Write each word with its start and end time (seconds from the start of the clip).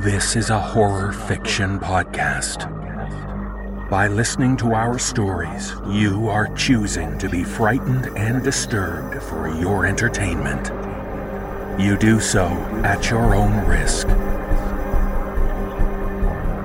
This 0.00 0.34
is 0.34 0.48
a 0.48 0.58
horror 0.58 1.12
fiction 1.12 1.78
podcast. 1.78 2.64
By 3.90 4.08
listening 4.08 4.56
to 4.56 4.72
our 4.72 4.98
stories, 4.98 5.74
you 5.90 6.30
are 6.30 6.48
choosing 6.54 7.18
to 7.18 7.28
be 7.28 7.44
frightened 7.44 8.06
and 8.16 8.42
disturbed 8.42 9.22
for 9.22 9.54
your 9.60 9.84
entertainment. 9.84 10.68
You 11.78 11.98
do 11.98 12.18
so 12.18 12.46
at 12.82 13.10
your 13.10 13.34
own 13.34 13.66
risk. 13.66 14.06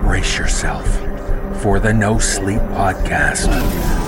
Brace 0.01 0.37
yourself 0.37 0.87
for 1.61 1.81
the 1.81 1.93
No 1.93 2.17
Sleep 2.19 2.61
Podcast. 2.61 4.04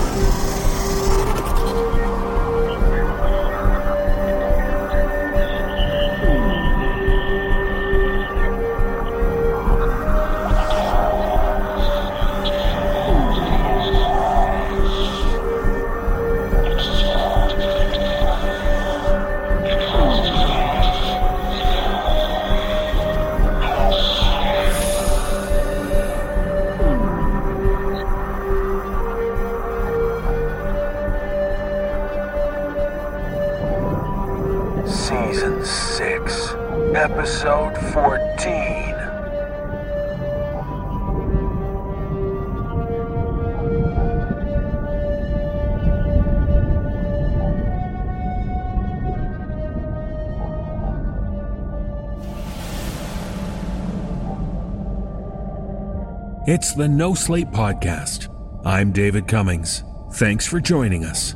It's 56.50 56.72
the 56.72 56.88
No 56.88 57.12
Sleep 57.12 57.48
Podcast. 57.48 58.34
I'm 58.64 58.90
David 58.90 59.28
Cummings. 59.28 59.84
Thanks 60.14 60.46
for 60.46 60.60
joining 60.60 61.04
us. 61.04 61.34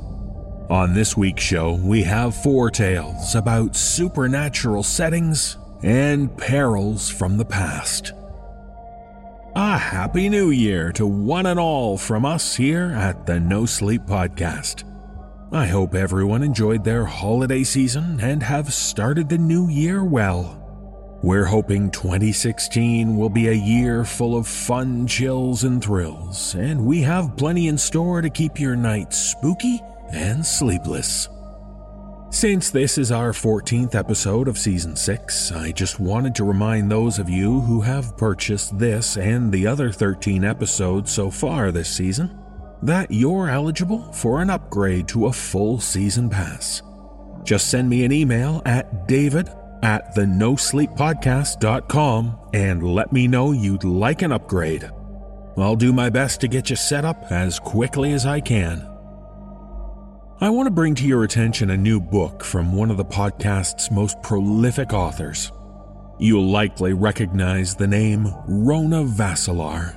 On 0.71 0.95
this 0.95 1.19
week's 1.19 1.43
show, 1.43 1.75
we 1.75 2.03
have 2.05 2.35
four 2.35 2.71
tales 2.71 3.35
about 3.35 3.77
supernatural 3.77 4.83
settings 4.83 5.59
and 5.83 6.35
perils 6.39 7.11
from 7.11 7.37
the 7.37 7.45
past. 7.45 8.15
A 9.55 9.77
happy 9.77 10.31
new 10.31 10.49
year 10.49 10.91
to 10.93 11.07
one 11.07 11.45
and 11.45 11.61
all 11.61 11.99
from 11.99 12.25
us 12.25 12.57
here 12.57 12.87
at 12.97 13.27
the 13.27 13.39
No 13.39 13.67
Sleep 13.67 14.05
Podcast. 14.05 14.85
I 15.53 15.67
hope 15.67 15.95
everyone 15.95 16.43
enjoyed 16.43 16.85
their 16.85 17.05
holiday 17.05 17.65
season 17.65 18.19
and 18.19 18.43
have 18.43 18.73
started 18.73 19.29
the 19.29 19.37
new 19.37 19.69
year 19.69 20.03
well. 20.03 20.62
We're 21.23 21.45
hoping 21.45 21.93
2016 21.93 23.17
will 23.17 23.29
be 23.29 23.47
a 23.47 23.53
year 23.53 24.05
full 24.05 24.37
of 24.37 24.49
fun, 24.49 25.07
chills, 25.07 25.63
and 25.63 25.81
thrills, 25.81 26.57
and 26.57 26.85
we 26.85 27.01
have 27.03 27.37
plenty 27.37 27.69
in 27.69 27.79
store 27.79 28.21
to 28.23 28.29
keep 28.29 28.59
your 28.59 28.75
nights 28.75 29.19
spooky 29.19 29.81
and 30.11 30.45
sleepless. 30.45 31.29
Since 32.31 32.71
this 32.71 32.99
is 32.99 33.13
our 33.13 33.31
14th 33.31 33.95
episode 33.95 34.49
of 34.49 34.59
Season 34.59 34.97
6, 34.97 35.53
I 35.53 35.71
just 35.71 36.01
wanted 36.01 36.35
to 36.35 36.45
remind 36.45 36.91
those 36.91 37.21
of 37.21 37.31
you 37.31 37.61
who 37.61 37.81
have 37.83 38.17
purchased 38.17 38.77
this 38.77 39.17
and 39.17 39.53
the 39.53 39.65
other 39.65 39.93
13 39.93 40.43
episodes 40.43 41.13
so 41.13 41.31
far 41.31 41.71
this 41.71 41.89
season 41.89 42.37
that 42.83 43.13
you're 43.13 43.49
eligible 43.49 44.13
for 44.13 44.43
an 44.43 44.51
upgrade 44.51 45.07
to 45.07 45.27
a 45.27 45.33
full 45.33 45.79
season 45.79 46.29
pass. 46.29 46.83
Just 47.45 47.71
send 47.71 47.89
me 47.89 48.05
an 48.05 48.11
email 48.11 48.61
at 48.67 49.07
david 49.07 49.49
at 49.83 50.15
the 50.15 50.23
nosleeppodcast.com 50.23 52.39
and 52.55 52.83
let 52.83 53.13
me 53.13 53.29
know 53.29 53.53
you'd 53.53 53.85
like 53.85 54.23
an 54.23 54.33
upgrade. 54.33 54.91
I'll 55.57 55.77
do 55.77 55.93
my 55.93 56.09
best 56.09 56.41
to 56.41 56.49
get 56.49 56.71
you 56.71 56.77
set 56.77 57.05
up 57.05 57.31
as 57.31 57.59
quickly 57.59 58.13
as 58.13 58.25
I 58.25 58.41
can. 58.41 58.89
I 60.41 60.51
want 60.51 60.67
to 60.67 60.73
bring 60.73 60.95
to 60.97 61.07
your 61.07 61.25
attention 61.25 61.71
a 61.71 61.77
new 61.77 62.01
book 62.01 62.43
from 62.43 62.75
one 62.75 62.91
of 62.91 62.97
the 62.97 63.05
podcast's 63.05 63.91
most 63.91 64.21
prolific 64.23 64.93
authors. 64.93 65.53
You'll 66.19 66.51
likely 66.51 66.95
recognize 66.95 67.77
the 67.77 67.87
name 67.87 68.33
Rona 68.49 69.05
Vaselaar. 69.05 69.97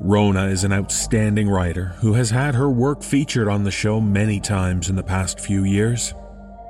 Rona 0.00 0.48
is 0.48 0.62
an 0.62 0.72
outstanding 0.72 1.48
writer 1.48 1.86
who 2.00 2.12
has 2.12 2.30
had 2.30 2.54
her 2.54 2.70
work 2.70 3.02
featured 3.02 3.48
on 3.48 3.64
the 3.64 3.70
show 3.70 4.00
many 4.00 4.40
times 4.40 4.90
in 4.90 4.96
the 4.96 5.02
past 5.02 5.40
few 5.40 5.64
years. 5.64 6.12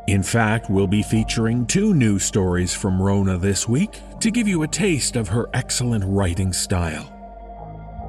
In 0.07 0.23
fact, 0.23 0.71
we'll 0.71 0.87
be 0.87 1.03
featuring 1.03 1.67
two 1.67 1.93
new 1.93 2.21
stories 2.21 2.73
from 2.73 3.03
Rona 3.03 3.39
this 3.39 3.69
week 3.69 4.01
to 4.21 4.31
give 4.31 4.47
you 4.47 4.63
a 4.63 4.69
taste 4.69 5.17
of 5.17 5.27
her 5.29 5.49
excellent 5.53 6.05
writing 6.07 6.53
style. 6.53 7.13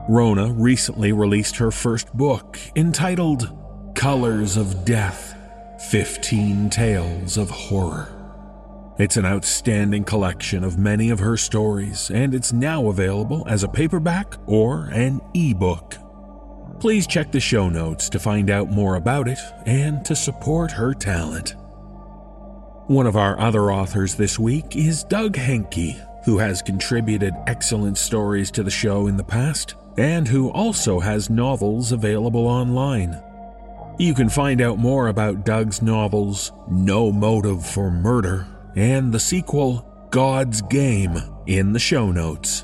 Rona 0.07 0.53
recently 0.53 1.11
released 1.11 1.57
her 1.57 1.71
first 1.71 2.15
book 2.15 2.59
entitled 2.75 3.51
Colors 3.95 4.57
of 4.57 4.85
Death 4.85 5.35
15 5.89 6.69
Tales 6.69 7.35
of 7.35 7.49
Horror. 7.49 8.13
It's 8.99 9.17
an 9.17 9.25
outstanding 9.25 10.03
collection 10.03 10.63
of 10.63 10.77
many 10.77 11.09
of 11.09 11.19
her 11.19 11.35
stories, 11.35 12.11
and 12.11 12.35
it's 12.35 12.53
now 12.53 12.89
available 12.89 13.43
as 13.47 13.63
a 13.63 13.67
paperback 13.67 14.35
or 14.45 14.85
an 14.93 15.19
ebook. 15.33 15.95
Please 16.79 17.07
check 17.07 17.31
the 17.31 17.39
show 17.39 17.69
notes 17.69 18.07
to 18.09 18.19
find 18.19 18.51
out 18.51 18.69
more 18.69 18.95
about 18.95 19.27
it 19.27 19.39
and 19.65 20.05
to 20.05 20.15
support 20.15 20.71
her 20.71 20.93
talent. 20.93 21.55
One 22.87 23.05
of 23.05 23.17
our 23.17 23.37
other 23.37 23.69
authors 23.69 24.15
this 24.15 24.39
week 24.39 24.77
is 24.77 25.03
Doug 25.03 25.33
Hantke, 25.33 26.01
who 26.23 26.37
has 26.37 26.61
contributed 26.61 27.33
excellent 27.45 27.97
stories 27.97 28.49
to 28.51 28.63
the 28.63 28.71
show 28.71 29.07
in 29.07 29.17
the 29.17 29.25
past 29.25 29.75
and 29.97 30.25
who 30.25 30.49
also 30.51 31.01
has 31.01 31.29
novels 31.29 31.91
available 31.91 32.47
online. 32.47 33.21
You 33.99 34.13
can 34.13 34.29
find 34.29 34.61
out 34.61 34.77
more 34.77 35.09
about 35.09 35.43
Doug's 35.45 35.81
novels 35.81 36.53
No 36.71 37.11
Motive 37.11 37.65
for 37.65 37.91
Murder 37.91 38.47
and 38.77 39.11
the 39.11 39.19
sequel 39.19 40.07
God's 40.09 40.61
Game 40.61 41.17
in 41.45 41.73
the 41.73 41.79
show 41.79 42.09
notes. 42.09 42.63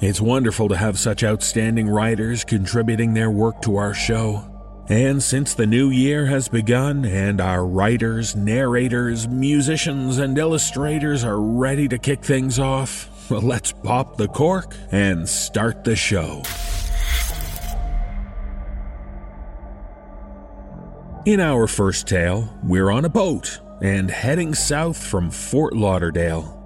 It's 0.00 0.20
wonderful 0.20 0.68
to 0.68 0.76
have 0.76 0.96
such 0.96 1.24
outstanding 1.24 1.88
writers 1.88 2.44
contributing 2.44 3.14
their 3.14 3.32
work 3.32 3.62
to 3.62 3.74
our 3.78 3.94
show. 3.94 4.48
And 4.88 5.22
since 5.22 5.54
the 5.54 5.66
new 5.66 5.90
year 5.90 6.26
has 6.26 6.48
begun 6.48 7.04
and 7.04 7.40
our 7.40 7.64
writers, 7.64 8.34
narrators, 8.34 9.28
musicians, 9.28 10.18
and 10.18 10.36
illustrators 10.36 11.24
are 11.24 11.40
ready 11.40 11.86
to 11.88 11.98
kick 11.98 12.24
things 12.24 12.58
off, 12.58 13.08
well, 13.30 13.40
let's 13.40 13.72
pop 13.72 14.16
the 14.16 14.28
cork 14.28 14.76
and 14.90 15.28
start 15.28 15.84
the 15.84 15.94
show. 15.96 16.42
In 21.24 21.38
our 21.38 21.68
first 21.68 22.08
tale, 22.08 22.52
we're 22.64 22.90
on 22.90 23.04
a 23.04 23.08
boat 23.08 23.60
and 23.80 24.10
heading 24.10 24.54
south 24.54 25.00
from 25.00 25.30
Fort 25.30 25.76
Lauderdale. 25.76 26.58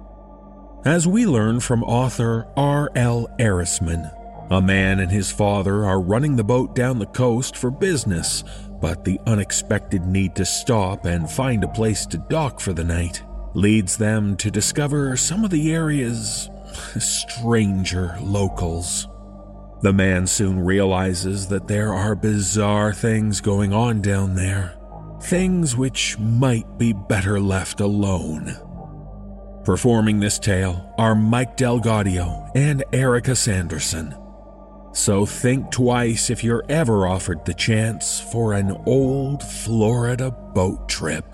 As 0.83 1.07
we 1.07 1.27
learn 1.27 1.59
from 1.59 1.83
author 1.83 2.47
R.L. 2.57 3.27
Erisman, 3.39 4.11
a 4.49 4.61
man 4.61 4.99
and 4.99 5.11
his 5.11 5.31
father 5.31 5.85
are 5.85 5.99
running 5.99 6.35
the 6.35 6.43
boat 6.43 6.75
down 6.75 6.99
the 6.99 7.05
coast 7.05 7.57
for 7.57 7.69
business, 7.69 8.43
but 8.81 9.03
the 9.03 9.19
unexpected 9.25 10.05
need 10.05 10.35
to 10.35 10.45
stop 10.45 11.05
and 11.05 11.29
find 11.29 11.63
a 11.63 11.69
place 11.69 12.05
to 12.05 12.17
dock 12.17 12.59
for 12.59 12.73
the 12.73 12.83
night 12.83 13.23
leads 13.57 13.97
them 13.97 14.37
to 14.37 14.51
discover 14.51 15.17
some 15.17 15.43
of 15.43 15.49
the 15.49 15.73
area's 15.73 16.49
stranger 16.99 18.15
locals. 18.21 19.07
The 19.81 19.93
man 19.93 20.27
soon 20.27 20.59
realizes 20.59 21.47
that 21.47 21.67
there 21.67 21.93
are 21.93 22.15
bizarre 22.15 22.93
things 22.93 23.41
going 23.41 23.73
on 23.73 24.01
down 24.01 24.35
there, 24.35 24.77
things 25.23 25.75
which 25.75 26.17
might 26.19 26.77
be 26.77 26.93
better 26.93 27.39
left 27.39 27.79
alone. 27.79 28.55
Performing 29.63 30.19
this 30.19 30.39
tale 30.39 30.93
are 30.97 31.15
Mike 31.15 31.57
DelGaudio 31.57 32.51
and 32.55 32.83
Erika 32.93 33.35
Sanderson. 33.35 34.15
So 34.93 35.25
think 35.25 35.71
twice 35.71 36.29
if 36.29 36.43
you're 36.43 36.65
ever 36.69 37.07
offered 37.07 37.45
the 37.45 37.53
chance 37.53 38.19
for 38.19 38.53
an 38.53 38.71
old 38.85 39.43
Florida 39.43 40.31
boat 40.31 40.89
trip. 40.89 41.25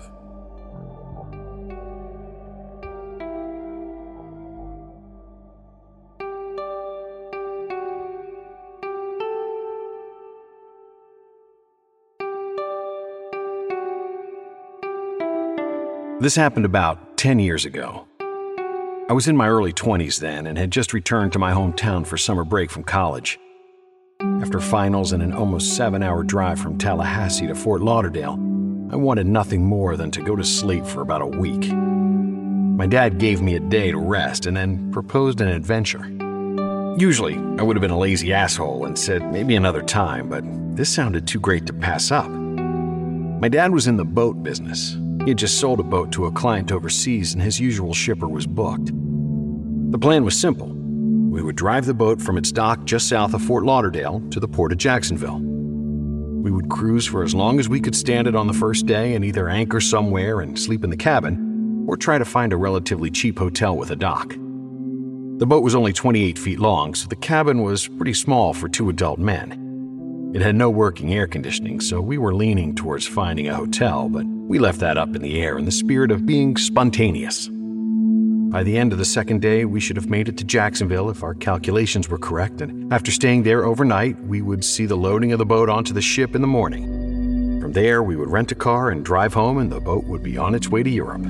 This 16.20 16.36
happened 16.36 16.64
about 16.64 17.18
10 17.18 17.38
years 17.38 17.66
ago. 17.66 18.06
I 19.10 19.12
was 19.12 19.28
in 19.28 19.36
my 19.36 19.48
early 19.48 19.74
20s 19.74 20.20
then 20.20 20.46
and 20.46 20.56
had 20.56 20.70
just 20.70 20.94
returned 20.94 21.34
to 21.34 21.38
my 21.38 21.52
hometown 21.52 22.06
for 22.06 22.16
summer 22.16 22.44
break 22.44 22.70
from 22.70 22.82
college. 22.82 23.38
After 24.20 24.60
finals 24.60 25.12
and 25.12 25.22
an 25.22 25.32
almost 25.32 25.76
seven 25.76 26.02
hour 26.02 26.22
drive 26.22 26.60
from 26.60 26.78
Tallahassee 26.78 27.48
to 27.48 27.54
Fort 27.54 27.82
Lauderdale, 27.82 28.34
I 28.90 28.96
wanted 28.96 29.26
nothing 29.26 29.64
more 29.64 29.96
than 29.96 30.10
to 30.12 30.22
go 30.22 30.36
to 30.36 30.44
sleep 30.44 30.86
for 30.86 31.00
about 31.00 31.22
a 31.22 31.26
week. 31.26 31.72
My 31.72 32.86
dad 32.86 33.18
gave 33.18 33.42
me 33.42 33.56
a 33.56 33.60
day 33.60 33.90
to 33.90 33.98
rest 33.98 34.46
and 34.46 34.56
then 34.56 34.92
proposed 34.92 35.40
an 35.40 35.48
adventure. 35.48 36.04
Usually, 36.96 37.36
I 37.58 37.62
would 37.62 37.76
have 37.76 37.80
been 37.80 37.90
a 37.90 37.98
lazy 37.98 38.32
asshole 38.32 38.84
and 38.84 38.96
said 38.96 39.32
maybe 39.32 39.56
another 39.56 39.82
time, 39.82 40.28
but 40.28 40.44
this 40.76 40.94
sounded 40.94 41.26
too 41.26 41.40
great 41.40 41.66
to 41.66 41.72
pass 41.72 42.12
up. 42.12 42.28
My 42.30 43.48
dad 43.48 43.72
was 43.72 43.88
in 43.88 43.96
the 43.96 44.04
boat 44.04 44.42
business. 44.42 44.96
He 45.24 45.30
had 45.30 45.38
just 45.38 45.58
sold 45.58 45.80
a 45.80 45.84
boat 45.84 46.12
to 46.12 46.26
a 46.26 46.32
client 46.32 46.70
overseas, 46.70 47.32
and 47.32 47.42
his 47.42 47.58
usual 47.58 47.94
shipper 47.94 48.28
was 48.28 48.46
booked. 48.46 48.92
The 49.90 49.98
plan 49.98 50.24
was 50.24 50.38
simple 50.38 50.73
we 51.34 51.42
would 51.42 51.56
drive 51.56 51.84
the 51.84 51.92
boat 51.92 52.22
from 52.22 52.38
its 52.38 52.52
dock 52.52 52.84
just 52.84 53.08
south 53.08 53.34
of 53.34 53.42
Fort 53.42 53.64
Lauderdale 53.64 54.22
to 54.30 54.38
the 54.38 54.46
port 54.46 54.70
of 54.70 54.78
Jacksonville. 54.78 55.40
We 55.40 56.52
would 56.52 56.68
cruise 56.68 57.06
for 57.06 57.24
as 57.24 57.34
long 57.34 57.58
as 57.58 57.68
we 57.68 57.80
could 57.80 57.96
stand 57.96 58.28
it 58.28 58.36
on 58.36 58.46
the 58.46 58.52
first 58.52 58.86
day 58.86 59.16
and 59.16 59.24
either 59.24 59.48
anchor 59.48 59.80
somewhere 59.80 60.40
and 60.40 60.56
sleep 60.56 60.84
in 60.84 60.90
the 60.90 60.96
cabin, 60.96 61.86
or 61.88 61.96
try 61.96 62.18
to 62.18 62.24
find 62.24 62.52
a 62.52 62.56
relatively 62.56 63.10
cheap 63.10 63.36
hotel 63.36 63.76
with 63.76 63.90
a 63.90 63.96
dock. 63.96 64.28
The 64.28 65.46
boat 65.46 65.64
was 65.64 65.74
only 65.74 65.92
28 65.92 66.38
feet 66.38 66.60
long, 66.60 66.94
so 66.94 67.08
the 67.08 67.16
cabin 67.16 67.62
was 67.62 67.88
pretty 67.88 68.14
small 68.14 68.54
for 68.54 68.68
two 68.68 68.88
adult 68.88 69.18
men. 69.18 70.30
It 70.36 70.40
had 70.40 70.54
no 70.54 70.70
working 70.70 71.12
air 71.12 71.26
conditioning, 71.26 71.80
so 71.80 72.00
we 72.00 72.16
were 72.16 72.32
leaning 72.32 72.76
towards 72.76 73.08
finding 73.08 73.48
a 73.48 73.56
hotel, 73.56 74.08
but 74.08 74.24
we 74.24 74.60
left 74.60 74.78
that 74.78 74.98
up 74.98 75.16
in 75.16 75.22
the 75.22 75.42
air 75.42 75.58
in 75.58 75.64
the 75.64 75.72
spirit 75.72 76.12
of 76.12 76.26
being 76.26 76.56
spontaneous. 76.56 77.50
By 78.54 78.62
the 78.62 78.78
end 78.78 78.92
of 78.92 78.98
the 78.98 79.04
second 79.04 79.42
day, 79.42 79.64
we 79.64 79.80
should 79.80 79.96
have 79.96 80.08
made 80.08 80.28
it 80.28 80.36
to 80.36 80.44
Jacksonville 80.44 81.10
if 81.10 81.24
our 81.24 81.34
calculations 81.34 82.08
were 82.08 82.18
correct, 82.18 82.60
and 82.60 82.92
after 82.92 83.10
staying 83.10 83.42
there 83.42 83.64
overnight, 83.64 84.16
we 84.26 84.42
would 84.42 84.64
see 84.64 84.86
the 84.86 84.94
loading 84.94 85.32
of 85.32 85.38
the 85.38 85.44
boat 85.44 85.68
onto 85.68 85.92
the 85.92 86.00
ship 86.00 86.36
in 86.36 86.40
the 86.40 86.46
morning. 86.46 87.60
From 87.60 87.72
there, 87.72 88.00
we 88.00 88.14
would 88.14 88.30
rent 88.30 88.52
a 88.52 88.54
car 88.54 88.90
and 88.90 89.04
drive 89.04 89.34
home, 89.34 89.58
and 89.58 89.72
the 89.72 89.80
boat 89.80 90.04
would 90.04 90.22
be 90.22 90.38
on 90.38 90.54
its 90.54 90.68
way 90.68 90.84
to 90.84 90.88
Europe. 90.88 91.22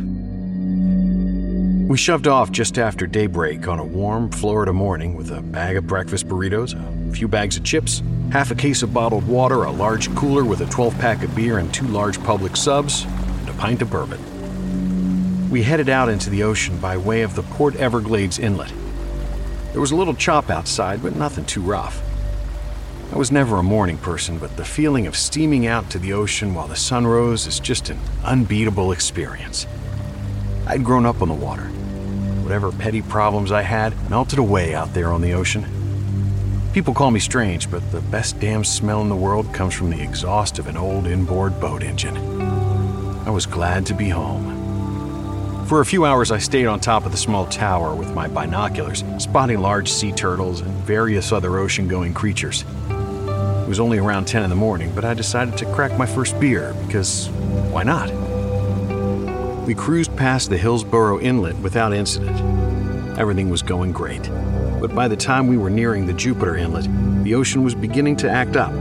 We 1.88 1.96
shoved 1.96 2.28
off 2.28 2.52
just 2.52 2.76
after 2.76 3.06
daybreak 3.06 3.68
on 3.68 3.78
a 3.78 3.84
warm 3.86 4.30
Florida 4.30 4.74
morning 4.74 5.14
with 5.14 5.30
a 5.30 5.40
bag 5.40 5.78
of 5.78 5.86
breakfast 5.86 6.28
burritos, 6.28 6.74
a 6.74 7.14
few 7.14 7.26
bags 7.26 7.56
of 7.56 7.64
chips, 7.64 8.02
half 8.32 8.50
a 8.50 8.54
case 8.54 8.82
of 8.82 8.92
bottled 8.92 9.26
water, 9.26 9.64
a 9.64 9.72
large 9.72 10.14
cooler 10.14 10.44
with 10.44 10.60
a 10.60 10.66
12 10.66 10.98
pack 10.98 11.24
of 11.24 11.34
beer 11.34 11.56
and 11.56 11.72
two 11.72 11.88
large 11.88 12.18
Publix 12.18 12.58
subs, 12.58 13.04
and 13.04 13.48
a 13.48 13.54
pint 13.54 13.80
of 13.80 13.88
bourbon. 13.88 14.33
We 15.54 15.62
headed 15.62 15.88
out 15.88 16.08
into 16.08 16.30
the 16.30 16.42
ocean 16.42 16.78
by 16.78 16.96
way 16.96 17.22
of 17.22 17.36
the 17.36 17.44
Port 17.44 17.76
Everglades 17.76 18.40
Inlet. 18.40 18.72
There 19.70 19.80
was 19.80 19.92
a 19.92 19.94
little 19.94 20.16
chop 20.16 20.50
outside, 20.50 21.00
but 21.00 21.14
nothing 21.14 21.44
too 21.44 21.60
rough. 21.60 22.02
I 23.12 23.16
was 23.16 23.30
never 23.30 23.58
a 23.58 23.62
morning 23.62 23.96
person, 23.96 24.38
but 24.38 24.56
the 24.56 24.64
feeling 24.64 25.06
of 25.06 25.16
steaming 25.16 25.64
out 25.64 25.90
to 25.90 26.00
the 26.00 26.12
ocean 26.12 26.54
while 26.54 26.66
the 26.66 26.74
sun 26.74 27.06
rose 27.06 27.46
is 27.46 27.60
just 27.60 27.88
an 27.88 28.00
unbeatable 28.24 28.90
experience. 28.90 29.68
I'd 30.66 30.82
grown 30.82 31.06
up 31.06 31.22
on 31.22 31.28
the 31.28 31.34
water. 31.34 31.66
Whatever 32.42 32.72
petty 32.72 33.02
problems 33.02 33.52
I 33.52 33.62
had 33.62 34.10
melted 34.10 34.40
away 34.40 34.74
out 34.74 34.92
there 34.92 35.12
on 35.12 35.20
the 35.20 35.34
ocean. 35.34 35.64
People 36.72 36.94
call 36.94 37.12
me 37.12 37.20
strange, 37.20 37.70
but 37.70 37.92
the 37.92 38.00
best 38.00 38.40
damn 38.40 38.64
smell 38.64 39.02
in 39.02 39.08
the 39.08 39.14
world 39.14 39.54
comes 39.54 39.72
from 39.72 39.90
the 39.90 40.02
exhaust 40.02 40.58
of 40.58 40.66
an 40.66 40.76
old 40.76 41.06
inboard 41.06 41.60
boat 41.60 41.84
engine. 41.84 42.16
I 43.24 43.30
was 43.30 43.46
glad 43.46 43.86
to 43.86 43.94
be 43.94 44.08
home. 44.08 44.53
For 45.66 45.80
a 45.80 45.86
few 45.86 46.04
hours, 46.04 46.30
I 46.30 46.36
stayed 46.38 46.66
on 46.66 46.78
top 46.78 47.06
of 47.06 47.12
the 47.12 47.16
small 47.16 47.46
tower 47.46 47.94
with 47.94 48.12
my 48.12 48.28
binoculars, 48.28 49.02
spotting 49.18 49.60
large 49.60 49.90
sea 49.90 50.12
turtles 50.12 50.60
and 50.60 50.70
various 50.84 51.32
other 51.32 51.56
ocean 51.56 51.88
going 51.88 52.12
creatures. 52.12 52.66
It 52.90 53.68
was 53.68 53.80
only 53.80 53.96
around 53.96 54.26
10 54.26 54.42
in 54.44 54.50
the 54.50 54.56
morning, 54.56 54.92
but 54.94 55.06
I 55.06 55.14
decided 55.14 55.56
to 55.56 55.72
crack 55.72 55.96
my 55.96 56.04
first 56.04 56.38
beer 56.38 56.74
because 56.86 57.30
why 57.70 57.82
not? 57.82 58.10
We 59.66 59.74
cruised 59.74 60.14
past 60.18 60.50
the 60.50 60.58
Hillsborough 60.58 61.20
Inlet 61.20 61.56
without 61.56 61.94
incident. 61.94 63.18
Everything 63.18 63.48
was 63.48 63.62
going 63.62 63.92
great. 63.92 64.30
But 64.82 64.94
by 64.94 65.08
the 65.08 65.16
time 65.16 65.46
we 65.46 65.56
were 65.56 65.70
nearing 65.70 66.04
the 66.04 66.12
Jupiter 66.12 66.58
Inlet, 66.58 66.86
the 67.24 67.34
ocean 67.34 67.64
was 67.64 67.74
beginning 67.74 68.16
to 68.16 68.30
act 68.30 68.56
up. 68.56 68.72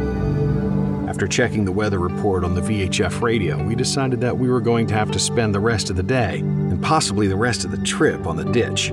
After 1.08 1.28
checking 1.28 1.64
the 1.64 1.72
weather 1.72 2.00
report 2.00 2.44
on 2.44 2.56
the 2.56 2.62
VHF 2.62 3.22
radio, 3.22 3.64
we 3.64 3.74
decided 3.74 4.20
that 4.20 4.38
we 4.38 4.50
were 4.50 4.60
going 4.60 4.86
to 4.88 4.96
have 4.96 5.12
to 5.12 5.20
spend 5.20 5.56
the 5.56 5.60
rest 5.62 5.90
of 5.90 5.96
the 5.96 6.04
day, 6.04 6.42
and 6.74 6.82
possibly 6.82 7.28
the 7.28 7.36
rest 7.36 7.66
of 7.66 7.70
the 7.70 7.78
trip, 7.86 8.26
on 8.26 8.36
the 8.36 8.46
ditch. 8.46 8.90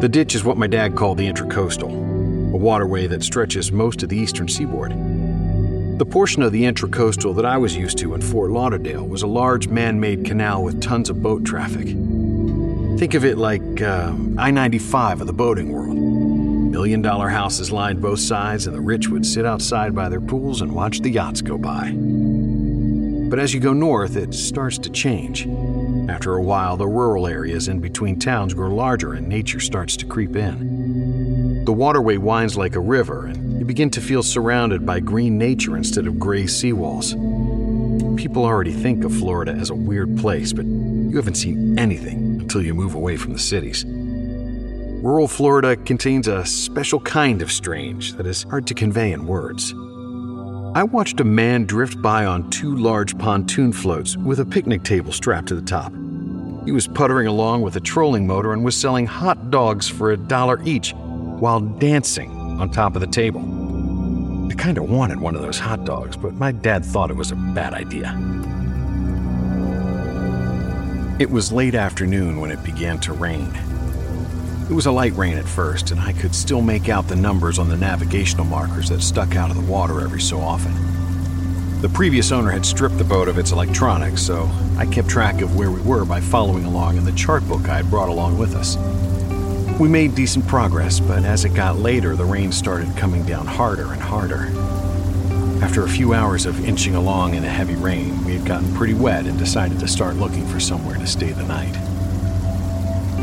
The 0.00 0.08
ditch 0.08 0.34
is 0.34 0.42
what 0.42 0.56
my 0.56 0.66
dad 0.66 0.96
called 0.96 1.16
the 1.16 1.32
Intracoastal, 1.32 1.92
a 2.52 2.56
waterway 2.56 3.06
that 3.06 3.22
stretches 3.22 3.70
most 3.70 4.02
of 4.02 4.08
the 4.08 4.16
eastern 4.16 4.48
seaboard. 4.48 4.90
The 6.00 6.04
portion 6.04 6.42
of 6.42 6.50
the 6.50 6.64
intracoastal 6.64 7.36
that 7.36 7.46
I 7.46 7.56
was 7.56 7.76
used 7.76 7.98
to 7.98 8.14
in 8.14 8.20
Fort 8.20 8.50
Lauderdale 8.50 9.06
was 9.06 9.22
a 9.22 9.28
large 9.28 9.68
man 9.68 10.00
made 10.00 10.24
canal 10.24 10.64
with 10.64 10.82
tons 10.82 11.08
of 11.08 11.22
boat 11.22 11.44
traffic. 11.44 11.86
Think 12.98 13.14
of 13.14 13.24
it 13.24 13.38
like 13.38 13.80
uh, 13.80 14.12
I 14.36 14.50
95 14.50 15.20
of 15.20 15.28
the 15.28 15.32
boating 15.32 15.70
world. 15.70 15.96
Million 15.96 17.00
dollar 17.00 17.28
houses 17.28 17.70
lined 17.70 18.02
both 18.02 18.18
sides, 18.18 18.66
and 18.66 18.74
the 18.74 18.80
rich 18.80 19.08
would 19.08 19.24
sit 19.24 19.46
outside 19.46 19.94
by 19.94 20.08
their 20.08 20.20
pools 20.20 20.62
and 20.62 20.72
watch 20.72 20.98
the 20.98 21.10
yachts 21.10 21.42
go 21.42 21.56
by. 21.56 21.92
But 23.30 23.38
as 23.38 23.54
you 23.54 23.60
go 23.60 23.72
north, 23.72 24.16
it 24.16 24.34
starts 24.34 24.78
to 24.78 24.90
change. 24.90 25.46
After 26.08 26.34
a 26.34 26.42
while, 26.42 26.76
the 26.76 26.86
rural 26.86 27.26
areas 27.26 27.68
in 27.68 27.80
between 27.80 28.18
towns 28.18 28.54
grow 28.54 28.74
larger 28.74 29.14
and 29.14 29.28
nature 29.28 29.60
starts 29.60 29.96
to 29.98 30.06
creep 30.06 30.34
in. 30.36 31.64
The 31.64 31.72
waterway 31.72 32.16
winds 32.16 32.56
like 32.56 32.74
a 32.74 32.80
river, 32.80 33.26
and 33.26 33.58
you 33.58 33.64
begin 33.64 33.88
to 33.90 34.00
feel 34.00 34.22
surrounded 34.22 34.84
by 34.84 34.98
green 35.00 35.38
nature 35.38 35.76
instead 35.76 36.06
of 36.06 36.18
gray 36.18 36.44
seawalls. 36.44 37.12
People 38.16 38.44
already 38.44 38.72
think 38.72 39.04
of 39.04 39.14
Florida 39.14 39.52
as 39.52 39.70
a 39.70 39.74
weird 39.74 40.16
place, 40.18 40.52
but 40.52 40.64
you 40.64 41.16
haven't 41.16 41.36
seen 41.36 41.78
anything 41.78 42.40
until 42.40 42.62
you 42.62 42.74
move 42.74 42.94
away 42.94 43.16
from 43.16 43.32
the 43.32 43.38
cities. 43.38 43.84
Rural 43.86 45.28
Florida 45.28 45.76
contains 45.76 46.28
a 46.28 46.44
special 46.44 47.00
kind 47.00 47.42
of 47.42 47.50
strange 47.50 48.14
that 48.14 48.26
is 48.26 48.44
hard 48.44 48.66
to 48.68 48.74
convey 48.74 49.12
in 49.12 49.26
words. 49.26 49.72
I 50.74 50.84
watched 50.84 51.20
a 51.20 51.24
man 51.24 51.66
drift 51.66 52.00
by 52.00 52.24
on 52.24 52.48
two 52.48 52.74
large 52.74 53.18
pontoon 53.18 53.74
floats 53.74 54.16
with 54.16 54.40
a 54.40 54.46
picnic 54.46 54.82
table 54.84 55.12
strapped 55.12 55.48
to 55.48 55.54
the 55.54 55.60
top. 55.60 55.92
He 56.64 56.72
was 56.72 56.88
puttering 56.88 57.26
along 57.26 57.60
with 57.60 57.76
a 57.76 57.80
trolling 57.80 58.26
motor 58.26 58.54
and 58.54 58.64
was 58.64 58.74
selling 58.74 59.04
hot 59.04 59.50
dogs 59.50 59.86
for 59.86 60.12
a 60.12 60.16
dollar 60.16 60.62
each 60.64 60.94
while 60.94 61.60
dancing 61.60 62.30
on 62.58 62.70
top 62.70 62.94
of 62.94 63.02
the 63.02 63.06
table. 63.06 63.42
I 64.50 64.54
kind 64.54 64.78
of 64.78 64.88
wanted 64.88 65.20
one 65.20 65.34
of 65.34 65.42
those 65.42 65.58
hot 65.58 65.84
dogs, 65.84 66.16
but 66.16 66.36
my 66.36 66.52
dad 66.52 66.86
thought 66.86 67.10
it 67.10 67.16
was 67.16 67.32
a 67.32 67.36
bad 67.36 67.74
idea. 67.74 68.18
It 71.18 71.30
was 71.30 71.52
late 71.52 71.74
afternoon 71.74 72.40
when 72.40 72.50
it 72.50 72.64
began 72.64 72.98
to 73.00 73.12
rain. 73.12 73.52
It 74.72 74.74
was 74.74 74.86
a 74.86 74.90
light 74.90 75.14
rain 75.16 75.36
at 75.36 75.44
first, 75.44 75.90
and 75.90 76.00
I 76.00 76.14
could 76.14 76.34
still 76.34 76.62
make 76.62 76.88
out 76.88 77.06
the 77.06 77.14
numbers 77.14 77.58
on 77.58 77.68
the 77.68 77.76
navigational 77.76 78.46
markers 78.46 78.88
that 78.88 79.02
stuck 79.02 79.36
out 79.36 79.50
of 79.50 79.56
the 79.56 79.70
water 79.70 80.00
every 80.00 80.22
so 80.22 80.40
often. 80.40 80.72
The 81.82 81.90
previous 81.90 82.32
owner 82.32 82.50
had 82.50 82.64
stripped 82.64 82.96
the 82.96 83.04
boat 83.04 83.28
of 83.28 83.36
its 83.36 83.52
electronics, 83.52 84.22
so 84.22 84.50
I 84.78 84.86
kept 84.86 85.10
track 85.10 85.42
of 85.42 85.56
where 85.56 85.70
we 85.70 85.82
were 85.82 86.06
by 86.06 86.22
following 86.22 86.64
along 86.64 86.96
in 86.96 87.04
the 87.04 87.12
chart 87.12 87.46
book 87.46 87.68
I 87.68 87.76
had 87.76 87.90
brought 87.90 88.08
along 88.08 88.38
with 88.38 88.54
us. 88.54 88.78
We 89.78 89.90
made 89.90 90.14
decent 90.14 90.48
progress, 90.48 91.00
but 91.00 91.22
as 91.22 91.44
it 91.44 91.52
got 91.52 91.76
later, 91.76 92.16
the 92.16 92.24
rain 92.24 92.50
started 92.50 92.96
coming 92.96 93.26
down 93.26 93.46
harder 93.46 93.92
and 93.92 94.00
harder. 94.00 94.48
After 95.62 95.84
a 95.84 95.88
few 95.88 96.14
hours 96.14 96.46
of 96.46 96.64
inching 96.64 96.94
along 96.94 97.34
in 97.34 97.42
the 97.42 97.50
heavy 97.50 97.76
rain, 97.76 98.24
we 98.24 98.32
had 98.32 98.46
gotten 98.46 98.74
pretty 98.74 98.94
wet 98.94 99.26
and 99.26 99.38
decided 99.38 99.80
to 99.80 99.86
start 99.86 100.16
looking 100.16 100.46
for 100.46 100.58
somewhere 100.58 100.96
to 100.96 101.06
stay 101.06 101.32
the 101.32 101.44
night. 101.44 101.91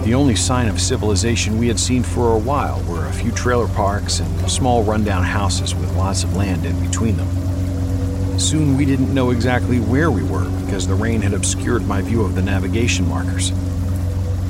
The 0.04 0.16
only 0.16 0.36
sign 0.36 0.68
of 0.68 0.82
civilization 0.82 1.60
we 1.60 1.68
had 1.68 1.80
seen 1.80 2.02
for 2.04 2.34
a 2.34 2.40
while 2.40 2.82
were 2.84 3.06
a 3.06 3.14
few 3.14 3.32
trailer 3.32 3.68
parks 3.68 4.20
and 4.20 4.50
small 4.50 4.84
rundown 4.84 5.24
houses 5.24 5.76
with 5.76 5.96
lots 5.96 6.24
of 6.24 6.36
land 6.36 6.66
in 6.66 6.80
between 6.84 7.16
them. 7.18 8.40
Soon 8.40 8.78
we 8.78 8.86
didn't 8.86 9.14
know 9.14 9.30
exactly 9.30 9.80
where 9.80 10.10
we 10.10 10.24
were 10.24 10.50
because 10.66 10.88
the 10.88 10.96
rain 10.96 11.22
had 11.22 11.34
obscured 11.34 11.86
my 11.86 12.02
view 12.02 12.24
of 12.24 12.34
the 12.34 12.42
navigation 12.42 13.08
markers. 13.08 13.52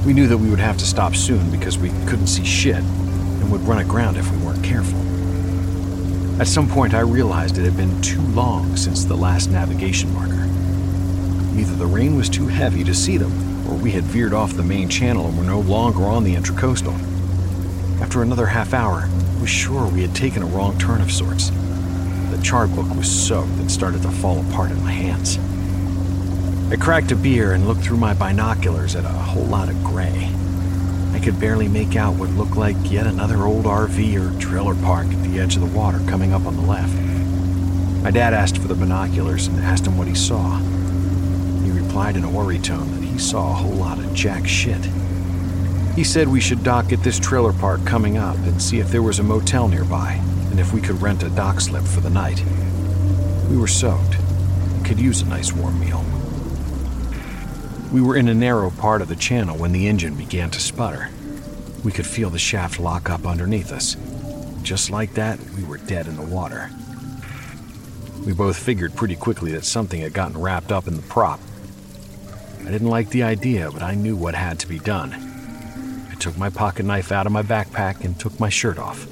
We 0.05 0.13
knew 0.13 0.27
that 0.27 0.37
we 0.37 0.49
would 0.49 0.59
have 0.59 0.77
to 0.77 0.85
stop 0.85 1.15
soon 1.15 1.51
because 1.51 1.77
we 1.77 1.89
couldn't 2.05 2.27
see 2.27 2.45
shit 2.45 2.77
and 2.77 3.51
would 3.51 3.61
run 3.61 3.79
aground 3.79 4.15
if 4.15 4.31
we 4.31 4.37
weren't 4.37 4.63
careful. 4.63 4.99
At 6.39 6.47
some 6.47 6.69
point, 6.69 6.93
I 6.93 7.01
realized 7.01 7.57
it 7.57 7.65
had 7.65 7.75
been 7.75 8.01
too 8.01 8.21
long 8.21 8.77
since 8.77 9.03
the 9.03 9.17
last 9.17 9.49
navigation 9.49 10.13
marker. 10.13 10.47
Either 11.59 11.75
the 11.75 11.85
rain 11.85 12.15
was 12.15 12.29
too 12.29 12.47
heavy 12.47 12.83
to 12.85 12.93
see 12.93 13.17
them, 13.17 13.48
or 13.69 13.75
we 13.75 13.91
had 13.91 14.03
veered 14.03 14.33
off 14.33 14.53
the 14.53 14.63
main 14.63 14.89
channel 14.89 15.27
and 15.27 15.37
were 15.37 15.43
no 15.43 15.59
longer 15.59 16.03
on 16.05 16.23
the 16.23 16.35
intracoastal. 16.35 16.93
After 18.01 18.23
another 18.23 18.47
half 18.47 18.73
hour, 18.73 19.07
I 19.07 19.41
was 19.41 19.49
sure 19.49 19.87
we 19.87 20.01
had 20.01 20.15
taken 20.15 20.41
a 20.41 20.47
wrong 20.47 20.77
turn 20.79 21.01
of 21.01 21.11
sorts. 21.11 21.51
The 22.31 22.39
chart 22.43 22.73
book 22.73 22.89
was 22.95 23.09
soaked 23.09 23.51
and 23.59 23.71
started 23.71 24.01
to 24.01 24.09
fall 24.09 24.39
apart 24.39 24.71
in 24.71 24.83
my 24.83 24.91
hands. 24.91 25.37
I 26.71 26.77
cracked 26.77 27.11
a 27.11 27.15
beer 27.15 27.53
and 27.53 27.67
looked 27.67 27.81
through 27.81 27.97
my 27.97 28.13
binoculars 28.13 28.95
at 28.95 29.05
a 29.05 29.09
whole 29.09 29.45
lot 29.45 29.69
of 29.69 29.83
gray. 29.83 30.31
I 31.13 31.19
could 31.19 31.39
barely 31.39 31.67
make 31.67 31.95
out 31.95 32.15
what 32.15 32.29
looked 32.29 32.55
like 32.55 32.75
yet 32.85 33.05
another 33.05 33.43
old 33.43 33.65
RV 33.65 34.15
or 34.15 34.39
trailer 34.39 34.75
park 34.75 35.07
at 35.07 35.23
the 35.23 35.39
edge 35.39 35.55
of 35.55 35.61
the 35.61 35.77
water 35.77 35.99
coming 36.07 36.33
up 36.33 36.45
on 36.45 36.55
the 36.55 36.63
left. 36.63 36.93
My 38.03 38.11
dad 38.11 38.33
asked 38.33 38.57
for 38.57 38.67
the 38.67 38.75
binoculars 38.75 39.47
and 39.47 39.59
asked 39.59 39.85
him 39.85 39.97
what 39.97 40.07
he 40.07 40.15
saw. 40.15 40.57
He 41.63 41.71
replied 41.71 42.15
in 42.15 42.23
a 42.23 42.29
worried 42.29 42.63
tone 42.63 42.98
saw 43.19 43.51
a 43.51 43.53
whole 43.53 43.71
lot 43.73 43.99
of 43.99 44.13
jack 44.13 44.47
shit. 44.47 44.83
He 45.95 46.03
said 46.03 46.27
we 46.27 46.39
should 46.39 46.63
dock 46.63 46.91
at 46.93 47.03
this 47.03 47.19
trailer 47.19 47.53
park 47.53 47.85
coming 47.85 48.17
up 48.17 48.37
and 48.37 48.61
see 48.61 48.79
if 48.79 48.89
there 48.89 49.03
was 49.03 49.19
a 49.19 49.23
motel 49.23 49.67
nearby 49.67 50.13
and 50.49 50.59
if 50.59 50.73
we 50.73 50.81
could 50.81 51.01
rent 51.01 51.23
a 51.23 51.29
dock 51.29 51.59
slip 51.61 51.83
for 51.83 51.99
the 51.99 52.09
night. 52.09 52.43
We 53.49 53.57
were 53.57 53.67
soaked 53.67 54.15
and 54.15 54.85
could 54.85 54.99
use 54.99 55.21
a 55.21 55.27
nice 55.27 55.51
warm 55.51 55.79
meal. 55.79 56.03
We 57.91 58.01
were 58.01 58.15
in 58.15 58.27
a 58.27 58.33
narrow 58.33 58.69
part 58.69 59.01
of 59.01 59.07
the 59.07 59.15
channel 59.15 59.57
when 59.57 59.71
the 59.71 59.87
engine 59.87 60.15
began 60.15 60.49
to 60.51 60.59
sputter. 60.59 61.09
We 61.83 61.91
could 61.91 62.05
feel 62.05 62.29
the 62.29 62.39
shaft 62.39 62.79
lock 62.79 63.09
up 63.09 63.25
underneath 63.25 63.71
us. 63.71 63.97
Just 64.61 64.89
like 64.89 65.15
that, 65.15 65.39
we 65.57 65.63
were 65.63 65.77
dead 65.77 66.07
in 66.07 66.15
the 66.15 66.21
water. 66.21 66.69
We 68.25 68.33
both 68.33 68.57
figured 68.57 68.95
pretty 68.95 69.15
quickly 69.15 69.51
that 69.53 69.65
something 69.65 70.01
had 70.01 70.13
gotten 70.13 70.39
wrapped 70.39 70.71
up 70.71 70.87
in 70.87 70.95
the 70.95 71.01
prop. 71.03 71.39
I 72.65 72.71
didn't 72.71 72.89
like 72.89 73.09
the 73.09 73.23
idea, 73.23 73.71
but 73.71 73.81
I 73.81 73.95
knew 73.95 74.15
what 74.15 74.35
had 74.35 74.59
to 74.59 74.67
be 74.67 74.79
done. 74.79 75.13
I 76.11 76.15
took 76.15 76.37
my 76.37 76.49
pocket 76.49 76.85
knife 76.85 77.11
out 77.11 77.25
of 77.25 77.31
my 77.31 77.41
backpack 77.41 78.03
and 78.03 78.19
took 78.19 78.39
my 78.39 78.49
shirt 78.49 78.77
off. 78.77 79.07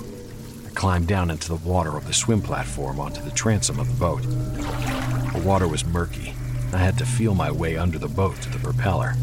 I 0.66 0.70
climbed 0.72 1.08
down 1.08 1.32
into 1.32 1.50
the 1.50 1.68
water 1.68 1.98
of 1.98 2.06
the 2.06 2.14
swim 2.14 2.42
platform 2.42 3.00
onto 3.00 3.22
the 3.22 3.32
transom 3.32 3.80
of 3.80 3.88
the 3.88 4.00
boat. 4.00 4.22
The 4.22 5.42
water 5.44 5.68
was 5.68 5.86
murky. 5.86 6.34
I 6.74 6.78
had 6.78 6.98
to 6.98 7.06
feel 7.06 7.34
my 7.34 7.52
way 7.52 7.78
under 7.78 7.98
the 7.98 8.08
boat 8.08 8.36
to 8.42 8.50
the 8.50 8.60
propeller. 8.60 9.16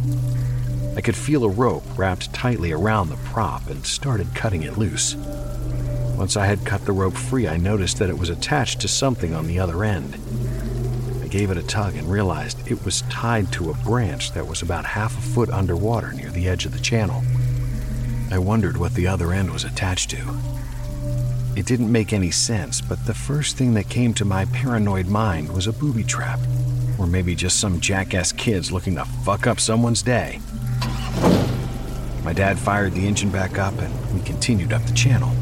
I 0.97 1.01
could 1.01 1.17
feel 1.17 1.45
a 1.45 1.49
rope 1.49 1.85
wrapped 1.97 2.33
tightly 2.33 2.73
around 2.73 3.09
the 3.09 3.17
prop 3.17 3.69
and 3.69 3.85
started 3.85 4.35
cutting 4.35 4.63
it 4.63 4.79
loose. 4.79 5.17
Once 6.17 6.37
I 6.37 6.47
had 6.47 6.65
cut 6.65 6.85
the 6.85 6.93
rope 6.93 7.15
free, 7.15 7.49
I 7.49 7.57
noticed 7.57 7.99
that 7.99 8.09
it 8.09 8.19
was 8.19 8.31
attached 8.31 8.81
to 8.81 8.89
something 8.89 9.35
on 9.35 9.47
the 9.47 9.59
other 9.59 9.85
end. 9.85 10.15
Gave 11.35 11.51
it 11.51 11.57
a 11.57 11.65
tug 11.65 11.97
and 11.97 12.09
realized 12.09 12.71
it 12.71 12.85
was 12.85 13.03
tied 13.11 13.51
to 13.55 13.71
a 13.71 13.75
branch 13.79 14.31
that 14.35 14.47
was 14.47 14.63
about 14.63 14.85
half 14.85 15.19
a 15.19 15.21
foot 15.21 15.51
underwater 15.51 16.13
near 16.13 16.31
the 16.31 16.49
edge 16.49 16.65
of 16.65 16.73
the 16.73 16.79
channel. 16.79 17.25
I 18.31 18.39
wondered 18.39 18.77
what 18.77 18.95
the 18.95 19.09
other 19.09 19.33
end 19.33 19.51
was 19.51 19.65
attached 19.65 20.11
to. 20.11 20.39
It 21.57 21.67
didn't 21.67 21.91
make 21.91 22.13
any 22.13 22.31
sense, 22.31 22.81
but 22.81 23.05
the 23.05 23.15
first 23.15 23.57
thing 23.57 23.75
that 23.75 23.89
came 23.89 24.15
to 24.15 24.25
my 24.25 24.45
paranoid 24.45 25.09
mind 25.09 25.53
was 25.53 25.67
a 25.67 25.73
booby 25.73 26.05
trap, 26.05 26.39
or 27.01 27.09
maybe 27.09 27.35
just 27.35 27.59
some 27.59 27.81
jackass 27.81 28.31
kids 28.31 28.71
looking 28.71 28.95
to 28.95 29.05
fuck 29.05 29.49
up 29.49 29.59
someone's 29.59 30.03
day. 30.03 30.39
My 32.23 32.33
dad 32.33 32.61
fired 32.61 32.93
the 32.93 33.09
engine 33.09 33.31
back 33.31 33.59
up 33.59 33.77
and 33.81 34.15
we 34.15 34.21
continued 34.25 34.73
up 34.73 34.85
the 34.85 34.95
channel. 34.95 35.35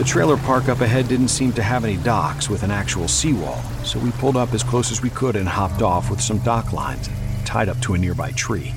The 0.00 0.06
trailer 0.06 0.38
park 0.38 0.70
up 0.70 0.80
ahead 0.80 1.08
didn't 1.08 1.28
seem 1.28 1.52
to 1.52 1.62
have 1.62 1.84
any 1.84 1.98
docks 1.98 2.48
with 2.48 2.62
an 2.62 2.70
actual 2.70 3.06
seawall, 3.06 3.60
so 3.84 3.98
we 3.98 4.10
pulled 4.12 4.34
up 4.34 4.54
as 4.54 4.62
close 4.62 4.90
as 4.90 5.02
we 5.02 5.10
could 5.10 5.36
and 5.36 5.46
hopped 5.46 5.82
off 5.82 6.08
with 6.08 6.22
some 6.22 6.38
dock 6.38 6.72
lines 6.72 7.10
tied 7.44 7.68
up 7.68 7.78
to 7.80 7.92
a 7.92 7.98
nearby 7.98 8.30
tree. 8.30 8.72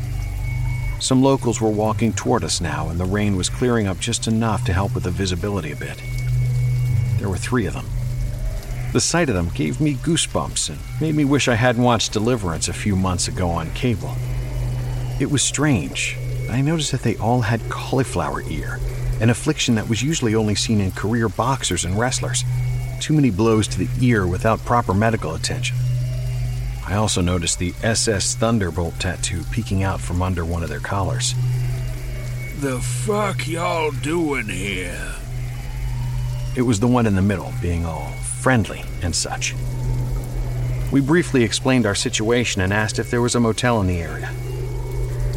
Some 1.00 1.24
locals 1.24 1.62
were 1.62 1.70
walking 1.70 2.12
toward 2.12 2.44
us 2.44 2.60
now, 2.60 2.89
and 2.89 3.00
the 3.00 3.06
rain 3.06 3.38
was 3.38 3.48
clearing 3.48 3.88
up 3.88 4.00
just 4.00 4.27
enough 4.27 4.65
to 4.65 4.74
help 4.74 4.94
with 4.94 5.06
the 5.06 5.12
visibility 5.12 5.72
a 5.72 5.77
bit. 5.77 5.98
There 7.20 7.30
were 7.30 7.38
three 7.38 7.68
of 7.68 7.74
them. 7.74 7.86
The 8.92 9.00
sight 9.00 9.30
of 9.30 9.36
them 9.36 9.48
gave 9.56 9.80
me 9.80 9.94
goosebumps 9.94 10.72
and 10.72 10.80
made 11.00 11.15
me 11.15 11.24
wish 11.24 11.48
I 11.48 11.56
hadn't 11.56 11.84
watched 11.84 12.12
Deliverance 12.12 12.68
a 12.68 12.74
few 12.74 12.98
months 12.98 13.30
ago 13.30 13.50
on 13.50 13.72
cable. 13.72 14.13
It 15.22 15.32
was 15.32 15.42
strange. 15.42 16.18
I 16.50 16.60
noticed 16.60 16.92
that 16.92 17.03
they 17.03 17.15
all 17.15 17.39
had 17.39 17.62
cauliflower 17.70 18.42
ear, 18.50 18.77
an 19.24 19.30
affliction 19.30 19.75
that 19.75 19.88
was 19.88 20.03
usually 20.03 20.36
only 20.36 20.53
seen 20.53 20.82
in 20.82 20.92
career 20.92 21.30
boxers 21.30 21.86
and 21.86 21.98
wrestlers. 21.98 22.44
Too 23.00 23.13
many 23.13 23.30
blows 23.30 23.70
to 23.70 23.80
the 23.80 24.06
ear 24.06 24.27
without 24.27 24.60
proper 24.65 24.94
medical 24.94 25.34
attention. 25.34 25.77
I 26.86 26.96
also 26.96 27.22
noticed 27.22 27.58
the 27.58 27.74
SS 27.84 28.36
Thunderbolt 28.36 29.00
tattoo 29.00 29.44
peeking 29.50 29.82
out 29.82 30.01
from 30.01 30.22
under 30.22 30.44
one 30.44 30.62
of 30.62 30.68
their 30.68 30.82
collars. 30.82 31.36
The 32.60 32.82
fuck 32.82 33.48
y'all 33.48 33.92
doing 33.92 34.50
here? 34.50 35.15
It 36.58 36.63
was 36.63 36.82
the 36.82 36.88
one 36.88 37.06
in 37.06 37.15
the 37.15 37.22
middle, 37.22 37.53
being 37.62 37.86
all 37.86 38.12
friendly 38.42 38.84
and 39.01 39.15
such. 39.15 39.56
We 40.92 41.00
briefly 41.00 41.44
explained 41.44 41.86
our 41.86 41.96
situation 41.96 42.62
and 42.62 42.74
asked 42.74 43.00
if 43.00 43.10
there 43.10 43.22
was 43.22 43.36
a 43.36 43.39
motel 43.39 43.80
in 43.80 43.88
the 43.88 44.01
area. 44.01 44.30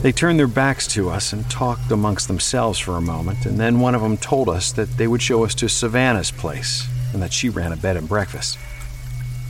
They 0.06 0.12
turned 0.12 0.38
their 0.38 0.46
backs 0.46 0.86
to 0.94 1.10
us 1.10 1.32
and 1.32 1.50
talked 1.50 1.90
amongst 1.90 2.28
themselves 2.28 2.78
for 2.78 2.96
a 2.96 3.00
moment, 3.00 3.44
and 3.44 3.58
then 3.58 3.80
one 3.80 3.96
of 3.96 4.02
them 4.02 4.16
told 4.16 4.48
us 4.48 4.70
that 4.70 4.88
they 4.98 5.08
would 5.08 5.20
show 5.20 5.44
us 5.44 5.52
to 5.56 5.68
Savannah's 5.68 6.30
place 6.30 6.86
and 7.12 7.20
that 7.20 7.32
she 7.32 7.48
ran 7.48 7.72
a 7.72 7.76
bed 7.76 7.96
and 7.96 8.08
breakfast. 8.08 8.56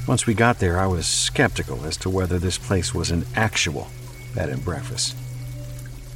Once 0.09 0.27
we 0.27 0.33
got 0.33 0.59
there, 0.59 0.81
I 0.81 0.87
was 0.87 1.07
skeptical 1.07 1.85
as 1.85 1.99
to 1.99 2.09
whether 2.09 2.39
this 2.39 2.57
place 2.57 2.95
was 2.95 3.11
an 3.11 3.27
actual 3.35 3.89
bed 4.35 4.49
and 4.49 4.65
breakfast. 4.65 5.15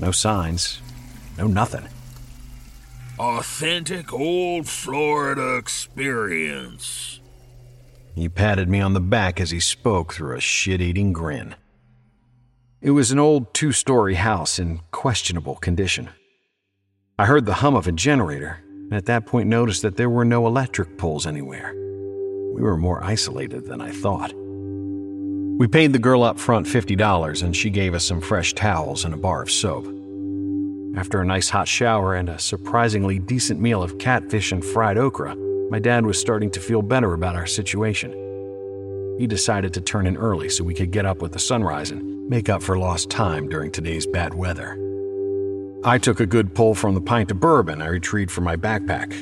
No 0.01 0.11
signs, 0.11 0.81
no 1.37 1.47
nothing. 1.47 1.87
Authentic 3.19 4.11
old 4.11 4.67
Florida 4.67 5.57
experience. 5.59 7.21
He 8.15 8.31
patted 8.31 8.71
me 8.71 8.81
on 8.81 8.95
the 8.95 9.01
back 9.01 9.39
as 9.39 9.51
he 9.51 9.61
spoke 9.61 10.15
through 10.15 10.35
a 10.35 10.41
shit 10.41 10.81
eating 10.81 11.13
grin. 11.13 11.57
It 12.83 12.93
was 12.93 13.13
an 13.13 13.19
old 13.19 13.53
two 13.53 13.73
story 13.73 14.15
house 14.15 14.59
in 14.59 14.81
questionable 14.91 15.57
condition. 15.57 16.09
I 17.19 17.27
heard 17.27 17.45
the 17.45 17.61
hum 17.61 17.75
of 17.75 17.87
a 17.87 17.93
generator, 17.93 18.65
and 18.65 18.95
at 18.95 19.05
that 19.05 19.27
point 19.27 19.51
noticed 19.51 19.83
that 19.83 19.99
there 19.99 20.09
were 20.09 20.25
no 20.25 20.47
electric 20.47 20.97
poles 20.97 21.27
anywhere. 21.27 21.75
We 22.55 22.63
were 22.63 22.79
more 22.79 23.05
isolated 23.05 23.67
than 23.67 23.83
I 23.83 23.91
thought. 23.91 24.33
We 24.33 25.69
paid 25.69 25.93
the 25.93 25.99
girl 25.99 26.23
up 26.23 26.39
front 26.39 26.67
$50 26.67 27.43
and 27.43 27.55
she 27.55 27.69
gave 27.69 27.93
us 27.93 28.07
some 28.07 28.23
fresh 28.23 28.55
towels 28.55 29.05
and 29.05 29.13
a 29.13 29.19
bar 29.19 29.43
of 29.43 29.51
soap. 29.51 29.85
After 30.97 31.21
a 31.21 31.27
nice 31.27 31.51
hot 31.51 31.69
shower 31.69 32.15
and 32.15 32.31
a 32.31 32.39
surprisingly 32.39 33.19
decent 33.19 33.61
meal 33.61 33.83
of 33.83 33.99
catfish 33.99 34.53
and 34.53 34.65
fried 34.65 34.97
okra, 34.97 35.37
my 35.71 35.81
dad 35.81 36.07
was 36.07 36.19
starting 36.19 36.51
to 36.53 36.61
feel 36.61 36.81
better 36.81 37.13
about 37.13 37.37
our 37.37 37.47
situation. 37.47 38.20
He 39.21 39.27
decided 39.27 39.75
to 39.75 39.83
turn 39.83 40.07
in 40.07 40.17
early 40.17 40.49
so 40.49 40.65
we 40.65 40.73
could 40.73 40.93
get 40.93 41.05
up 41.05 41.21
with 41.21 41.33
the 41.33 41.39
sunrise 41.39 41.91
and 41.91 42.27
make 42.31 42.49
up 42.49 42.63
for 42.63 42.79
lost 42.79 43.11
time 43.11 43.51
during 43.51 43.71
today's 43.71 44.07
bad 44.07 44.33
weather. 44.33 44.79
I 45.85 45.99
took 45.99 46.21
a 46.21 46.27
good 46.27 46.55
pull 46.55 46.75
from 46.75 46.95
the 46.95 47.03
pint 47.03 47.31
of 47.31 47.39
bourbon 47.39 47.83
I 47.83 47.89
retrieved 47.89 48.31
from 48.31 48.45
my 48.45 48.57
backpack. 48.57 49.13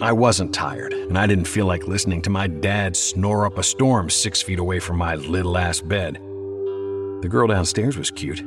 I 0.00 0.10
wasn't 0.12 0.54
tired, 0.54 0.94
and 0.94 1.18
I 1.18 1.26
didn't 1.26 1.48
feel 1.48 1.66
like 1.66 1.86
listening 1.86 2.22
to 2.22 2.30
my 2.30 2.46
dad 2.46 2.96
snore 2.96 3.44
up 3.44 3.58
a 3.58 3.62
storm 3.62 4.08
six 4.08 4.40
feet 4.40 4.58
away 4.58 4.78
from 4.78 4.96
my 4.96 5.16
little 5.16 5.58
ass 5.58 5.82
bed. 5.82 6.14
The 6.14 7.28
girl 7.28 7.46
downstairs 7.46 7.98
was 7.98 8.10
cute. 8.10 8.42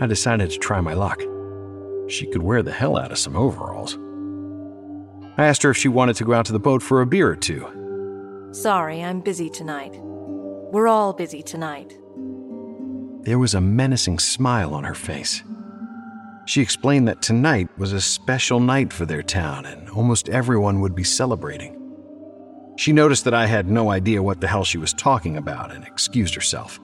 I 0.00 0.06
decided 0.06 0.50
to 0.50 0.58
try 0.58 0.80
my 0.80 0.94
luck. 0.94 1.20
She 2.08 2.26
could 2.26 2.42
wear 2.42 2.64
the 2.64 2.72
hell 2.72 2.98
out 2.98 3.12
of 3.12 3.18
some 3.18 3.36
overalls. 3.36 3.96
I 5.38 5.46
asked 5.46 5.62
her 5.62 5.70
if 5.70 5.76
she 5.76 5.86
wanted 5.86 6.16
to 6.16 6.24
go 6.24 6.32
out 6.32 6.46
to 6.46 6.52
the 6.52 6.58
boat 6.58 6.82
for 6.82 7.02
a 7.02 7.06
beer 7.06 7.30
or 7.30 7.36
two. 7.36 8.50
Sorry, 8.50 9.00
I'm 9.00 9.20
busy 9.20 9.48
tonight. 9.48 10.00
We're 10.72 10.88
all 10.88 11.12
busy 11.12 11.42
tonight. 11.42 11.96
There 13.22 13.38
was 13.38 13.54
a 13.54 13.60
menacing 13.60 14.18
smile 14.18 14.74
on 14.74 14.84
her 14.84 14.94
face. 14.94 15.42
She 16.46 16.60
explained 16.60 17.08
that 17.08 17.22
tonight 17.22 17.68
was 17.78 17.92
a 17.92 18.00
special 18.00 18.60
night 18.60 18.92
for 18.92 19.06
their 19.06 19.22
town 19.22 19.66
and 19.66 19.88
almost 19.90 20.28
everyone 20.28 20.80
would 20.80 20.94
be 20.94 21.04
celebrating. 21.04 21.80
She 22.76 22.92
noticed 22.92 23.24
that 23.24 23.34
I 23.34 23.46
had 23.46 23.70
no 23.70 23.90
idea 23.90 24.22
what 24.22 24.40
the 24.40 24.48
hell 24.48 24.64
she 24.64 24.78
was 24.78 24.92
talking 24.92 25.36
about 25.36 25.72
and 25.72 25.84
excused 25.84 26.34
herself. 26.34 26.80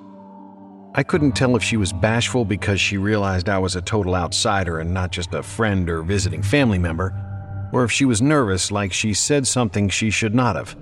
I 0.95 1.03
couldn't 1.03 1.33
tell 1.33 1.57
if 1.57 1.63
she 1.63 1.77
was 1.77 1.93
bashful 1.93 2.45
because 2.45 2.81
she 2.81 2.97
realized 2.97 3.49
I 3.49 3.59
was 3.59 3.77
a 3.77 3.83
total 3.83 4.15
outsider 4.15 4.79
and 4.79 4.95
not 4.95 5.13
just 5.13 5.35
a 5.35 5.43
friend 5.43 5.91
or 5.91 6.03
visiting 6.03 6.43
family 6.43 6.79
member, 6.79 7.15
or 7.73 7.85
if 7.85 7.93
she 7.93 8.05
was 8.05 8.23
nervous 8.23 8.71
like 8.71 8.93
she 8.93 9.15
said 9.15 9.47
something 9.47 9.89
she 9.89 10.11
should 10.11 10.35
not 10.35 10.57
have. 10.57 10.77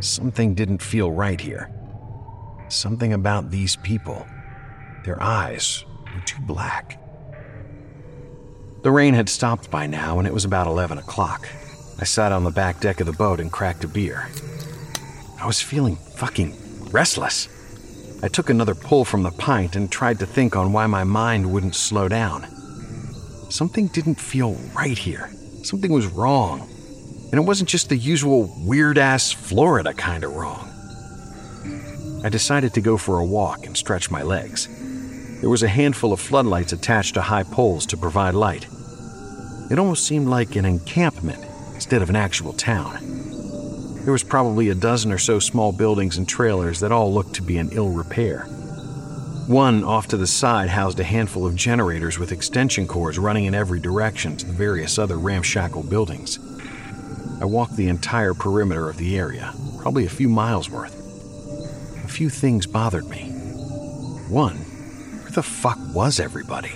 Something 0.00 0.54
didn't 0.54 0.82
feel 0.82 1.10
right 1.10 1.40
here. 1.40 1.70
Something 2.72 3.12
about 3.12 3.50
these 3.50 3.76
people. 3.76 4.26
Their 5.04 5.22
eyes 5.22 5.84
were 6.06 6.22
too 6.24 6.40
black. 6.40 6.98
The 8.82 8.90
rain 8.90 9.12
had 9.12 9.28
stopped 9.28 9.70
by 9.70 9.86
now, 9.86 10.18
and 10.18 10.26
it 10.26 10.32
was 10.32 10.46
about 10.46 10.66
11 10.66 10.96
o'clock. 10.96 11.46
I 12.00 12.04
sat 12.04 12.32
on 12.32 12.44
the 12.44 12.50
back 12.50 12.80
deck 12.80 13.00
of 13.00 13.06
the 13.06 13.12
boat 13.12 13.40
and 13.40 13.52
cracked 13.52 13.84
a 13.84 13.88
beer. 13.88 14.26
I 15.38 15.46
was 15.46 15.60
feeling 15.60 15.96
fucking 15.96 16.56
restless. 16.90 17.46
I 18.22 18.28
took 18.28 18.48
another 18.48 18.74
pull 18.74 19.04
from 19.04 19.22
the 19.22 19.32
pint 19.32 19.76
and 19.76 19.92
tried 19.92 20.18
to 20.20 20.26
think 20.26 20.56
on 20.56 20.72
why 20.72 20.86
my 20.86 21.04
mind 21.04 21.52
wouldn't 21.52 21.74
slow 21.74 22.08
down. 22.08 22.46
Something 23.50 23.88
didn't 23.88 24.18
feel 24.18 24.54
right 24.74 24.96
here. 24.96 25.30
Something 25.62 25.92
was 25.92 26.06
wrong. 26.06 26.62
And 27.32 27.34
it 27.34 27.44
wasn't 27.46 27.68
just 27.68 27.90
the 27.90 27.98
usual 27.98 28.50
weird 28.64 28.96
ass 28.96 29.30
Florida 29.30 29.92
kind 29.92 30.24
of 30.24 30.34
wrong. 30.34 30.71
I 32.24 32.28
decided 32.28 32.72
to 32.74 32.80
go 32.80 32.96
for 32.96 33.18
a 33.18 33.24
walk 33.24 33.66
and 33.66 33.76
stretch 33.76 34.10
my 34.10 34.22
legs. 34.22 34.68
There 35.40 35.50
was 35.50 35.64
a 35.64 35.68
handful 35.68 36.12
of 36.12 36.20
floodlights 36.20 36.72
attached 36.72 37.14
to 37.14 37.22
high 37.22 37.42
poles 37.42 37.84
to 37.86 37.96
provide 37.96 38.34
light. 38.34 38.68
It 39.70 39.78
almost 39.78 40.06
seemed 40.06 40.28
like 40.28 40.54
an 40.54 40.64
encampment 40.64 41.44
instead 41.74 42.00
of 42.00 42.10
an 42.10 42.16
actual 42.16 42.52
town. 42.52 42.98
There 44.04 44.12
was 44.12 44.22
probably 44.22 44.68
a 44.68 44.74
dozen 44.74 45.10
or 45.10 45.18
so 45.18 45.40
small 45.40 45.72
buildings 45.72 46.16
and 46.16 46.28
trailers 46.28 46.78
that 46.78 46.92
all 46.92 47.12
looked 47.12 47.34
to 47.34 47.42
be 47.42 47.58
in 47.58 47.70
ill 47.72 47.90
repair. 47.90 48.44
One 49.48 49.82
off 49.82 50.06
to 50.08 50.16
the 50.16 50.28
side 50.28 50.68
housed 50.68 51.00
a 51.00 51.04
handful 51.04 51.44
of 51.44 51.56
generators 51.56 52.20
with 52.20 52.30
extension 52.30 52.86
cords 52.86 53.18
running 53.18 53.46
in 53.46 53.54
every 53.54 53.80
direction 53.80 54.36
to 54.36 54.46
the 54.46 54.52
various 54.52 54.96
other 54.96 55.18
ramshackle 55.18 55.82
buildings. 55.82 56.38
I 57.40 57.44
walked 57.44 57.74
the 57.74 57.88
entire 57.88 58.34
perimeter 58.34 58.88
of 58.88 58.98
the 58.98 59.18
area, 59.18 59.52
probably 59.80 60.06
a 60.06 60.10
few 60.10 60.28
miles 60.28 60.70
worth. 60.70 61.01
Few 62.12 62.28
things 62.28 62.66
bothered 62.66 63.08
me. 63.08 63.30
One, 64.28 64.56
where 64.56 65.30
the 65.30 65.42
fuck 65.42 65.78
was 65.94 66.20
everybody? 66.20 66.72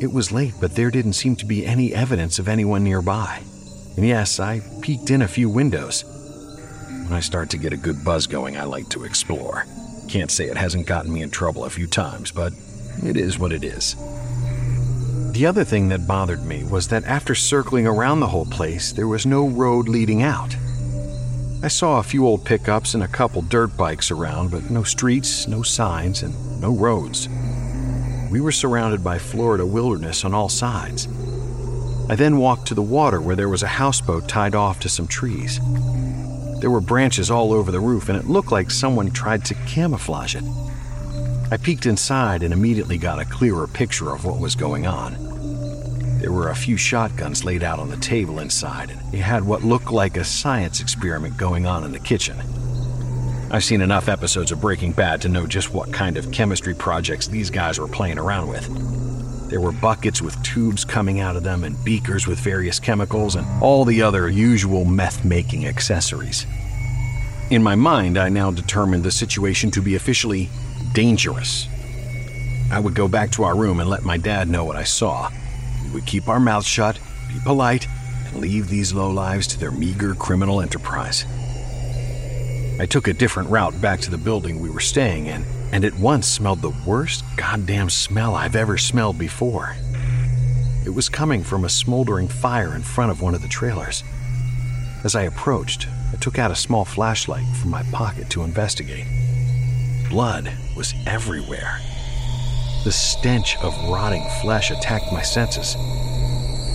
It 0.00 0.12
was 0.12 0.32
late, 0.32 0.54
but 0.60 0.74
there 0.74 0.90
didn't 0.90 1.12
seem 1.12 1.36
to 1.36 1.46
be 1.46 1.64
any 1.64 1.94
evidence 1.94 2.40
of 2.40 2.48
anyone 2.48 2.82
nearby. 2.82 3.40
And 3.96 4.04
yes, 4.04 4.40
I 4.40 4.60
peeked 4.80 5.10
in 5.10 5.22
a 5.22 5.28
few 5.28 5.48
windows. 5.48 6.04
When 6.88 7.12
I 7.12 7.20
start 7.20 7.50
to 7.50 7.56
get 7.56 7.72
a 7.72 7.76
good 7.76 8.04
buzz 8.04 8.26
going, 8.26 8.56
I 8.56 8.64
like 8.64 8.88
to 8.90 9.04
explore. 9.04 9.64
Can't 10.08 10.30
say 10.30 10.46
it 10.46 10.56
hasn't 10.56 10.88
gotten 10.88 11.12
me 11.12 11.22
in 11.22 11.30
trouble 11.30 11.64
a 11.64 11.70
few 11.70 11.86
times, 11.86 12.32
but 12.32 12.52
it 13.04 13.16
is 13.16 13.38
what 13.38 13.52
it 13.52 13.62
is. 13.62 13.94
The 15.32 15.46
other 15.46 15.62
thing 15.62 15.88
that 15.90 16.08
bothered 16.08 16.44
me 16.44 16.64
was 16.64 16.88
that 16.88 17.04
after 17.04 17.36
circling 17.36 17.86
around 17.86 18.18
the 18.18 18.26
whole 18.26 18.46
place, 18.46 18.90
there 18.90 19.08
was 19.08 19.24
no 19.24 19.46
road 19.46 19.88
leading 19.88 20.24
out. 20.24 20.56
I 21.64 21.68
saw 21.68 22.00
a 22.00 22.02
few 22.02 22.26
old 22.26 22.44
pickups 22.44 22.94
and 22.94 23.04
a 23.04 23.08
couple 23.08 23.40
dirt 23.40 23.76
bikes 23.76 24.10
around, 24.10 24.50
but 24.50 24.68
no 24.68 24.82
streets, 24.82 25.46
no 25.46 25.62
signs, 25.62 26.24
and 26.24 26.60
no 26.60 26.72
roads. 26.72 27.28
We 28.32 28.40
were 28.40 28.50
surrounded 28.50 29.04
by 29.04 29.18
Florida 29.20 29.64
wilderness 29.64 30.24
on 30.24 30.34
all 30.34 30.48
sides. 30.48 31.06
I 32.10 32.16
then 32.16 32.38
walked 32.38 32.66
to 32.66 32.74
the 32.74 32.82
water 32.82 33.20
where 33.20 33.36
there 33.36 33.48
was 33.48 33.62
a 33.62 33.68
houseboat 33.68 34.28
tied 34.28 34.56
off 34.56 34.80
to 34.80 34.88
some 34.88 35.06
trees. 35.06 35.60
There 36.58 36.70
were 36.70 36.80
branches 36.80 37.30
all 37.30 37.52
over 37.52 37.70
the 37.70 37.78
roof, 37.78 38.08
and 38.08 38.18
it 38.18 38.26
looked 38.26 38.50
like 38.50 38.72
someone 38.72 39.12
tried 39.12 39.44
to 39.44 39.54
camouflage 39.66 40.34
it. 40.34 40.44
I 41.52 41.58
peeked 41.58 41.86
inside 41.86 42.42
and 42.42 42.52
immediately 42.52 42.98
got 42.98 43.20
a 43.20 43.24
clearer 43.24 43.68
picture 43.68 44.10
of 44.10 44.24
what 44.24 44.40
was 44.40 44.56
going 44.56 44.88
on. 44.88 45.31
There 46.22 46.30
were 46.30 46.50
a 46.50 46.54
few 46.54 46.76
shotguns 46.76 47.44
laid 47.44 47.64
out 47.64 47.80
on 47.80 47.90
the 47.90 47.96
table 47.96 48.38
inside, 48.38 48.90
and 48.90 49.00
it 49.12 49.18
had 49.18 49.42
what 49.42 49.64
looked 49.64 49.90
like 49.90 50.16
a 50.16 50.22
science 50.22 50.80
experiment 50.80 51.36
going 51.36 51.66
on 51.66 51.82
in 51.82 51.90
the 51.90 51.98
kitchen. 51.98 52.40
I've 53.50 53.64
seen 53.64 53.80
enough 53.80 54.08
episodes 54.08 54.52
of 54.52 54.60
Breaking 54.60 54.92
Bad 54.92 55.20
to 55.22 55.28
know 55.28 55.48
just 55.48 55.74
what 55.74 55.92
kind 55.92 56.16
of 56.16 56.30
chemistry 56.30 56.74
projects 56.74 57.26
these 57.26 57.50
guys 57.50 57.80
were 57.80 57.88
playing 57.88 58.18
around 58.18 58.46
with. 58.46 59.50
There 59.50 59.60
were 59.60 59.72
buckets 59.72 60.22
with 60.22 60.40
tubes 60.44 60.84
coming 60.84 61.18
out 61.18 61.34
of 61.34 61.42
them, 61.42 61.64
and 61.64 61.84
beakers 61.84 62.28
with 62.28 62.38
various 62.38 62.78
chemicals, 62.78 63.34
and 63.34 63.44
all 63.60 63.84
the 63.84 64.00
other 64.00 64.28
usual 64.28 64.84
meth 64.84 65.24
making 65.24 65.66
accessories. 65.66 66.46
In 67.50 67.64
my 67.64 67.74
mind, 67.74 68.16
I 68.16 68.28
now 68.28 68.52
determined 68.52 69.02
the 69.02 69.10
situation 69.10 69.72
to 69.72 69.82
be 69.82 69.96
officially 69.96 70.50
dangerous. 70.92 71.66
I 72.70 72.78
would 72.78 72.94
go 72.94 73.08
back 73.08 73.32
to 73.32 73.42
our 73.42 73.56
room 73.56 73.80
and 73.80 73.90
let 73.90 74.04
my 74.04 74.18
dad 74.18 74.48
know 74.48 74.64
what 74.64 74.76
I 74.76 74.84
saw. 74.84 75.28
We 75.84 75.90
would 75.90 76.06
keep 76.06 76.28
our 76.28 76.40
mouths 76.40 76.66
shut, 76.66 76.98
be 77.28 77.40
polite, 77.44 77.86
and 78.26 78.36
leave 78.40 78.68
these 78.68 78.92
low 78.92 79.10
lives 79.10 79.46
to 79.48 79.58
their 79.58 79.70
meager 79.70 80.14
criminal 80.14 80.60
enterprise. 80.60 81.24
I 82.80 82.86
took 82.86 83.06
a 83.06 83.12
different 83.12 83.50
route 83.50 83.80
back 83.80 84.00
to 84.00 84.10
the 84.10 84.18
building 84.18 84.60
we 84.60 84.70
were 84.70 84.80
staying 84.80 85.26
in, 85.26 85.44
and 85.72 85.84
at 85.84 85.94
once 85.94 86.26
smelled 86.26 86.62
the 86.62 86.74
worst 86.86 87.24
goddamn 87.36 87.90
smell 87.90 88.34
I've 88.34 88.56
ever 88.56 88.76
smelled 88.76 89.18
before. 89.18 89.76
It 90.84 90.90
was 90.90 91.08
coming 91.08 91.44
from 91.44 91.64
a 91.64 91.68
smoldering 91.68 92.28
fire 92.28 92.74
in 92.74 92.82
front 92.82 93.10
of 93.12 93.22
one 93.22 93.34
of 93.34 93.42
the 93.42 93.48
trailers. 93.48 94.02
As 95.04 95.14
I 95.14 95.22
approached, 95.22 95.86
I 96.12 96.16
took 96.16 96.38
out 96.38 96.50
a 96.50 96.56
small 96.56 96.84
flashlight 96.84 97.46
from 97.56 97.70
my 97.70 97.82
pocket 97.84 98.30
to 98.30 98.42
investigate. 98.42 99.06
Blood 100.10 100.52
was 100.76 100.92
everywhere. 101.06 101.78
The 102.84 102.90
stench 102.90 103.56
of 103.58 103.76
rotting 103.88 104.28
flesh 104.40 104.72
attacked 104.72 105.12
my 105.12 105.22
senses. 105.22 105.76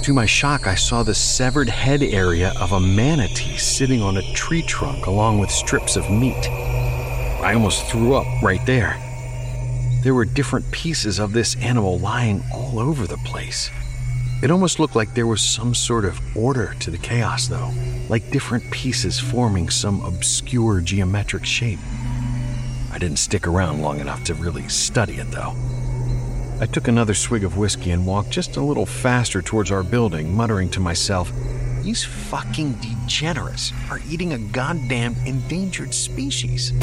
To 0.06 0.14
my 0.14 0.26
shock, 0.26 0.66
I 0.66 0.76
saw 0.76 1.04
the 1.04 1.14
severed 1.14 1.68
head 1.68 2.02
area 2.02 2.54
of 2.62 2.72
a 2.72 2.80
manatee 2.80 3.58
sitting 3.58 4.02
on 4.02 4.16
a 4.16 4.34
tree 4.34 4.62
trunk 4.62 5.08
along 5.08 5.40
with 5.40 5.52
strips 5.52 5.98
of 5.98 6.10
meat. 6.10 6.50
I 7.42 7.54
almost 7.54 7.88
threw 7.88 8.16
up 8.16 8.26
right 8.42 8.66
there. 8.66 8.98
There 10.02 10.14
were 10.14 10.24
different 10.24 10.72
pieces 10.72 11.20
of 11.20 11.34
this 11.34 11.58
animal 11.58 12.00
lying 12.00 12.42
all 12.54 12.80
over 12.80 13.06
the 13.06 13.18
place. 13.18 13.70
It 14.42 14.50
almost 14.50 14.80
looked 14.80 14.96
like 14.96 15.14
there 15.14 15.28
was 15.28 15.42
some 15.42 15.76
sort 15.76 16.06
of 16.06 16.22
order 16.38 16.74
to 16.80 16.90
the 16.90 16.98
chaos, 16.98 17.50
though, 17.50 17.74
like 18.08 18.32
different 18.32 18.72
pieces 18.72 19.20
forming 19.20 19.70
some 19.70 20.00
obscure 20.06 20.80
geometric 20.80 21.44
shape. 21.44 21.80
I 22.94 22.98
didn't 22.98 23.18
stick 23.18 23.46
around 23.46 23.82
long 23.82 24.00
enough 24.00 24.24
to 24.24 24.36
really 24.36 24.70
study 24.70 25.16
it, 25.16 25.32
though. 25.32 25.54
I 26.60 26.66
took 26.66 26.88
another 26.88 27.14
swig 27.14 27.44
of 27.44 27.58
whiskey 27.58 27.92
and 27.92 28.08
walked 28.08 28.32
just 28.32 28.58
a 28.58 28.64
little 28.64 28.88
faster 28.88 29.44
towards 29.44 29.72
our 29.72 29.84
building, 29.84 30.36
muttering 30.36 30.70
to 30.72 30.80
myself, 30.80 31.32
These 31.84 32.04
fucking 32.04 32.74
degenerates 32.82 33.72
are 33.92 34.02
eating 34.10 34.34
a 34.34 34.40
goddamn 34.40 35.16
endangered 35.28 35.94
species. 35.94 36.74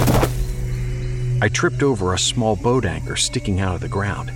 I 1.43 1.49
tripped 1.49 1.83
over 1.83 2.15
a 2.15 2.19
small 2.19 2.55
boat 2.55 2.85
anchor 2.85 3.17
sticking 3.17 3.59
out 3.59 3.75
of 3.75 3.81
the 3.81 3.89
ground. 3.89 4.31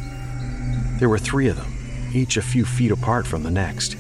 There 0.99 1.09
were 1.09 1.21
three 1.21 1.47
of 1.47 1.57
them, 1.57 1.73
each 2.13 2.37
a 2.37 2.43
few 2.43 2.65
feet 2.65 2.91
apart 2.91 3.25
from 3.25 3.45
the 3.45 3.51
next. 3.51 3.97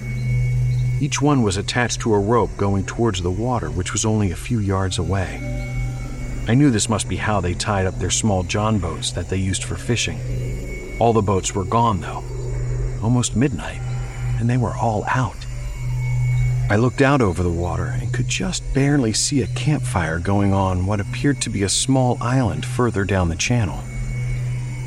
Each 1.00 1.22
one 1.22 1.44
was 1.44 1.56
attached 1.56 2.00
to 2.00 2.14
a 2.14 2.18
rope 2.18 2.50
going 2.56 2.84
towards 2.84 3.22
the 3.22 3.30
water, 3.30 3.70
which 3.70 3.92
was 3.92 4.04
only 4.04 4.32
a 4.32 4.36
few 4.36 4.58
yards 4.58 4.98
away. 4.98 5.40
I 6.48 6.54
knew 6.54 6.70
this 6.70 6.88
must 6.88 7.08
be 7.08 7.16
how 7.16 7.40
they 7.40 7.54
tied 7.54 7.86
up 7.86 7.98
their 8.00 8.10
small 8.10 8.42
John 8.42 8.80
boats 8.80 9.12
that 9.12 9.28
they 9.28 9.36
used 9.36 9.62
for 9.62 9.76
fishing. 9.76 10.18
All 10.98 11.12
the 11.12 11.22
boats 11.22 11.54
were 11.54 11.64
gone, 11.64 12.00
though. 12.00 12.24
Almost 13.02 13.36
midnight, 13.36 13.80
and 14.40 14.50
they 14.50 14.56
were 14.56 14.76
all 14.76 15.04
out. 15.06 15.46
I 16.70 16.76
looked 16.76 17.00
out 17.00 17.22
over 17.22 17.42
the 17.42 17.48
water 17.48 17.86
and 17.86 18.12
could 18.12 18.28
just 18.28 18.62
barely 18.74 19.12
see 19.12 19.40
a 19.40 19.46
campfire 19.46 20.18
going 20.18 20.52
on 20.52 20.86
what 20.86 21.00
appeared 21.00 21.40
to 21.42 21.50
be 21.50 21.62
a 21.62 21.68
small 21.68 22.18
island 22.20 22.66
further 22.66 23.04
down 23.04 23.28
the 23.28 23.36
channel. 23.36 23.82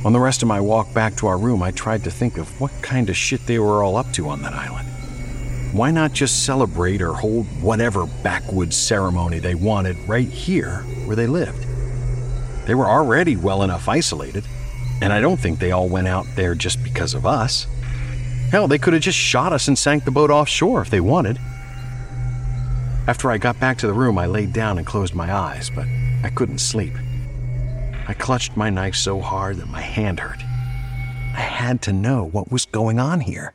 On 0.06 0.14
the 0.14 0.20
rest 0.20 0.42
of 0.42 0.48
my 0.48 0.60
walk 0.60 0.94
back 0.94 1.16
to 1.18 1.28
our 1.28 1.38
room, 1.38 1.64
I 1.64 1.72
tried 1.72 2.04
to 2.04 2.12
think 2.12 2.38
of 2.38 2.60
what 2.60 2.72
kind 2.82 3.10
of 3.10 3.16
shit 3.16 3.48
they 3.48 3.58
were 3.58 3.82
all 3.82 3.98
up 3.98 4.12
to 4.14 4.30
on 4.30 4.42
that 4.42 4.54
island. 4.54 4.88
Why 5.72 5.90
not 5.90 6.12
just 6.12 6.46
celebrate 6.46 7.02
or 7.02 7.14
hold 7.14 7.46
whatever 7.62 8.06
backwoods 8.24 8.76
ceremony 8.76 9.40
they 9.40 9.56
wanted 9.56 9.98
right 10.08 10.28
here 10.28 10.80
where 11.06 11.16
they 11.16 11.28
lived? 11.28 11.66
They 12.68 12.76
were 12.76 12.90
already 12.90 13.38
well 13.38 13.64
enough 13.64 13.88
isolated, 13.88 14.46
and 15.02 15.12
I 15.12 15.20
don't 15.20 15.40
think 15.40 15.60
they 15.60 15.72
all 15.72 15.90
went 15.90 16.08
out 16.08 16.26
there 16.36 16.56
just 16.56 16.84
because 16.84 17.14
of 17.14 17.26
us. 17.26 17.68
Hell, 18.52 18.68
they 18.68 18.78
could 18.78 18.94
have 18.94 19.02
just 19.02 19.18
shot 19.18 19.52
us 19.52 19.68
and 19.68 19.78
sank 19.78 20.04
the 20.04 20.12
boat 20.12 20.30
offshore 20.30 20.82
if 20.82 20.90
they 20.90 21.02
wanted. 21.02 21.38
After 23.08 23.32
I 23.32 23.38
got 23.38 23.60
back 23.60 23.78
to 23.80 23.88
the 23.88 23.94
room, 23.94 24.18
I 24.18 24.28
laid 24.28 24.54
down 24.54 24.78
and 24.78 24.86
closed 24.86 25.16
my 25.16 25.34
eyes, 25.34 25.70
but 25.70 25.88
I 26.24 26.30
couldn't 26.30 26.60
sleep. 26.60 26.94
I 28.08 28.14
clutched 28.14 28.56
my 28.56 28.70
knife 28.70 28.96
so 28.96 29.20
hard 29.20 29.58
that 29.58 29.68
my 29.68 29.82
hand 29.82 30.20
hurt. 30.20 30.42
I 31.34 31.42
had 31.42 31.82
to 31.84 31.94
know 31.94 32.26
what 32.26 32.52
was 32.52 32.66
going 32.66 33.00
on 33.00 33.22
here. 33.22 33.54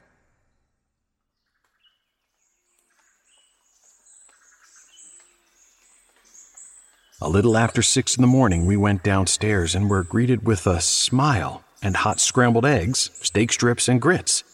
A 7.22 7.30
little 7.30 7.56
after 7.56 7.80
six 7.80 8.14
in 8.14 8.20
the 8.20 8.28
morning, 8.28 8.66
we 8.66 8.76
went 8.76 9.02
downstairs 9.02 9.74
and 9.74 9.88
were 9.88 10.02
greeted 10.02 10.44
with 10.44 10.66
a 10.66 10.82
smile 10.82 11.64
and 11.82 11.96
hot 11.96 12.20
scrambled 12.20 12.66
eggs, 12.66 13.08
steak 13.22 13.50
strips, 13.52 13.88
and 13.88 14.02
grits. 14.02 14.44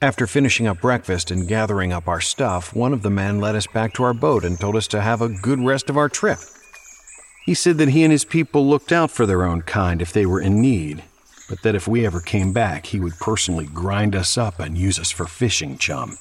After 0.00 0.28
finishing 0.28 0.68
up 0.68 0.80
breakfast 0.80 1.32
and 1.32 1.48
gathering 1.48 1.92
up 1.92 2.06
our 2.06 2.20
stuff, 2.20 2.76
one 2.76 2.92
of 2.92 3.02
the 3.02 3.10
men 3.10 3.40
led 3.40 3.56
us 3.56 3.66
back 3.66 3.92
to 3.94 4.04
our 4.04 4.14
boat 4.14 4.44
and 4.44 4.60
told 4.60 4.76
us 4.76 4.86
to 4.88 5.00
have 5.00 5.20
a 5.20 5.28
good 5.28 5.58
rest 5.58 5.90
of 5.90 5.96
our 5.96 6.08
trip. 6.08 6.38
He 7.44 7.54
said 7.54 7.78
that 7.78 7.88
he 7.88 8.04
and 8.04 8.12
his 8.12 8.24
people 8.24 8.64
looked 8.64 8.92
out 8.92 9.10
for 9.10 9.26
their 9.26 9.42
own 9.42 9.62
kind 9.62 10.00
if 10.00 10.12
they 10.12 10.26
were 10.26 10.40
in 10.40 10.60
need, 10.60 11.02
but 11.48 11.62
that 11.62 11.74
if 11.74 11.88
we 11.88 12.06
ever 12.06 12.20
came 12.20 12.52
back, 12.52 12.86
he 12.86 13.00
would 13.00 13.18
personally 13.18 13.66
grind 13.66 14.14
us 14.14 14.38
up 14.38 14.60
and 14.60 14.78
use 14.78 15.00
us 15.00 15.10
for 15.10 15.24
fishing 15.24 15.76
chum. 15.76 16.18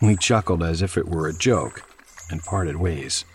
We 0.00 0.16
chuckled 0.16 0.62
as 0.62 0.80
if 0.80 0.96
it 0.96 1.08
were 1.08 1.28
a 1.28 1.36
joke 1.36 1.82
and 2.30 2.40
parted 2.42 2.76
ways. 2.76 3.26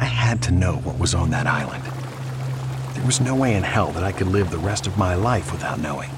I 0.00 0.06
had 0.06 0.42
to 0.44 0.52
know 0.52 0.76
what 0.76 0.98
was 0.98 1.14
on 1.14 1.30
that 1.30 1.46
island. 1.46 1.84
There 2.94 3.04
was 3.04 3.20
no 3.20 3.34
way 3.34 3.54
in 3.54 3.62
hell 3.62 3.92
that 3.92 4.02
I 4.02 4.12
could 4.12 4.28
live 4.28 4.50
the 4.50 4.58
rest 4.58 4.86
of 4.86 4.96
my 4.98 5.14
life 5.14 5.52
without 5.52 5.78
knowing. 5.78 6.10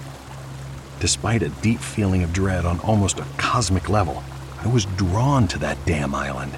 Despite 1.00 1.42
a 1.42 1.48
deep 1.48 1.80
feeling 1.80 2.22
of 2.22 2.32
dread 2.32 2.64
on 2.64 2.78
almost 2.80 3.18
a 3.18 3.26
cosmic 3.36 3.88
level, 3.88 4.22
I 4.60 4.68
was 4.68 4.84
drawn 4.84 5.48
to 5.48 5.58
that 5.58 5.84
damn 5.84 6.14
island. 6.14 6.52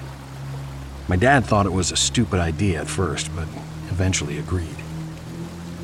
My 1.07 1.15
dad 1.15 1.45
thought 1.45 1.65
it 1.65 1.73
was 1.73 1.91
a 1.91 1.97
stupid 1.97 2.39
idea 2.39 2.81
at 2.81 2.87
first, 2.87 3.35
but 3.35 3.47
eventually 3.89 4.37
agreed. 4.37 4.77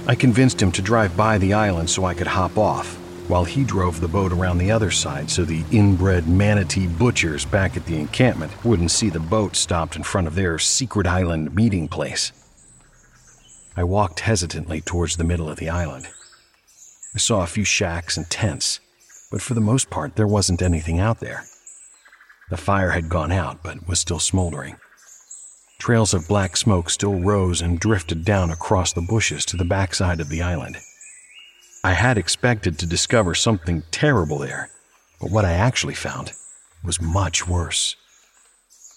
I 0.08 0.13
convinced 0.13 0.62
him 0.62 0.71
to 0.73 0.82
drive 0.82 1.17
by 1.17 1.39
the 1.39 1.54
island 1.54 1.89
so 1.89 2.06
I 2.06 2.13
could 2.13 2.27
hop 2.27 2.58
off, 2.58 2.97
while 3.32 3.46
he 3.46 3.63
drove 3.63 4.02
the 4.02 4.10
boat 4.10 4.34
around 4.34 4.58
the 4.58 4.70
other 4.70 4.91
side 4.91 5.32
so 5.32 5.46
the 5.46 5.63
inbred 5.72 6.28
manatee 6.28 6.86
butchers 6.86 7.46
back 7.46 7.78
at 7.78 7.86
the 7.86 7.98
encampment 7.98 8.52
wouldn't 8.65 8.91
see 8.91 9.08
the 9.08 9.22
boat 9.22 9.56
stopped 9.56 9.96
in 9.96 10.04
front 10.04 10.28
of 10.28 10.36
their 10.36 10.60
secret 10.60 11.08
island 11.08 11.56
meeting 11.56 11.88
place. 11.88 12.34
I 13.78 13.86
walked 13.86 14.20
hesitantly 14.20 14.82
towards 14.82 15.15
the 15.15 15.24
middle 15.24 15.50
of 15.50 15.60
the 15.60 15.70
island. 15.70 16.10
I 17.15 17.20
saw 17.20 17.41
a 17.41 17.48
few 17.48 17.63
shacks 17.63 18.17
and 18.17 18.30
tents, 18.30 18.82
but 19.32 19.41
for 19.41 19.54
the 19.54 19.62
most 19.62 19.89
part, 19.89 20.17
there 20.17 20.28
wasn't 20.28 20.62
anything 20.62 21.00
out 21.00 21.22
there. 21.22 21.46
The 22.50 22.58
fire 22.58 22.91
had 22.91 23.08
gone 23.08 23.32
out, 23.32 23.63
but 23.63 23.88
was 23.88 24.02
still 24.02 24.20
smoldering. 24.20 24.76
Trails 25.80 26.13
of 26.13 26.28
black 26.28 26.58
smoke 26.58 26.89
still 26.89 27.17
rose 27.17 27.62
and 27.62 27.80
drifted 27.80 28.26
down 28.26 28.52
across 28.52 28.91
the 28.91 29.00
bushes 29.00 29.46
to 29.46 29.56
the 29.56 29.63
backside 29.63 30.20
of 30.20 30.28
the 30.28 30.41
island. 30.41 30.80
I 31.84 31.94
had 31.94 32.17
expected 32.17 32.78
to 32.78 32.86
discover 32.86 33.34
something 33.34 33.82
terrible 33.89 34.38
there, 34.38 34.70
but 35.20 35.32
what 35.32 35.46
I 35.46 35.54
actually 35.54 35.96
found 35.96 36.32
was 36.84 37.02
much 37.02 37.48
worse. 37.48 37.96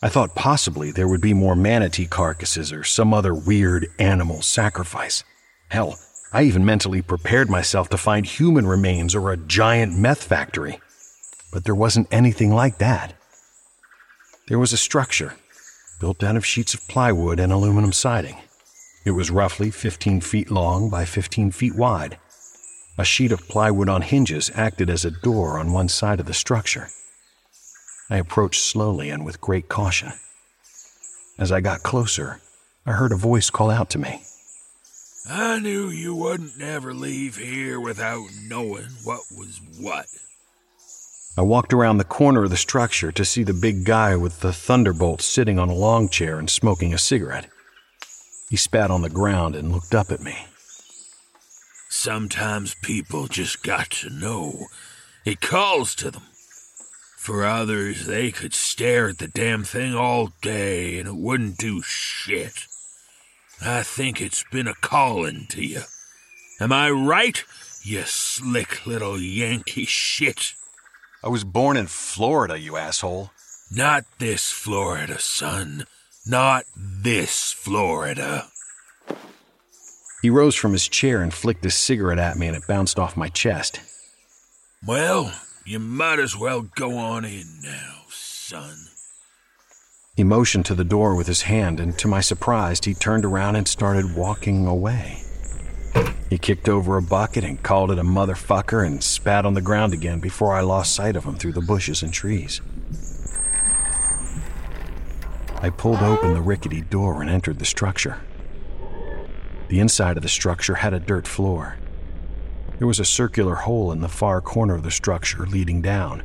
I 0.03 0.11
thought 0.11 0.35
possibly 0.35 0.91
there 0.91 1.09
would 1.09 1.23
be 1.23 1.33
more 1.33 1.57
manatee 1.57 2.07
carcasses 2.07 2.75
or 2.75 2.85
some 2.85 3.15
other 3.15 3.33
weird 3.35 3.87
animal 3.99 4.43
sacrifice. 4.43 5.25
Hell, 5.71 5.99
I 6.31 6.43
even 6.43 6.67
mentally 6.67 7.01
prepared 7.01 7.49
myself 7.49 7.89
to 7.89 7.97
find 7.97 8.27
human 8.27 8.67
remains 8.67 9.15
or 9.15 9.33
a 9.33 9.39
giant 9.39 9.97
meth 9.97 10.23
factory. 10.23 10.79
But 11.53 11.65
there 11.65 11.75
wasn't 11.75 12.13
anything 12.13 12.53
like 12.53 12.79
that. 12.79 13.15
There 14.49 14.59
was 14.59 14.75
a 14.75 14.77
structure 14.77 15.37
built 16.01 16.23
out 16.23 16.37
of 16.37 16.45
sheets 16.45 16.75
of 16.75 16.87
plywood 16.87 17.41
and 17.41 17.51
aluminum 17.51 17.93
siding. 17.93 18.37
It 19.07 19.13
was 19.13 19.31
roughly 19.31 19.71
15 19.71 20.21
feet 20.21 20.51
long 20.51 20.91
by 20.91 21.07
15 21.07 21.51
feet 21.51 21.75
wide. 21.75 22.19
A 22.97 23.05
sheet 23.05 23.33
of 23.33 23.49
plywood 23.49 23.89
on 23.89 24.03
hinges 24.03 24.51
acted 24.55 24.89
as 24.89 25.05
a 25.05 25.11
door 25.11 25.59
on 25.59 25.73
one 25.73 25.89
side 25.89 26.21
of 26.21 26.27
the 26.27 26.35
structure. 26.35 26.89
I 28.09 28.19
approached 28.19 28.63
slowly 28.63 29.11
and 29.11 29.25
with 29.25 29.41
great 29.41 29.69
caution. 29.69 30.13
As 31.39 31.51
I 31.51 31.61
got 31.61 31.83
closer, 31.83 32.41
I 32.87 32.93
heard 32.93 33.11
a 33.11 33.17
voice 33.17 33.51
call 33.51 33.71
out 33.71 33.91
to 33.91 33.99
me. 33.99 34.23
I 35.29 35.59
knew 35.59 35.89
you 35.89 36.15
wouldn't 36.15 36.59
never 36.59 36.95
leave 36.95 37.37
here 37.37 37.81
without 37.81 38.29
knowing 38.47 38.89
what 39.03 39.23
was 39.37 39.61
what. 39.81 40.07
I 41.37 41.43
walked 41.43 41.73
around 41.73 41.97
the 41.97 42.05
corner 42.05 42.45
of 42.45 42.51
the 42.51 42.57
structure 42.57 43.11
to 43.11 43.25
see 43.25 43.43
the 43.43 43.55
big 43.55 43.85
guy 43.85 44.15
with 44.15 44.41
the 44.41 44.53
thunderbolt 44.53 45.21
sitting 45.21 45.59
on 45.59 45.69
a 45.69 45.75
long 45.75 46.09
chair 46.09 46.39
and 46.39 46.49
smoking 46.49 46.95
a 46.95 46.99
cigarette. 46.99 47.49
He 48.51 48.57
spat 48.57 48.91
on 48.91 49.03
the 49.03 49.09
ground 49.09 49.57
and 49.57 49.73
looked 49.73 49.95
up 49.97 50.13
at 50.13 50.21
me. 50.21 50.47
Sometimes 52.05 52.75
people 52.83 53.29
just 53.29 53.63
got 53.63 53.89
to 53.93 54.11
know. 54.11 54.67
It 55.25 55.41
calls 55.41 55.95
to 55.95 56.11
them. 56.11 56.25
For 57.17 57.47
others, 57.47 58.05
they 58.05 58.31
could 58.31 58.53
stare 58.53 59.09
at 59.09 59.17
the 59.17 59.27
damn 59.27 59.65
thing 59.65 59.95
all 59.95 60.29
day 60.43 60.99
and 60.99 61.09
it 61.09 61.17
wouldn't 61.17 61.57
do 61.57 61.81
shit. 61.81 62.67
I 63.65 63.83
think 63.83 64.21
it's 64.21 64.45
been 64.53 64.69
a 64.69 64.75
calling 64.75 65.47
to 65.49 65.65
you. 65.65 65.81
Am 66.61 66.73
I 66.73 66.91
right, 66.91 67.43
you 67.83 68.03
slick 68.03 68.85
little 68.85 69.19
Yankee 69.19 69.87
shit? 69.87 70.53
I 71.23 71.31
was 71.31 71.43
born 71.43 71.79
in 71.79 71.87
Florida, 71.87 72.59
you 72.59 72.77
asshole. 72.77 73.31
Not 73.75 74.05
this 74.19 74.51
Florida, 74.51 75.19
son. 75.19 75.87
Not 76.27 76.65
this 76.77 77.51
Florida. 77.53 78.49
He 80.25 80.31
rose 80.31 80.55
from 80.55 80.73
his 80.73 80.89
chair 80.89 81.21
and 81.21 81.35
flicked 81.35 81.65
his 81.65 81.75
cigarette 81.75 82.19
at 82.19 82.39
me, 82.39 82.47
and 82.47 82.57
it 82.57 82.67
bounced 82.67 82.99
off 82.99 83.15
my 83.15 83.29
chest. 83.29 83.81
Well, 84.87 85.39
you 85.67 85.79
might 85.79 86.19
as 86.19 86.35
well 86.35 86.63
go 86.63 86.97
on 86.97 87.27
in 87.27 87.45
now, 87.63 88.05
son. 88.09 88.87
He 90.17 90.25
motioned 90.25 90.65
to 90.65 90.75
the 90.75 90.83
door 90.83 91.15
with 91.15 91.27
his 91.27 91.43
hand, 91.43 91.79
and 91.79 91.99
to 91.99 92.09
my 92.09 92.23
surprise, 92.23 92.81
he 92.83 92.95
turned 92.95 93.27
around 93.27 93.57
and 93.57 93.69
started 93.69 94.17
walking 94.17 94.67
away. 94.67 95.19
He 96.31 96.39
kicked 96.39 96.71
over 96.71 96.97
a 96.97 97.03
bucket 97.03 97.45
and 97.45 97.63
called 97.63 97.91
it 97.91 97.99
a 97.99 98.03
motherfucker 98.03 98.87
and 98.87 99.05
spat 99.05 99.45
on 99.45 99.53
the 99.53 99.61
ground 99.61 99.93
again 99.93 100.21
before 100.21 100.55
I 100.55 100.63
lost 100.63 100.95
sight 100.95 101.17
of 101.17 101.25
him 101.25 101.35
through 101.35 101.53
the 101.53 101.61
bushes 101.61 102.03
and 102.03 102.15
trees. 102.15 102.63
I 105.61 105.69
pulled 105.69 106.01
open 106.01 106.33
the 106.33 106.41
rickety 106.41 106.81
door 106.81 107.21
and 107.21 107.29
entered 107.29 107.59
the 107.59 107.67
structure. 107.67 108.23
The 109.69 109.81
inside 109.81 110.17
of 110.17 110.23
the 110.23 110.29
structure 110.29 110.75
had 110.75 110.93
a 110.93 111.01
dirt 111.01 111.27
floor. 111.27 111.77
There 112.79 112.87
was 112.87 113.01
a 113.01 113.05
circular 113.05 113.55
hole 113.55 113.93
in 113.93 114.01
the 114.01 114.09
far 114.09 114.41
corner 114.41 114.75
of 114.75 114.83
the 114.83 114.91
structure 114.91 115.47
leading 115.47 115.81
down. 115.81 116.23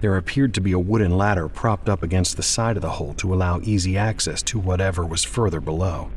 There 0.00 0.16
appeared 0.16 0.52
to 0.54 0.60
be 0.60 0.72
a 0.72 0.78
wooden 0.78 1.16
ladder 1.16 1.48
propped 1.48 1.88
up 1.88 2.02
against 2.02 2.36
the 2.36 2.42
side 2.42 2.76
of 2.76 2.82
the 2.82 2.90
hole 2.90 3.14
to 3.14 3.32
allow 3.32 3.60
easy 3.60 3.96
access 3.96 4.42
to 4.44 4.58
whatever 4.58 5.06
was 5.06 5.22
further 5.22 5.60
below. 5.60 6.10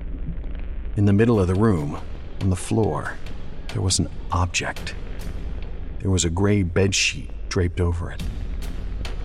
In 0.98 1.06
the 1.06 1.14
middle 1.14 1.40
of 1.40 1.48
the 1.48 1.54
room, 1.54 2.00
on 2.42 2.50
the 2.50 2.56
floor, 2.56 3.18
there 3.74 3.82
was 3.82 4.00
an 4.00 4.10
object. 4.32 4.96
There 6.00 6.10
was 6.10 6.26
a 6.26 6.30
gray 6.32 6.64
bedsheet 6.64 7.30
draped 7.50 7.80
over 7.80 8.12
it. 8.12 8.24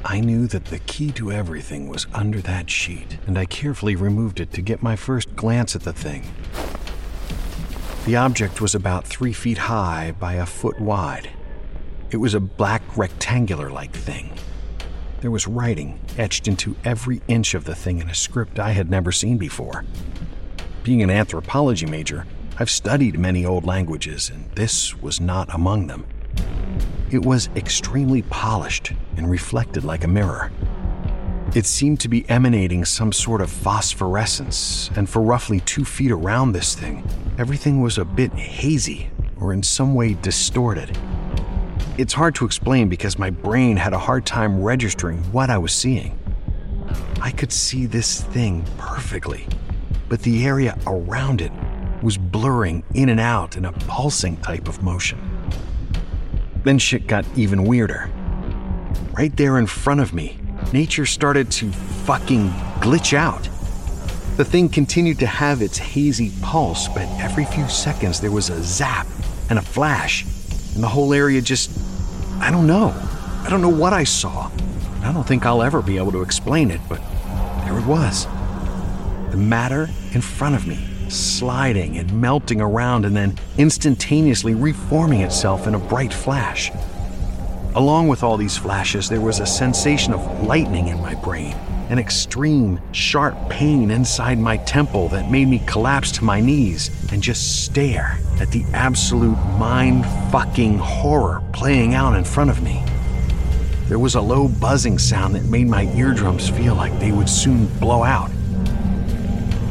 I 0.04 0.20
knew 0.20 0.46
that 0.48 0.66
the 0.66 0.78
key 0.80 1.12
to 1.12 1.32
everything 1.32 1.88
was 1.88 2.06
under 2.12 2.40
that 2.40 2.68
sheet, 2.68 3.18
and 3.26 3.38
I 3.38 3.44
carefully 3.46 3.96
removed 3.96 4.40
it 4.40 4.52
to 4.52 4.62
get 4.62 4.82
my 4.82 4.96
first 4.96 5.36
glance 5.36 5.74
at 5.74 5.82
the 5.82 5.92
thing. 5.92 6.24
The 8.06 8.16
object 8.16 8.60
was 8.60 8.74
about 8.74 9.06
three 9.06 9.32
feet 9.32 9.58
high 9.58 10.12
by 10.18 10.34
a 10.34 10.46
foot 10.46 10.80
wide. 10.80 11.30
It 12.10 12.16
was 12.16 12.34
a 12.34 12.40
black 12.40 12.82
rectangular 12.96 13.70
like 13.70 13.92
thing, 13.92 14.32
there 15.20 15.30
was 15.30 15.46
writing 15.46 16.00
etched 16.16 16.48
into 16.48 16.76
every 16.82 17.20
inch 17.28 17.52
of 17.52 17.64
the 17.64 17.74
thing 17.74 17.98
in 17.98 18.08
a 18.08 18.14
script 18.14 18.58
I 18.58 18.70
had 18.70 18.90
never 18.90 19.12
seen 19.12 19.36
before. 19.36 19.84
Being 20.82 21.02
an 21.02 21.10
anthropology 21.10 21.84
major, 21.84 22.26
I've 22.58 22.70
studied 22.70 23.18
many 23.18 23.44
old 23.44 23.66
languages, 23.66 24.30
and 24.30 24.50
this 24.52 24.96
was 25.02 25.20
not 25.20 25.52
among 25.52 25.88
them. 25.88 26.06
It 27.10 27.24
was 27.24 27.50
extremely 27.54 28.22
polished 28.22 28.92
and 29.16 29.30
reflected 29.30 29.84
like 29.84 30.04
a 30.04 30.08
mirror. 30.08 30.50
It 31.52 31.66
seemed 31.66 31.98
to 32.00 32.08
be 32.08 32.28
emanating 32.30 32.84
some 32.84 33.10
sort 33.10 33.40
of 33.40 33.50
phosphorescence, 33.50 34.88
and 34.94 35.10
for 35.10 35.20
roughly 35.20 35.58
two 35.58 35.84
feet 35.84 36.12
around 36.12 36.52
this 36.52 36.76
thing, 36.76 37.04
everything 37.38 37.80
was 37.80 37.98
a 37.98 38.04
bit 38.04 38.32
hazy 38.34 39.10
or 39.40 39.52
in 39.52 39.64
some 39.64 39.96
way 39.96 40.14
distorted. 40.14 40.96
It's 41.98 42.12
hard 42.12 42.36
to 42.36 42.44
explain 42.44 42.88
because 42.88 43.18
my 43.18 43.30
brain 43.30 43.76
had 43.76 43.92
a 43.92 43.98
hard 43.98 44.26
time 44.26 44.62
registering 44.62 45.18
what 45.32 45.50
I 45.50 45.58
was 45.58 45.72
seeing. 45.72 46.16
I 47.20 47.32
could 47.32 47.50
see 47.50 47.84
this 47.84 48.20
thing 48.20 48.64
perfectly, 48.78 49.48
but 50.08 50.22
the 50.22 50.46
area 50.46 50.78
around 50.86 51.40
it 51.40 51.50
was 52.00 52.16
blurring 52.16 52.84
in 52.94 53.08
and 53.08 53.18
out 53.18 53.56
in 53.56 53.64
a 53.64 53.72
pulsing 53.72 54.36
type 54.36 54.68
of 54.68 54.84
motion. 54.84 55.18
Then 56.62 56.78
shit 56.78 57.08
got 57.08 57.24
even 57.34 57.64
weirder. 57.64 58.08
Right 59.18 59.36
there 59.36 59.58
in 59.58 59.66
front 59.66 59.98
of 59.98 60.14
me, 60.14 60.38
nature 60.72 61.06
started 61.06 61.50
to 61.52 61.70
fucking 62.04 62.50
glitch 62.80 63.12
out. 63.12 63.48
The 64.36 64.44
thing 64.44 64.68
continued 64.68 65.18
to 65.18 65.26
have 65.26 65.62
its 65.62 65.78
hazy 65.78 66.32
pulse, 66.40 66.88
but 66.88 67.02
every 67.20 67.44
few 67.44 67.68
seconds 67.68 68.20
there 68.20 68.30
was 68.30 68.48
a 68.48 68.62
zap 68.62 69.06
and 69.50 69.58
a 69.58 69.62
flash, 69.62 70.24
and 70.74 70.82
the 70.82 70.88
whole 70.88 71.12
area 71.12 71.40
just 71.40 71.70
I 72.40 72.50
don't 72.50 72.66
know. 72.66 72.94
I 73.42 73.48
don't 73.50 73.60
know 73.60 73.68
what 73.68 73.92
I 73.92 74.04
saw. 74.04 74.50
I 75.02 75.12
don't 75.12 75.26
think 75.26 75.44
I'll 75.44 75.62
ever 75.62 75.82
be 75.82 75.96
able 75.98 76.12
to 76.12 76.22
explain 76.22 76.70
it, 76.70 76.80
but 76.88 77.00
there 77.64 77.78
it 77.78 77.86
was. 77.86 78.26
The 79.30 79.36
matter 79.36 79.88
in 80.12 80.20
front 80.20 80.54
of 80.54 80.66
me, 80.66 80.78
sliding 81.08 81.98
and 81.98 82.20
melting 82.20 82.60
around 82.60 83.04
and 83.04 83.14
then 83.16 83.38
instantaneously 83.58 84.54
reforming 84.54 85.20
itself 85.20 85.66
in 85.66 85.74
a 85.74 85.78
bright 85.78 86.12
flash. 86.12 86.70
Along 87.76 88.08
with 88.08 88.24
all 88.24 88.36
these 88.36 88.56
flashes, 88.56 89.08
there 89.08 89.20
was 89.20 89.38
a 89.38 89.46
sensation 89.46 90.12
of 90.12 90.42
lightning 90.42 90.88
in 90.88 91.00
my 91.00 91.14
brain, 91.14 91.54
an 91.88 92.00
extreme, 92.00 92.80
sharp 92.90 93.36
pain 93.48 93.92
inside 93.92 94.40
my 94.40 94.56
temple 94.56 95.08
that 95.10 95.30
made 95.30 95.46
me 95.46 95.62
collapse 95.66 96.10
to 96.12 96.24
my 96.24 96.40
knees 96.40 96.90
and 97.12 97.22
just 97.22 97.64
stare 97.64 98.18
at 98.40 98.50
the 98.50 98.64
absolute 98.72 99.38
mind 99.56 100.04
fucking 100.32 100.78
horror 100.78 101.44
playing 101.52 101.94
out 101.94 102.16
in 102.16 102.24
front 102.24 102.50
of 102.50 102.60
me. 102.60 102.82
There 103.86 104.00
was 104.00 104.16
a 104.16 104.20
low 104.20 104.48
buzzing 104.48 104.98
sound 104.98 105.36
that 105.36 105.44
made 105.44 105.68
my 105.68 105.84
eardrums 105.94 106.50
feel 106.50 106.74
like 106.74 106.98
they 106.98 107.12
would 107.12 107.28
soon 107.28 107.66
blow 107.78 108.02
out. 108.02 108.32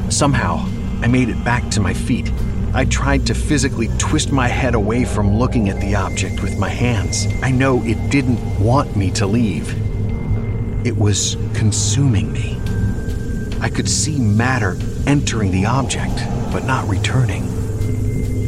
Somehow, 0.10 0.66
I 1.02 1.08
made 1.08 1.28
it 1.28 1.44
back 1.44 1.70
to 1.72 1.82
my 1.82 1.94
feet. 1.94 2.32
I 2.72 2.86
tried 2.86 3.26
to 3.28 3.34
physically 3.34 3.90
twist 3.98 4.32
my 4.32 4.48
head 4.48 4.76
away 4.76 5.04
from 5.04 5.38
looking 5.38 5.70
at 5.70 5.82
the 5.82 5.96
object 5.96 6.44
with 6.44 6.58
my 6.60 6.70
hands. 6.70 7.28
I 7.42 7.50
know 7.50 7.84
it 7.84 8.12
didn't 8.12 8.40
want 8.60 8.96
me 8.96 9.10
to 9.12 9.26
leave. 9.26 9.76
It 10.86 10.96
was 10.96 11.36
consuming 11.56 12.32
me. 12.32 12.58
I 13.60 13.70
could 13.70 13.90
see 13.90 14.20
matter 14.20 14.78
entering 15.08 15.52
the 15.52 15.66
object, 15.66 16.16
but 16.54 16.66
not 16.66 16.88
returning. 16.88 17.44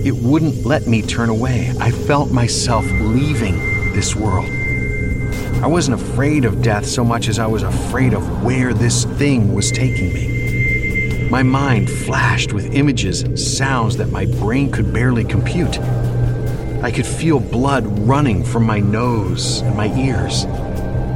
it 0.06 0.16
wouldn't 0.16 0.66
let 0.66 0.88
me 0.88 1.02
turn 1.02 1.30
away. 1.30 1.74
I 1.80 1.92
felt 1.92 2.32
myself 2.32 2.86
leaving 2.92 3.58
this 3.94 4.16
world. 4.16 4.50
I 5.62 5.68
wasn't 5.68 6.02
afraid 6.02 6.46
of 6.46 6.62
death 6.62 6.86
so 6.86 7.04
much 7.04 7.28
as 7.28 7.38
I 7.38 7.46
was 7.46 7.62
afraid 7.64 8.14
of 8.14 8.44
where 8.44 8.74
this 8.74 9.06
thing 9.06 9.54
was 9.54 9.72
taking 9.72 10.14
me. 10.14 10.31
My 11.32 11.44
mind 11.44 11.90
flashed 11.90 12.52
with 12.52 12.76
images 12.76 13.22
and 13.22 13.40
sounds 13.40 13.96
that 13.96 14.10
my 14.10 14.26
brain 14.26 14.70
could 14.70 14.92
barely 14.92 15.24
compute. 15.24 15.80
I 16.84 16.92
could 16.92 17.06
feel 17.06 17.40
blood 17.40 17.86
running 18.00 18.44
from 18.44 18.66
my 18.66 18.80
nose 18.82 19.62
and 19.62 19.78
my 19.78 19.88
ears. 19.98 20.44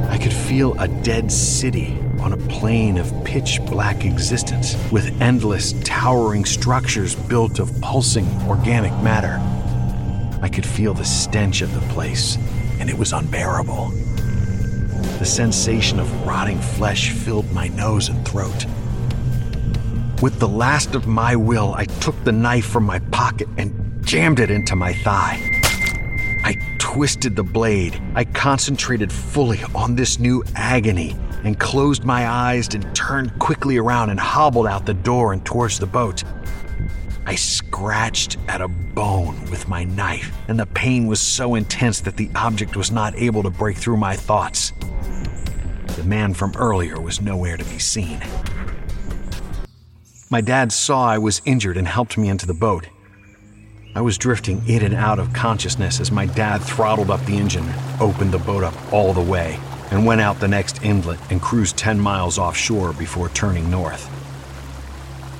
I 0.08 0.16
could 0.16 0.32
feel 0.32 0.72
a 0.80 0.88
dead 0.88 1.30
city 1.30 1.98
on 2.18 2.32
a 2.32 2.38
plane 2.38 2.96
of 2.96 3.12
pitch 3.26 3.60
black 3.66 4.06
existence 4.06 4.74
with 4.90 5.20
endless, 5.20 5.74
towering 5.84 6.46
structures 6.46 7.14
built 7.14 7.58
of 7.58 7.78
pulsing 7.82 8.26
organic 8.48 8.92
matter. 9.02 9.38
I 10.40 10.48
could 10.48 10.64
feel 10.64 10.94
the 10.94 11.04
stench 11.04 11.60
of 11.60 11.74
the 11.74 11.86
place, 11.92 12.38
and 12.80 12.88
it 12.88 12.96
was 12.96 13.12
unbearable. 13.12 13.90
The 15.18 15.26
sensation 15.26 16.00
of 16.00 16.26
rotting 16.26 16.58
flesh 16.58 17.10
filled 17.10 17.52
my 17.52 17.68
nose 17.68 18.08
and 18.08 18.26
throat. 18.26 18.64
With 20.22 20.38
the 20.38 20.48
last 20.48 20.94
of 20.94 21.06
my 21.06 21.36
will, 21.36 21.74
I 21.74 21.84
took 21.84 22.24
the 22.24 22.32
knife 22.32 22.64
from 22.64 22.84
my 22.84 23.00
pocket 23.00 23.48
and 23.58 24.02
jammed 24.02 24.40
it 24.40 24.50
into 24.50 24.74
my 24.74 24.94
thigh. 24.94 25.38
I 26.42 26.54
twisted 26.78 27.36
the 27.36 27.42
blade. 27.42 28.00
I 28.14 28.24
concentrated 28.24 29.12
fully 29.12 29.60
on 29.74 29.94
this 29.94 30.18
new 30.18 30.42
agony 30.54 31.14
and 31.44 31.60
closed 31.60 32.04
my 32.04 32.26
eyes 32.26 32.74
and 32.74 32.96
turned 32.96 33.38
quickly 33.38 33.76
around 33.76 34.08
and 34.08 34.18
hobbled 34.18 34.66
out 34.66 34.86
the 34.86 34.94
door 34.94 35.34
and 35.34 35.44
towards 35.44 35.78
the 35.78 35.86
boat. 35.86 36.24
I 37.26 37.34
scratched 37.34 38.38
at 38.48 38.62
a 38.62 38.68
bone 38.68 39.38
with 39.50 39.68
my 39.68 39.84
knife, 39.84 40.34
and 40.48 40.58
the 40.58 40.66
pain 40.66 41.06
was 41.06 41.20
so 41.20 41.56
intense 41.56 42.00
that 42.00 42.16
the 42.16 42.30
object 42.34 42.74
was 42.74 42.90
not 42.90 43.14
able 43.16 43.42
to 43.42 43.50
break 43.50 43.76
through 43.76 43.98
my 43.98 44.16
thoughts. 44.16 44.72
The 45.96 46.04
man 46.04 46.32
from 46.32 46.54
earlier 46.56 46.98
was 46.98 47.20
nowhere 47.20 47.58
to 47.58 47.64
be 47.64 47.78
seen. 47.78 48.22
My 50.28 50.40
dad 50.40 50.72
saw 50.72 51.06
I 51.06 51.18
was 51.18 51.40
injured 51.44 51.76
and 51.76 51.86
helped 51.86 52.18
me 52.18 52.28
into 52.28 52.46
the 52.46 52.54
boat. 52.54 52.88
I 53.94 54.00
was 54.00 54.18
drifting 54.18 54.60
in 54.66 54.82
and 54.82 54.92
out 54.92 55.20
of 55.20 55.32
consciousness 55.32 56.00
as 56.00 56.10
my 56.10 56.26
dad 56.26 56.58
throttled 56.58 57.12
up 57.12 57.24
the 57.26 57.36
engine, 57.36 57.72
opened 58.00 58.32
the 58.32 58.38
boat 58.38 58.64
up 58.64 58.74
all 58.92 59.12
the 59.12 59.22
way, 59.22 59.60
and 59.92 60.04
went 60.04 60.20
out 60.20 60.40
the 60.40 60.48
next 60.48 60.82
inlet 60.82 61.20
and 61.30 61.40
cruised 61.40 61.76
10 61.76 62.00
miles 62.00 62.38
offshore 62.38 62.92
before 62.94 63.28
turning 63.28 63.70
north. 63.70 64.10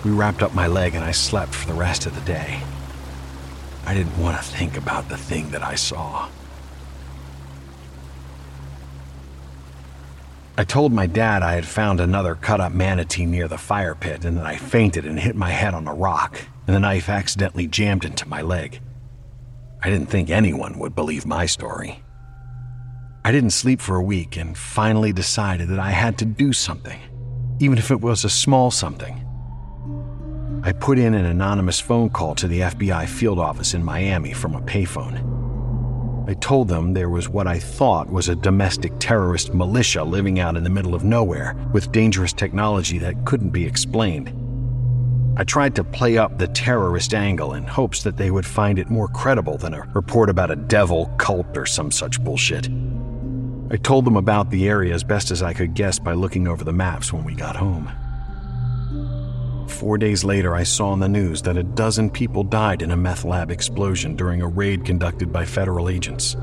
We 0.04 0.12
wrapped 0.12 0.44
up 0.44 0.54
my 0.54 0.68
leg 0.68 0.94
and 0.94 1.04
I 1.04 1.10
slept 1.10 1.52
for 1.52 1.66
the 1.66 1.74
rest 1.74 2.06
of 2.06 2.14
the 2.14 2.20
day. 2.20 2.62
I 3.86 3.92
didn't 3.92 4.16
want 4.22 4.36
to 4.36 4.42
think 4.44 4.76
about 4.76 5.08
the 5.08 5.16
thing 5.16 5.50
that 5.50 5.64
I 5.64 5.74
saw. 5.74 6.28
I 10.58 10.64
told 10.64 10.90
my 10.90 11.06
dad 11.06 11.42
I 11.42 11.52
had 11.52 11.66
found 11.66 12.00
another 12.00 12.34
cut 12.34 12.62
up 12.62 12.72
manatee 12.72 13.26
near 13.26 13.46
the 13.46 13.58
fire 13.58 13.94
pit 13.94 14.24
and 14.24 14.38
that 14.38 14.46
I 14.46 14.56
fainted 14.56 15.04
and 15.04 15.20
hit 15.20 15.36
my 15.36 15.50
head 15.50 15.74
on 15.74 15.86
a 15.86 15.92
rock, 15.92 16.40
and 16.66 16.74
the 16.74 16.80
knife 16.80 17.10
accidentally 17.10 17.66
jammed 17.66 18.06
into 18.06 18.26
my 18.26 18.40
leg. 18.40 18.80
I 19.82 19.90
didn't 19.90 20.08
think 20.08 20.30
anyone 20.30 20.78
would 20.78 20.94
believe 20.94 21.26
my 21.26 21.44
story. 21.44 22.02
I 23.22 23.32
didn't 23.32 23.50
sleep 23.50 23.82
for 23.82 23.96
a 23.96 24.02
week 24.02 24.38
and 24.38 24.56
finally 24.56 25.12
decided 25.12 25.68
that 25.68 25.78
I 25.78 25.90
had 25.90 26.16
to 26.18 26.24
do 26.24 26.54
something, 26.54 27.00
even 27.60 27.76
if 27.76 27.90
it 27.90 28.00
was 28.00 28.24
a 28.24 28.30
small 28.30 28.70
something. 28.70 29.22
I 30.62 30.72
put 30.72 30.98
in 30.98 31.12
an 31.12 31.26
anonymous 31.26 31.80
phone 31.80 32.08
call 32.08 32.34
to 32.36 32.48
the 32.48 32.60
FBI 32.60 33.06
field 33.08 33.38
office 33.38 33.74
in 33.74 33.84
Miami 33.84 34.32
from 34.32 34.54
a 34.54 34.62
payphone. 34.62 35.45
I 36.28 36.34
told 36.34 36.66
them 36.66 36.92
there 36.92 37.08
was 37.08 37.28
what 37.28 37.46
I 37.46 37.60
thought 37.60 38.10
was 38.10 38.28
a 38.28 38.34
domestic 38.34 38.92
terrorist 38.98 39.54
militia 39.54 40.02
living 40.02 40.40
out 40.40 40.56
in 40.56 40.64
the 40.64 40.70
middle 40.70 40.94
of 40.94 41.04
nowhere 41.04 41.54
with 41.72 41.92
dangerous 41.92 42.32
technology 42.32 42.98
that 42.98 43.24
couldn't 43.24 43.50
be 43.50 43.64
explained. 43.64 44.32
I 45.38 45.44
tried 45.44 45.76
to 45.76 45.84
play 45.84 46.18
up 46.18 46.36
the 46.36 46.48
terrorist 46.48 47.14
angle 47.14 47.54
in 47.54 47.62
hopes 47.62 48.02
that 48.02 48.16
they 48.16 48.32
would 48.32 48.46
find 48.46 48.80
it 48.80 48.90
more 48.90 49.06
credible 49.06 49.56
than 49.56 49.74
a 49.74 49.82
report 49.94 50.28
about 50.28 50.50
a 50.50 50.56
devil 50.56 51.06
cult 51.18 51.56
or 51.56 51.64
some 51.64 51.92
such 51.92 52.20
bullshit. 52.24 52.68
I 53.70 53.76
told 53.76 54.04
them 54.04 54.16
about 54.16 54.50
the 54.50 54.68
area 54.68 54.94
as 54.94 55.04
best 55.04 55.30
as 55.30 55.42
I 55.42 55.52
could 55.52 55.74
guess 55.74 55.98
by 56.00 56.14
looking 56.14 56.48
over 56.48 56.64
the 56.64 56.72
maps 56.72 57.12
when 57.12 57.22
we 57.22 57.34
got 57.34 57.54
home. 57.54 57.88
Four 59.68 59.98
days 59.98 60.24
later, 60.24 60.54
I 60.54 60.62
saw 60.62 60.90
on 60.90 61.00
the 61.00 61.08
news 61.08 61.42
that 61.42 61.56
a 61.56 61.62
dozen 61.62 62.08
people 62.10 62.44
died 62.44 62.82
in 62.82 62.92
a 62.92 62.96
meth 62.96 63.24
lab 63.24 63.50
explosion 63.50 64.16
during 64.16 64.40
a 64.40 64.48
raid 64.48 64.84
conducted 64.84 65.32
by 65.32 65.44
federal 65.44 65.88
agents. 65.88 66.36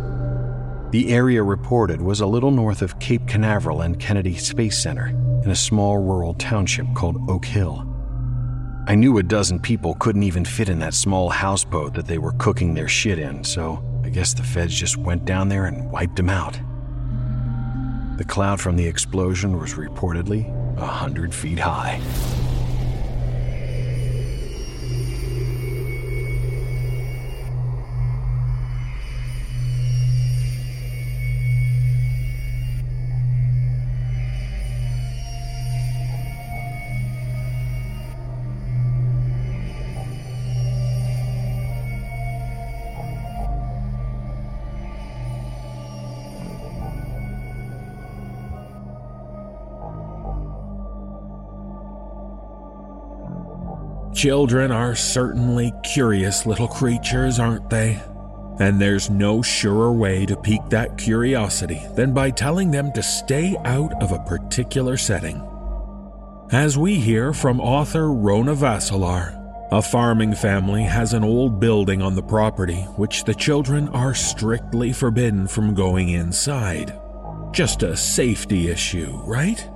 The 0.91 1.11
area 1.11 1.41
reported 1.41 2.01
was 2.01 2.21
a 2.21 2.27
little 2.27 2.51
north 2.51 2.81
of 2.81 2.99
Cape 2.99 3.27
Canaveral 3.27 3.81
and 3.81 3.99
Kennedy 3.99 4.35
Space 4.35 4.77
Center, 4.77 5.07
in 5.43 5.49
a 5.49 5.55
small 5.55 5.97
rural 5.97 6.35
township 6.35 6.85
called 6.93 7.17
Oak 7.29 7.45
Hill. 7.45 7.87
I 8.85 8.95
knew 8.95 9.17
a 9.17 9.23
dozen 9.23 9.59
people 9.59 9.95
couldn't 9.95 10.23
even 10.23 10.45
fit 10.45 10.69
in 10.69 10.79
that 10.79 10.93
small 10.93 11.29
houseboat 11.29 11.93
that 11.93 12.05
they 12.05 12.17
were 12.17 12.33
cooking 12.33 12.73
their 12.73 12.89
shit 12.89 13.17
in, 13.17 13.43
so 13.43 13.83
I 14.03 14.09
guess 14.09 14.33
the 14.33 14.43
feds 14.43 14.75
just 14.75 14.97
went 14.97 15.25
down 15.25 15.49
there 15.49 15.65
and 15.65 15.89
wiped 15.89 16.17
them 16.17 16.29
out. 16.29 16.59
The 18.17 18.25
cloud 18.25 18.61
from 18.61 18.75
the 18.75 18.85
explosion 18.85 19.57
was 19.57 19.73
reportedly 19.73 20.47
a 20.77 20.85
hundred 20.85 21.33
feet 21.33 21.59
high. 21.59 21.99
Children 54.23 54.71
are 54.71 54.95
certainly 54.95 55.73
curious 55.83 56.45
little 56.45 56.69
creatures, 56.69 57.39
aren't 57.39 57.69
they? 57.69 58.01
And 58.57 58.79
there's 58.79 59.09
no 59.09 59.41
surer 59.41 59.91
way 59.91 60.25
to 60.27 60.37
pique 60.37 60.69
that 60.69 60.97
curiosity 60.97 61.81
than 61.97 62.13
by 62.13 62.31
telling 62.31 62.71
them 62.71 62.93
to 62.93 63.03
stay 63.03 63.57
out 63.65 64.01
of 64.01 64.13
a 64.13 64.23
particular 64.23 64.95
setting. 64.95 65.45
As 66.53 66.77
we 66.77 66.95
hear 66.95 67.33
from 67.33 67.59
author 67.59 68.13
Rona 68.13 68.55
Vaselaar, 68.55 69.37
a 69.73 69.81
farming 69.81 70.35
family 70.35 70.83
has 70.83 71.11
an 71.11 71.25
old 71.25 71.59
building 71.59 72.01
on 72.01 72.15
the 72.15 72.23
property 72.23 72.83
which 72.95 73.25
the 73.25 73.35
children 73.35 73.89
are 73.89 74.15
strictly 74.15 74.93
forbidden 74.93 75.47
from 75.47 75.73
going 75.73 76.07
inside. 76.07 76.97
Just 77.51 77.83
a 77.83 77.97
safety 77.97 78.69
issue, 78.69 79.21
right? 79.25 79.69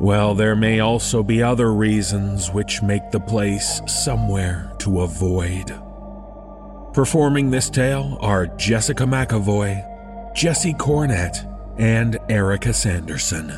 Well, 0.00 0.34
there 0.34 0.56
may 0.56 0.80
also 0.80 1.22
be 1.22 1.42
other 1.42 1.74
reasons 1.74 2.50
which 2.50 2.80
make 2.80 3.10
the 3.10 3.20
place 3.20 3.82
somewhere 3.86 4.72
to 4.78 5.02
avoid. 5.02 5.74
Performing 6.94 7.50
this 7.50 7.68
tale 7.68 8.16
are 8.22 8.46
Jessica 8.46 9.04
McEvoy, 9.04 10.34
Jesse 10.34 10.72
Cornett, 10.72 11.46
and 11.78 12.18
Erika 12.30 12.72
Sanderson. 12.72 13.52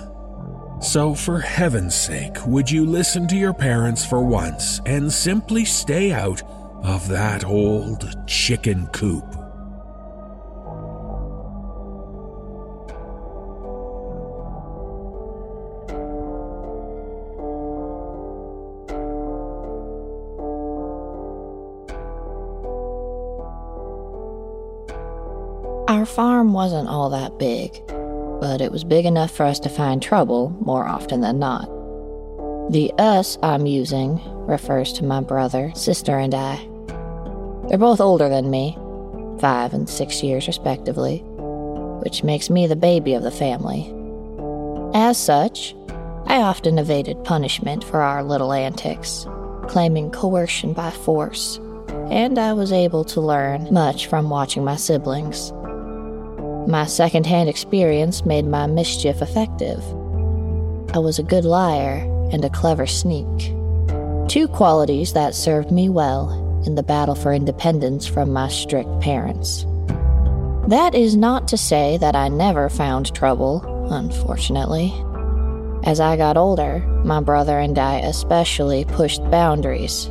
So, 0.81 1.15
for 1.15 1.39
heaven's 1.39 1.95
sake, 1.95 2.45
would 2.45 2.69
you 2.69 2.87
listen 2.87 3.29
to 3.29 3.37
your 3.37 3.55
parents 3.55 4.05
for 4.05 4.21
once 4.25 4.81
and 4.85 5.13
simply 5.13 5.65
stay 5.65 6.11
out 6.11 6.43
of 6.83 7.07
that 7.07 7.45
old 7.45 8.17
chicken 8.27 8.89
coop? 8.89 9.42
Our 26.03 26.07
farm 26.07 26.53
wasn't 26.53 26.89
all 26.89 27.11
that 27.11 27.39
big, 27.39 27.81
but 28.41 28.61
it 28.61 28.73
was 28.73 28.83
big 28.83 29.07
enough 29.07 29.31
for 29.31 29.45
us 29.47 29.61
to 29.61 29.69
find 29.69 30.03
trouble 30.03 30.51
more 30.61 30.85
often 30.85 31.21
than 31.21 31.39
not. 31.39 31.67
The 32.73 32.93
us 32.99 33.39
I'm 33.41 33.67
using 33.67 34.21
refers 34.45 34.93
to 34.95 35.05
my 35.05 35.21
brother, 35.21 35.71
sister, 35.77 36.19
and 36.19 36.35
I. 36.35 36.57
They're 37.69 37.79
both 37.79 38.01
older 38.01 38.29
than 38.29 38.51
me, 38.51 38.77
five 39.39 39.75
and 39.75 39.89
six 39.89 40.25
years 40.25 40.49
respectively, 40.49 41.19
which 42.03 42.25
makes 42.25 42.51
me 42.51 42.67
the 42.67 42.75
baby 42.75 43.15
of 43.15 43.23
the 43.23 43.31
family. 43.31 43.95
As 44.95 45.17
such, 45.17 45.77
I 46.27 46.39
often 46.43 46.81
evaded 46.81 47.23
punishment 47.23 47.85
for 47.85 48.03
our 48.03 48.25
little 48.25 48.53
antics, 48.53 49.25
claiming 49.69 50.11
coercion 50.11 50.73
by 50.73 50.91
force 50.91 51.61
and 52.11 52.39
I 52.39 52.53
was 52.53 52.73
able 52.73 53.05
to 53.05 53.23
learn 53.23 53.69
much 53.73 54.07
from 54.07 54.29
watching 54.29 54.65
my 54.65 54.77
siblings. 54.77 55.51
My 56.67 56.87
secondhand 56.87 57.49
experience 57.49 58.25
made 58.25 58.47
my 58.47 58.67
mischief 58.67 59.21
effective. 59.21 59.83
I 60.95 60.99
was 60.99 61.19
a 61.19 61.25
good 61.25 61.45
liar 61.45 62.07
and 62.33 62.45
a 62.45 62.51
clever 62.51 62.87
sneak. 62.87 63.27
Two 64.29 64.47
qualities 64.49 65.13
that 65.13 65.35
served 65.35 65.73
me 65.73 65.89
well 65.89 66.63
in 66.65 66.77
the 66.77 66.83
battle 66.83 67.17
for 67.17 67.33
independence 67.33 68.07
from 68.07 68.33
my 68.33 68.49
strict 68.49 69.01
parents. 69.01 69.67
That 70.69 70.95
is 70.95 71.17
not 71.17 71.49
to 71.49 71.57
say 71.57 71.97
that 71.99 72.15
I 72.15 72.29
never 72.29 72.69
found 72.69 73.13
trouble, 73.13 73.89
unfortunately. 73.91 74.95
As 75.85 75.99
I 75.99 76.17
got 76.17 76.37
older, 76.37 76.79
my 77.05 77.21
brother 77.21 77.59
and 77.59 77.77
I 77.77 77.99
especially 77.99 78.85
pushed 78.85 79.29
boundaries, 79.33 80.07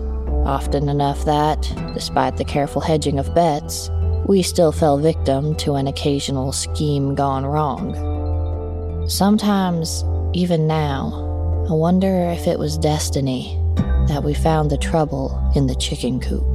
often 0.45 0.89
enough 0.89 1.23
that, 1.23 1.61
despite 1.93 2.35
the 2.35 2.43
careful 2.43 2.81
hedging 2.81 3.19
of 3.19 3.33
bets, 3.33 3.89
we 4.25 4.41
still 4.41 4.71
fell 4.71 4.97
victim 4.97 5.55
to 5.55 5.75
an 5.75 5.87
occasional 5.87 6.51
scheme 6.51 7.15
gone 7.15 7.45
wrong. 7.45 7.95
Sometimes, 9.07 10.03
even 10.33 10.67
now, 10.67 11.27
I 11.69 11.73
wonder 11.73 12.29
if 12.29 12.47
it 12.47 12.59
was 12.59 12.77
destiny 12.77 13.57
that 14.07 14.23
we 14.23 14.33
found 14.33 14.69
the 14.69 14.77
trouble 14.77 15.51
in 15.55 15.67
the 15.67 15.75
chicken 15.75 16.19
coop. 16.19 16.45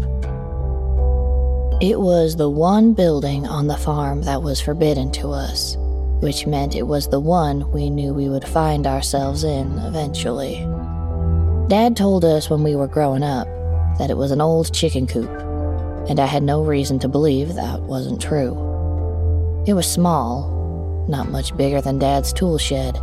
It 1.81 2.00
was 2.00 2.37
the 2.37 2.48
one 2.48 2.94
building 2.94 3.46
on 3.46 3.66
the 3.66 3.76
farm 3.76 4.22
that 4.22 4.42
was 4.42 4.61
forbidden 4.61 5.11
to 5.12 5.29
us, 5.29 5.76
which 6.20 6.46
meant 6.46 6.74
it 6.74 6.87
was 6.87 7.09
the 7.09 7.20
one 7.20 7.70
we 7.72 7.90
knew 7.90 8.14
we 8.14 8.29
would 8.29 8.48
find 8.48 8.87
ourselves 8.87 9.44
in 9.44 9.79
eventually. 9.81 10.66
Dad 11.68 11.96
told 11.96 12.24
us 12.24 12.48
when 12.48 12.62
we 12.62 12.76
were 12.76 12.87
growing 12.87 13.22
up 13.22 13.46
that 13.98 14.11
it 14.11 14.16
was 14.16 14.31
an 14.31 14.40
old 14.40 14.72
chicken 14.72 15.07
coop, 15.07 15.31
and 16.09 16.21
I 16.21 16.27
had 16.27 16.42
no 16.42 16.62
reason 16.62 16.99
to 17.01 17.09
believe 17.09 17.55
that 17.55 17.81
wasn't 17.83 18.21
true. 18.21 18.53
It 19.66 19.75
was 19.75 19.90
small, 19.90 21.07
not 21.09 21.31
much 21.31 21.57
bigger 21.57 21.81
than 21.81 21.99
Dad's 21.99 22.33
tool 22.33 22.59
shed, 22.59 22.97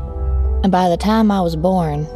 and 0.63 0.72
by 0.72 0.89
the 0.89 0.98
time 0.98 1.32
I 1.32 1.42
was 1.42 1.56
born, 1.56 2.08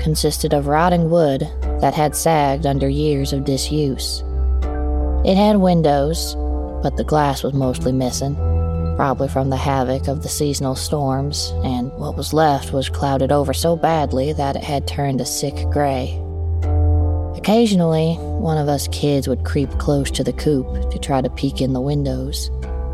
consisted 0.00 0.52
of 0.52 0.66
rotting 0.66 1.10
wood 1.10 1.48
that 1.80 1.94
had 1.94 2.14
sagged 2.14 2.66
under 2.66 2.88
years 2.88 3.32
of 3.32 3.44
disuse. 3.44 4.22
It 5.24 5.36
had 5.36 5.56
windows, 5.56 6.36
but 6.82 6.96
the 6.96 7.04
glass 7.04 7.42
was 7.42 7.52
mostly 7.52 7.90
missing, 7.90 8.36
probably 8.96 9.28
from 9.28 9.50
the 9.50 9.56
havoc 9.56 10.06
of 10.06 10.22
the 10.22 10.28
seasonal 10.28 10.76
storms, 10.76 11.52
and 11.64 11.92
what 11.94 12.16
was 12.16 12.32
left 12.32 12.72
was 12.72 12.88
clouded 12.88 13.32
over 13.32 13.52
so 13.52 13.76
badly 13.76 14.32
that 14.32 14.56
it 14.56 14.62
had 14.62 14.86
turned 14.86 15.20
a 15.20 15.26
sick 15.26 15.54
gray. 15.70 16.20
Occasionally, 17.36 18.16
one 18.38 18.58
of 18.58 18.68
us 18.68 18.88
kids 18.88 19.26
would 19.26 19.44
creep 19.44 19.70
close 19.78 20.10
to 20.12 20.22
the 20.22 20.32
coop 20.32 20.90
to 20.90 20.98
try 20.98 21.20
to 21.20 21.30
peek 21.30 21.60
in 21.60 21.72
the 21.72 21.80
windows, 21.80 22.50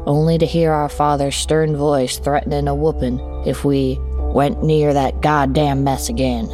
only 0.07 0.38
to 0.38 0.46
hear 0.46 0.72
our 0.72 0.88
father's 0.88 1.37
stern 1.37 1.76
voice 1.76 2.18
threatening 2.18 2.68
a 2.68 2.74
whooping 2.74 3.18
if 3.46 3.64
we 3.64 3.98
went 4.33 4.62
near 4.62 4.94
that 4.94 5.20
goddamn 5.20 5.85
mess 5.85 6.09
again. 6.09 6.46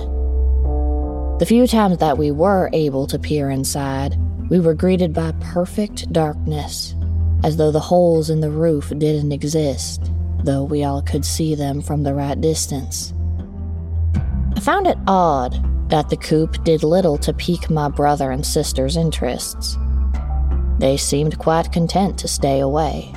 The 1.39 1.47
few 1.47 1.67
times 1.67 1.99
that 1.99 2.19
we 2.19 2.31
were 2.31 2.71
able 2.73 3.07
to 3.07 3.19
peer 3.19 3.51
inside, 3.51 4.19
we 4.51 4.59
were 4.59 4.75
greeted 4.75 5.13
by 5.13 5.33
perfect 5.41 6.13
darkness, 6.13 6.95
as 7.45 7.57
though 7.57 7.71
the 7.71 7.79
holes 7.79 8.31
in 8.31 8.41
the 8.41 8.51
roof 8.51 8.89
didn't 8.89 9.31
exist, 9.33 10.11
though 10.43 10.65
we 10.65 10.83
all 10.83 11.03
could 11.03 11.25
see 11.25 11.55
them 11.55 11.81
from 11.81 12.03
the 12.03 12.15
right 12.15 12.41
distance. 12.41 13.13
I 14.57 14.61
found 14.61 14.89
it 14.89 14.99
odd 15.07 15.55
that 15.89 16.09
the 16.09 16.17
coop 16.17 16.63
did 16.65 16.83
little 16.83 17.19
to 17.19 17.33
pique 17.33 17.71
my 17.71 17.89
brother 17.89 18.31
and 18.31 18.45
sister's 18.45 18.97
interests. 18.97 19.77
They 20.79 20.97
seemed 20.97 21.39
quite 21.39 21.73
content 21.73 22.19
to 22.19 22.29
stay 22.29 22.61
away, 22.61 23.13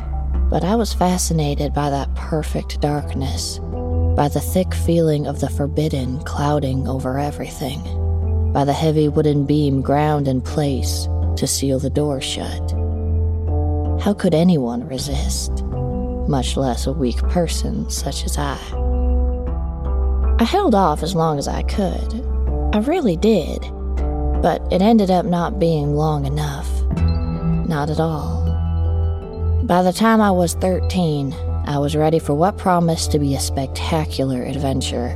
but 0.49 0.63
I 0.63 0.75
was 0.75 0.93
fascinated 0.93 1.73
by 1.73 1.89
that 1.89 2.13
perfect 2.15 2.81
darkness 2.81 3.59
by 4.15 4.27
the 4.27 4.39
thick 4.39 4.73
feeling 4.73 5.25
of 5.25 5.39
the 5.39 5.49
forbidden 5.49 6.19
clouding 6.23 6.87
over 6.87 7.17
everything, 7.17 7.81
by 8.53 8.65
the 8.65 8.73
heavy 8.73 9.07
wooden 9.07 9.45
beam 9.45 9.81
ground 9.81 10.27
in 10.27 10.41
place 10.41 11.07
to 11.37 11.47
seal 11.47 11.79
the 11.79 11.89
door 11.89 12.19
shut. 12.19 12.71
How 14.01 14.13
could 14.13 14.33
anyone 14.33 14.87
resist, 14.87 15.63
much 16.27 16.57
less 16.57 16.87
a 16.87 16.91
weak 16.91 17.17
person 17.17 17.89
such 17.89 18.25
as 18.25 18.37
I? 18.37 18.57
I 20.39 20.43
held 20.43 20.75
off 20.75 21.03
as 21.03 21.15
long 21.15 21.39
as 21.39 21.47
I 21.47 21.63
could. 21.63 22.30
I 22.73 22.79
really 22.79 23.17
did. 23.17 23.59
But 24.41 24.61
it 24.71 24.81
ended 24.81 25.11
up 25.11 25.25
not 25.25 25.59
being 25.59 25.93
long 25.93 26.25
enough. 26.25 26.69
Not 27.67 27.89
at 27.89 27.99
all. 27.99 28.41
By 29.63 29.83
the 29.83 29.93
time 29.93 30.21
I 30.21 30.31
was 30.31 30.53
13, 30.55 31.33
I 31.65 31.77
was 31.77 31.95
ready 31.95 32.17
for 32.17 32.33
what 32.33 32.57
promised 32.57 33.11
to 33.11 33.19
be 33.19 33.35
a 33.35 33.39
spectacular 33.39 34.41
adventure, 34.43 35.15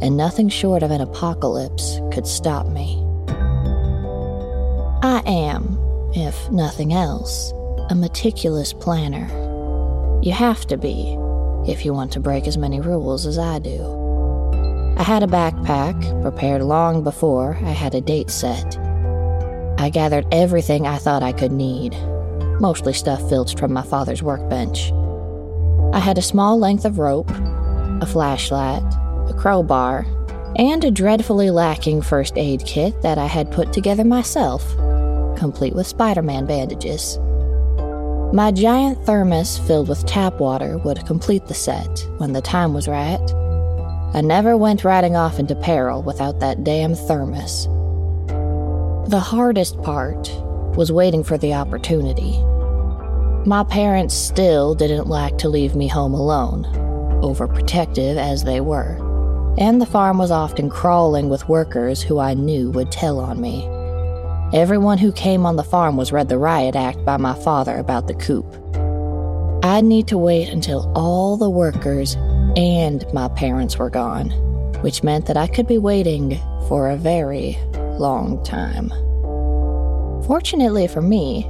and 0.00 0.16
nothing 0.16 0.48
short 0.48 0.82
of 0.82 0.90
an 0.90 1.00
apocalypse 1.00 2.00
could 2.12 2.26
stop 2.26 2.66
me. 2.68 3.04
I 5.02 5.22
am, 5.26 5.78
if 6.14 6.50
nothing 6.50 6.92
else, 6.92 7.52
a 7.90 7.94
meticulous 7.94 8.72
planner. 8.72 9.28
You 10.22 10.32
have 10.32 10.66
to 10.68 10.76
be, 10.76 11.18
if 11.66 11.84
you 11.84 11.92
want 11.92 12.12
to 12.12 12.20
break 12.20 12.46
as 12.46 12.56
many 12.56 12.80
rules 12.80 13.26
as 13.26 13.38
I 13.38 13.58
do. 13.58 14.01
I 14.96 15.04
had 15.04 15.22
a 15.22 15.26
backpack 15.26 16.22
prepared 16.22 16.62
long 16.62 17.02
before 17.02 17.56
I 17.62 17.70
had 17.70 17.94
a 17.94 18.00
date 18.00 18.30
set. 18.30 18.78
I 19.78 19.90
gathered 19.90 20.26
everything 20.30 20.86
I 20.86 20.98
thought 20.98 21.22
I 21.22 21.32
could 21.32 21.50
need, 21.50 21.96
mostly 22.60 22.92
stuff 22.92 23.28
filched 23.28 23.58
from 23.58 23.72
my 23.72 23.82
father's 23.82 24.22
workbench. 24.22 24.92
I 25.92 25.98
had 25.98 26.18
a 26.18 26.22
small 26.22 26.58
length 26.58 26.84
of 26.84 26.98
rope, 26.98 27.30
a 27.30 28.06
flashlight, 28.06 28.82
a 29.28 29.34
crowbar, 29.36 30.06
and 30.56 30.84
a 30.84 30.90
dreadfully 30.90 31.50
lacking 31.50 32.02
first 32.02 32.36
aid 32.36 32.64
kit 32.66 33.02
that 33.02 33.18
I 33.18 33.26
had 33.26 33.50
put 33.50 33.72
together 33.72 34.04
myself, 34.04 34.76
complete 35.36 35.74
with 35.74 35.86
Spider 35.86 36.22
Man 36.22 36.46
bandages. 36.46 37.18
My 38.32 38.52
giant 38.52 39.04
thermos 39.04 39.58
filled 39.58 39.88
with 39.88 40.06
tap 40.06 40.38
water 40.38 40.78
would 40.78 41.06
complete 41.06 41.46
the 41.46 41.54
set 41.54 42.06
when 42.18 42.32
the 42.32 42.40
time 42.40 42.72
was 42.72 42.88
right. 42.88 43.41
I 44.14 44.20
never 44.20 44.58
went 44.58 44.84
riding 44.84 45.16
off 45.16 45.38
into 45.38 45.54
peril 45.54 46.02
without 46.02 46.40
that 46.40 46.64
damn 46.64 46.94
thermos. 46.94 47.66
The 49.08 49.20
hardest 49.20 49.82
part 49.82 50.30
was 50.76 50.92
waiting 50.92 51.24
for 51.24 51.38
the 51.38 51.54
opportunity. 51.54 52.38
My 53.46 53.64
parents 53.64 54.14
still 54.14 54.74
didn't 54.74 55.06
like 55.06 55.38
to 55.38 55.48
leave 55.48 55.74
me 55.74 55.88
home 55.88 56.12
alone, 56.12 56.64
overprotective 57.22 58.16
as 58.16 58.44
they 58.44 58.60
were, 58.60 58.98
and 59.58 59.80
the 59.80 59.86
farm 59.86 60.18
was 60.18 60.30
often 60.30 60.68
crawling 60.68 61.30
with 61.30 61.48
workers 61.48 62.02
who 62.02 62.18
I 62.18 62.34
knew 62.34 62.70
would 62.70 62.92
tell 62.92 63.18
on 63.18 63.40
me. 63.40 63.66
Everyone 64.52 64.98
who 64.98 65.12
came 65.12 65.46
on 65.46 65.56
the 65.56 65.64
farm 65.64 65.96
was 65.96 66.12
read 66.12 66.28
the 66.28 66.36
riot 66.36 66.76
act 66.76 67.02
by 67.06 67.16
my 67.16 67.32
father 67.32 67.78
about 67.78 68.08
the 68.08 68.14
coop. 68.14 68.44
I'd 69.64 69.84
need 69.84 70.06
to 70.08 70.18
wait 70.18 70.50
until 70.50 70.92
all 70.94 71.38
the 71.38 71.48
workers 71.48 72.16
and 72.56 73.04
my 73.12 73.28
parents 73.28 73.78
were 73.78 73.90
gone, 73.90 74.30
which 74.82 75.02
meant 75.02 75.26
that 75.26 75.36
I 75.36 75.46
could 75.46 75.66
be 75.66 75.78
waiting 75.78 76.38
for 76.68 76.90
a 76.90 76.96
very 76.96 77.58
long 77.98 78.42
time. 78.44 78.90
Fortunately 80.26 80.86
for 80.86 81.02
me, 81.02 81.46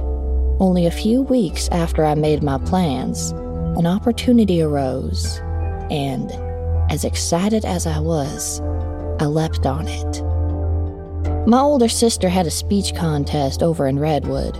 only 0.59 0.85
a 0.85 0.91
few 0.91 1.21
weeks 1.23 1.67
after 1.69 2.05
I 2.05 2.15
made 2.15 2.43
my 2.43 2.57
plans, 2.59 3.31
an 3.77 3.85
opportunity 3.85 4.61
arose, 4.61 5.39
and 5.89 6.31
as 6.91 7.03
excited 7.03 7.65
as 7.65 7.87
I 7.87 7.99
was, 7.99 8.61
I 9.19 9.25
leapt 9.25 9.65
on 9.65 9.87
it. 9.87 11.47
My 11.47 11.59
older 11.59 11.89
sister 11.89 12.29
had 12.29 12.47
a 12.47 12.51
speech 12.51 12.95
contest 12.95 13.61
over 13.61 13.87
in 13.87 13.99
Redwood, 13.99 14.55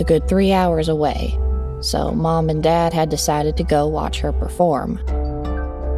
a 0.00 0.04
good 0.04 0.28
three 0.28 0.52
hours 0.52 0.88
away, 0.88 1.38
so 1.80 2.10
mom 2.12 2.50
and 2.50 2.62
dad 2.62 2.92
had 2.92 3.10
decided 3.10 3.56
to 3.56 3.62
go 3.62 3.86
watch 3.86 4.20
her 4.20 4.32
perform. 4.32 4.98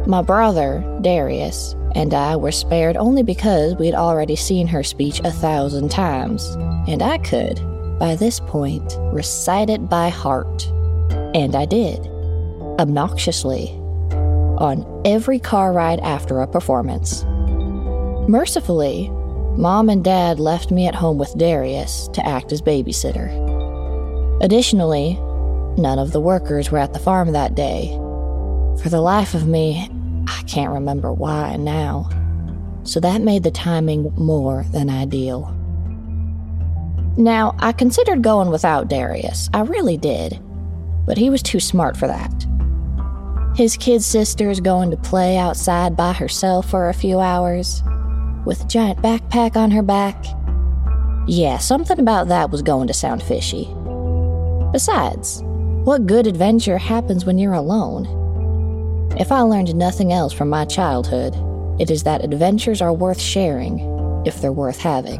My 0.09 0.23
brother, 0.23 0.83
Darius, 1.01 1.75
and 1.93 2.15
I 2.15 2.35
were 2.35 2.51
spared 2.51 2.97
only 2.97 3.21
because 3.21 3.75
we'd 3.75 3.93
already 3.93 4.35
seen 4.35 4.65
her 4.65 4.81
speech 4.81 5.19
a 5.19 5.29
thousand 5.29 5.91
times, 5.91 6.43
and 6.87 7.03
I 7.03 7.19
could, 7.19 7.61
by 7.99 8.15
this 8.15 8.39
point, 8.39 8.97
recite 9.13 9.69
it 9.69 9.87
by 9.87 10.09
heart. 10.09 10.65
And 11.35 11.55
I 11.55 11.65
did, 11.65 11.99
obnoxiously, 12.79 13.69
on 14.57 14.83
every 15.05 15.37
car 15.37 15.71
ride 15.73 15.99
after 15.99 16.41
a 16.41 16.47
performance. 16.47 17.23
Mercifully, 18.27 19.09
Mom 19.59 19.89
and 19.89 20.03
Dad 20.03 20.39
left 20.39 20.71
me 20.71 20.87
at 20.87 20.95
home 20.95 21.19
with 21.19 21.37
Darius 21.37 22.07
to 22.13 22.25
act 22.25 22.51
as 22.51 22.63
babysitter. 22.63 23.29
Additionally, 24.41 25.19
none 25.77 25.99
of 25.99 26.13
the 26.13 26.19
workers 26.19 26.71
were 26.71 26.79
at 26.79 26.93
the 26.93 26.99
farm 26.99 27.31
that 27.33 27.53
day. 27.53 27.95
For 28.81 28.89
the 28.89 29.01
life 29.01 29.35
of 29.35 29.45
me, 29.45 29.87
I 30.29 30.43
can't 30.43 30.71
remember 30.71 31.11
why 31.11 31.55
now. 31.57 32.09
So 32.83 32.99
that 32.99 33.21
made 33.21 33.43
the 33.43 33.51
timing 33.51 34.13
more 34.15 34.63
than 34.71 34.89
ideal. 34.89 35.55
Now, 37.17 37.55
I 37.59 37.71
considered 37.71 38.21
going 38.21 38.49
without 38.49 38.87
Darius. 38.87 39.49
I 39.53 39.61
really 39.61 39.97
did. 39.97 40.39
But 41.05 41.17
he 41.17 41.29
was 41.29 41.41
too 41.41 41.59
smart 41.59 41.97
for 41.97 42.07
that. 42.07 42.45
His 43.55 43.75
kid 43.75 44.03
sister 44.03 44.49
is 44.49 44.61
going 44.61 44.91
to 44.91 44.97
play 44.97 45.37
outside 45.37 45.97
by 45.97 46.13
herself 46.13 46.69
for 46.69 46.87
a 46.87 46.93
few 46.93 47.19
hours 47.19 47.81
with 48.45 48.63
a 48.63 48.67
giant 48.67 48.99
backpack 49.01 49.55
on 49.55 49.71
her 49.71 49.81
back. 49.81 50.23
Yeah, 51.27 51.57
something 51.57 51.99
about 51.99 52.27
that 52.29 52.51
was 52.51 52.61
going 52.61 52.87
to 52.87 52.93
sound 52.93 53.21
fishy. 53.23 53.65
Besides, 54.71 55.41
what 55.83 56.05
good 56.05 56.27
adventure 56.27 56.77
happens 56.77 57.25
when 57.25 57.37
you're 57.37 57.53
alone? 57.53 58.18
If 59.17 59.31
I 59.31 59.41
learned 59.41 59.75
nothing 59.75 60.13
else 60.13 60.33
from 60.33 60.49
my 60.49 60.65
childhood, 60.65 61.35
it 61.79 61.89
is 61.89 62.03
that 62.03 62.23
adventures 62.23 62.81
are 62.81 62.93
worth 62.93 63.19
sharing 63.19 63.79
if 64.25 64.41
they're 64.41 64.51
worth 64.51 64.79
having. 64.79 65.19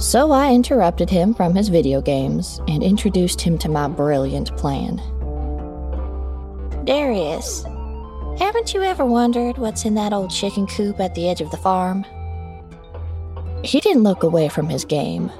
So 0.00 0.30
I 0.32 0.52
interrupted 0.52 1.10
him 1.10 1.34
from 1.34 1.54
his 1.54 1.68
video 1.68 2.00
games 2.00 2.60
and 2.66 2.82
introduced 2.82 3.40
him 3.40 3.58
to 3.58 3.68
my 3.68 3.86
brilliant 3.86 4.56
plan. 4.56 4.96
Darius, 6.84 7.64
haven't 8.38 8.72
you 8.72 8.82
ever 8.82 9.04
wondered 9.04 9.58
what's 9.58 9.84
in 9.84 9.94
that 9.96 10.14
old 10.14 10.30
chicken 10.30 10.66
coop 10.66 10.98
at 11.00 11.14
the 11.14 11.28
edge 11.28 11.42
of 11.42 11.50
the 11.50 11.58
farm? 11.58 12.04
He 13.62 13.80
didn't 13.80 14.02
look 14.02 14.22
away 14.22 14.48
from 14.48 14.70
his 14.70 14.86
game, 14.86 15.30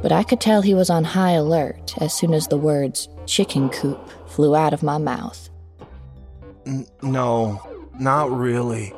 but 0.00 0.12
I 0.12 0.22
could 0.22 0.40
tell 0.40 0.62
he 0.62 0.72
was 0.72 0.88
on 0.88 1.04
high 1.04 1.32
alert 1.32 1.94
as 1.98 2.14
soon 2.14 2.32
as 2.32 2.48
the 2.48 2.56
words 2.56 3.10
chicken 3.26 3.68
coop 3.68 4.00
flew 4.26 4.56
out 4.56 4.72
of 4.72 4.82
my 4.82 4.96
mouth. 4.96 5.47
N- 6.68 6.86
no, 7.00 7.62
not 7.98 8.30
really. 8.30 8.92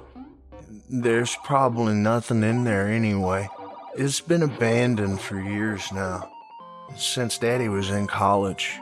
There's 0.89 1.37
probably 1.45 1.95
nothing 1.95 2.43
in 2.43 2.65
there 2.65 2.89
anyway. 2.89 3.49
It's 3.95 4.21
been 4.21 4.43
abandoned 4.43 5.21
for 5.21 5.41
years 5.41 5.93
now, 5.93 6.29
since 6.97 7.39
Daddy 7.39 7.69
was 7.69 7.91
in 7.91 8.09
college. 8.09 8.81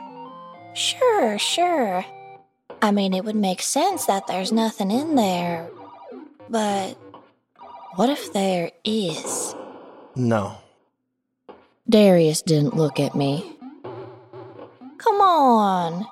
Sure, 0.73 1.37
sure. 1.37 2.03
I 2.81 2.89
mean, 2.89 3.13
it 3.13 3.25
would 3.25 3.35
make 3.35 3.61
sense 3.61 4.07
that 4.07 4.25
there's 4.25 4.51
nothing 4.51 4.89
in 4.89 5.13
there. 5.15 5.69
But 6.49 6.95
what 7.93 8.09
if 8.09 8.33
there 8.33 8.71
is? 8.83 9.53
No. 10.15 10.57
Darius 11.87 12.41
didn't 12.41 12.75
look 12.75 12.99
at 12.99 13.13
me. 13.15 13.55
Come 14.97 15.21
on. 15.21 16.07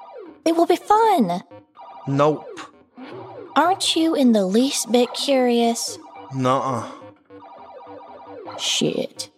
It 0.45 0.55
will 0.55 0.67
be 0.67 0.75
fun. 0.75 1.41
Nope. 2.07 2.46
Aren't 3.57 3.95
you 3.95 4.13
in 4.13 4.33
the 4.33 4.45
least 4.45 4.91
bit 4.91 5.11
curious? 5.15 5.97
Nuh-uh. 6.31 6.87
Shit. 8.59 9.31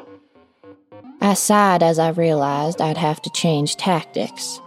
I 1.21 1.35
sighed 1.35 1.81
as 1.81 1.99
I 1.99 2.09
realized 2.09 2.81
I'd 2.81 2.97
have 2.97 3.21
to 3.21 3.29
change 3.29 3.77
tactics. 3.77 4.59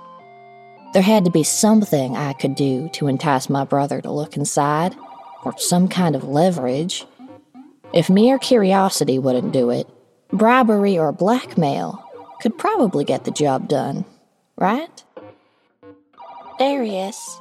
There 0.95 1.03
had 1.03 1.27
to 1.27 1.31
be 1.31 1.43
something 1.43 2.17
I 2.17 2.33
could 2.33 2.55
do 2.55 2.89
to 2.95 3.09
entice 3.09 3.51
my 3.51 3.65
brother 3.65 4.01
to 4.01 4.11
look 4.11 4.39
inside, 4.39 4.97
or 5.45 5.53
some 5.59 5.87
kind 5.87 6.17
of 6.17 6.25
leverage. 6.25 7.05
If 7.93 8.09
mere 8.09 8.39
curiosity 8.39 9.19
wouldn't 9.19 9.53
do 9.53 9.69
it, 9.69 9.87
bribery 10.33 10.99
or 10.99 11.13
blackmail 11.13 12.03
could 12.41 12.57
probably 12.57 13.05
get 13.05 13.25
the 13.25 13.31
job 13.31 13.69
done, 13.69 14.07
right? 14.57 15.05
Darius, 16.59 17.39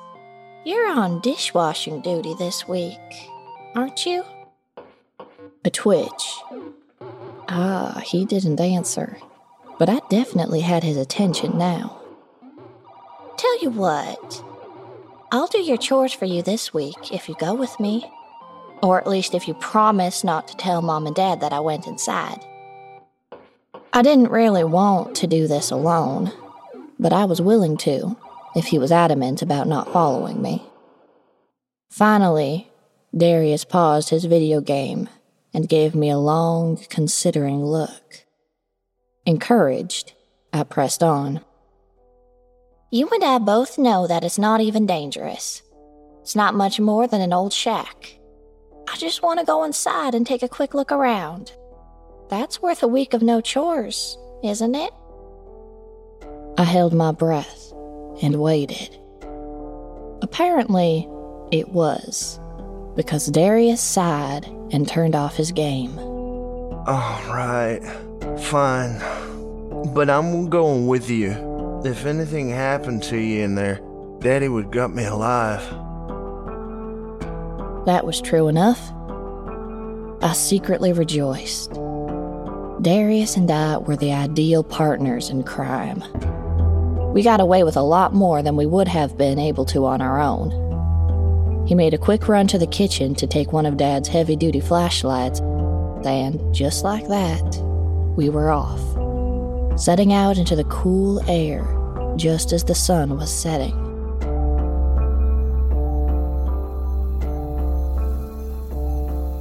you're 0.63 0.91
on 0.91 1.19
dishwashing 1.21 2.01
duty 2.01 2.35
this 2.37 2.67
week, 2.67 2.99
aren't 3.75 4.05
you? 4.05 4.23
A 5.65 5.69
twitch. 5.69 6.39
Ah, 7.47 8.01
he 8.05 8.25
didn't 8.25 8.59
answer, 8.59 9.17
but 9.79 9.89
I 9.89 9.99
definitely 10.09 10.61
had 10.61 10.83
his 10.83 10.97
attention 10.97 11.57
now. 11.57 12.01
Tell 13.37 13.61
you 13.61 13.71
what, 13.71 14.43
I'll 15.31 15.47
do 15.47 15.59
your 15.59 15.77
chores 15.77 16.13
for 16.13 16.25
you 16.25 16.41
this 16.41 16.73
week 16.73 17.11
if 17.11 17.27
you 17.27 17.35
go 17.39 17.53
with 17.53 17.79
me. 17.79 18.11
Or 18.83 18.99
at 18.99 19.07
least 19.07 19.35
if 19.35 19.47
you 19.47 19.53
promise 19.53 20.23
not 20.23 20.47
to 20.47 20.57
tell 20.57 20.81
mom 20.81 21.05
and 21.05 21.15
dad 21.15 21.39
that 21.41 21.53
I 21.53 21.59
went 21.59 21.85
inside. 21.87 22.39
I 23.93 24.01
didn't 24.01 24.31
really 24.31 24.63
want 24.63 25.15
to 25.17 25.27
do 25.27 25.47
this 25.47 25.69
alone, 25.69 26.31
but 26.99 27.13
I 27.13 27.25
was 27.25 27.41
willing 27.41 27.77
to 27.77 28.17
if 28.55 28.65
he 28.65 28.79
was 28.79 28.91
adamant 28.91 29.41
about 29.41 29.67
not 29.67 29.91
following 29.91 30.41
me. 30.41 30.63
Finally, 31.89 32.69
Darius 33.15 33.65
paused 33.65 34.09
his 34.09 34.25
video 34.25 34.61
game 34.61 35.09
and 35.53 35.67
gave 35.67 35.93
me 35.93 36.09
a 36.09 36.17
long, 36.17 36.77
considering 36.89 37.63
look. 37.63 38.25
Encouraged, 39.25 40.13
I 40.53 40.63
pressed 40.63 41.03
on. 41.03 41.41
You 42.89 43.09
and 43.09 43.23
I 43.23 43.37
both 43.37 43.77
know 43.77 44.07
that 44.07 44.23
it's 44.23 44.39
not 44.39 44.61
even 44.61 44.85
dangerous. 44.85 45.61
It's 46.21 46.35
not 46.35 46.55
much 46.55 46.79
more 46.79 47.07
than 47.07 47.21
an 47.21 47.33
old 47.33 47.53
shack. 47.53 48.17
I 48.87 48.95
just 48.97 49.23
want 49.23 49.39
to 49.39 49.45
go 49.45 49.63
inside 49.63 50.13
and 50.15 50.25
take 50.25 50.43
a 50.43 50.49
quick 50.49 50.73
look 50.73 50.91
around. 50.91 51.53
That's 52.29 52.61
worth 52.61 52.83
a 52.83 52.87
week 52.87 53.13
of 53.13 53.21
no 53.21 53.41
chores, 53.41 54.17
isn't 54.43 54.75
it? 54.75 54.93
I 56.57 56.63
held 56.63 56.93
my 56.93 57.11
breath 57.11 57.70
and 58.21 58.39
waited. 58.41 58.97
Apparently, 60.21 61.07
it 61.51 61.69
was, 61.69 62.39
because 62.95 63.27
Darius 63.27 63.81
sighed 63.81 64.45
and 64.71 64.87
turned 64.87 65.15
off 65.15 65.35
his 65.35 65.51
game. 65.51 65.97
All 65.99 67.21
right, 67.27 67.81
fine. 68.39 68.99
But 69.93 70.09
I'm 70.09 70.49
going 70.49 70.87
with 70.87 71.09
you. 71.09 71.81
If 71.83 72.05
anything 72.05 72.49
happened 72.49 73.03
to 73.03 73.17
you 73.17 73.43
in 73.43 73.55
there, 73.55 73.81
Daddy 74.19 74.47
would 74.47 74.71
gut 74.71 74.91
me 74.91 75.05
alive. 75.05 75.61
That 77.85 78.05
was 78.05 78.21
true 78.21 78.47
enough. 78.47 78.79
I 80.21 80.33
secretly 80.33 80.93
rejoiced. 80.93 81.71
Darius 82.83 83.35
and 83.37 83.49
I 83.49 83.77
were 83.77 83.95
the 83.95 84.13
ideal 84.13 84.63
partners 84.63 85.31
in 85.31 85.43
crime. 85.43 86.03
We 87.13 87.23
got 87.23 87.41
away 87.41 87.63
with 87.63 87.75
a 87.75 87.81
lot 87.81 88.13
more 88.13 88.41
than 88.41 88.55
we 88.55 88.65
would 88.65 88.87
have 88.87 89.17
been 89.17 89.37
able 89.37 89.65
to 89.65 89.85
on 89.85 90.01
our 90.01 90.19
own. 90.19 91.67
He 91.67 91.75
made 91.75 91.93
a 91.93 91.97
quick 91.97 92.27
run 92.27 92.47
to 92.47 92.57
the 92.57 92.67
kitchen 92.67 93.15
to 93.15 93.27
take 93.27 93.51
one 93.51 93.65
of 93.65 93.77
Dad's 93.77 94.07
heavy 94.07 94.35
duty 94.35 94.59
flashlights, 94.59 95.39
and 95.39 96.53
just 96.53 96.83
like 96.83 97.07
that, 97.07 97.61
we 98.15 98.29
were 98.29 98.49
off 98.49 98.79
setting 99.79 100.13
out 100.13 100.37
into 100.37 100.55
the 100.55 100.63
cool 100.65 101.19
air 101.29 101.65
just 102.15 102.51
as 102.51 102.63
the 102.63 102.75
sun 102.75 103.17
was 103.17 103.33
setting. 103.33 103.75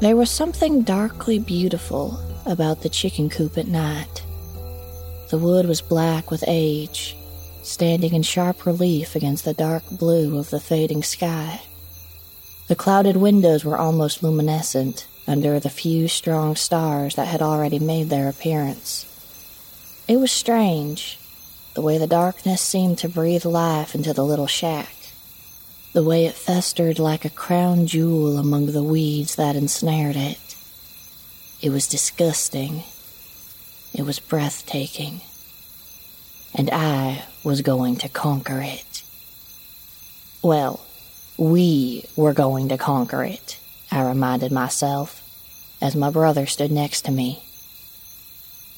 There 0.01 0.17
was 0.17 0.31
something 0.31 0.83
darkly 0.83 1.39
beautiful 1.39 2.19
about 2.47 2.81
the 2.81 2.89
chicken 2.89 3.29
coop 3.29 3.59
at 3.59 3.67
night. 3.67 4.25
The 5.29 5.37
wood 5.37 5.67
was 5.67 5.83
black 5.83 6.31
with 6.31 6.43
age, 6.47 7.17
standing 7.71 8.13
in 8.15 8.23
sharp 8.23 8.67
relief 8.67 9.15
against 9.15 9.45
the 9.45 9.55
dark 9.55 9.83
blue 9.91 10.39
of 10.39 10.51
the 10.51 10.61
fading 10.61 11.03
sky. 11.03 11.63
The 12.69 12.77
clouded 12.77 13.17
windows 13.17 13.65
were 13.65 13.79
almost 13.79 14.23
luminescent 14.23 15.07
under 15.27 15.61
the 15.61 15.71
few 15.71 16.09
strong 16.09 16.57
stars 16.57 17.15
that 17.15 17.29
had 17.29 17.41
already 17.41 17.79
made 17.79 18.11
their 18.11 18.29
appearance. 18.29 19.07
It 20.09 20.17
was 20.19 20.33
strange, 20.33 21.19
the 21.75 21.83
way 21.83 21.99
the 21.99 22.07
darkness 22.07 22.61
seemed 22.61 22.99
to 22.99 23.09
breathe 23.09 23.45
life 23.45 23.95
into 23.95 24.13
the 24.13 24.25
little 24.25 24.49
shack, 24.49 24.93
the 25.93 26.03
way 26.03 26.27
it 26.27 26.35
festered 26.35 26.99
like 26.99 27.25
a 27.25 27.31
crown 27.31 27.87
jewel 27.87 28.39
among 28.39 28.67
the 28.67 28.83
weeds 28.83 29.37
that 29.37 29.57
ensnared 29.57 30.17
it. 30.17 30.39
It 31.63 31.71
was 31.71 31.87
disgusting. 31.87 32.83
It 33.93 34.03
was 34.03 34.19
breathtaking. 34.19 35.21
And 36.55 36.71
I 36.73 37.25
was 37.45 37.63
going 37.63 37.97
to 37.97 38.09
conquer 38.09 38.61
it. 38.61 39.03
Well, 40.43 40.81
we 41.39 42.05
were 42.17 42.35
going 42.35 42.69
to 42.69 42.77
conquer 42.77 43.25
it, 43.25 43.59
I 43.91 44.03
reminded 44.03 44.53
myself, 44.53 45.23
as 45.81 45.97
my 45.97 46.11
brother 46.11 46.47
stood 46.47 46.71
next 46.71 47.03
to 47.03 47.11
me. 47.11 47.43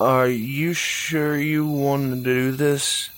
Are 0.00 0.28
you 0.28 0.72
sure 0.72 1.36
you 1.38 1.66
want 1.66 2.12
to 2.12 2.20
do 2.22 2.52
this? 2.52 3.10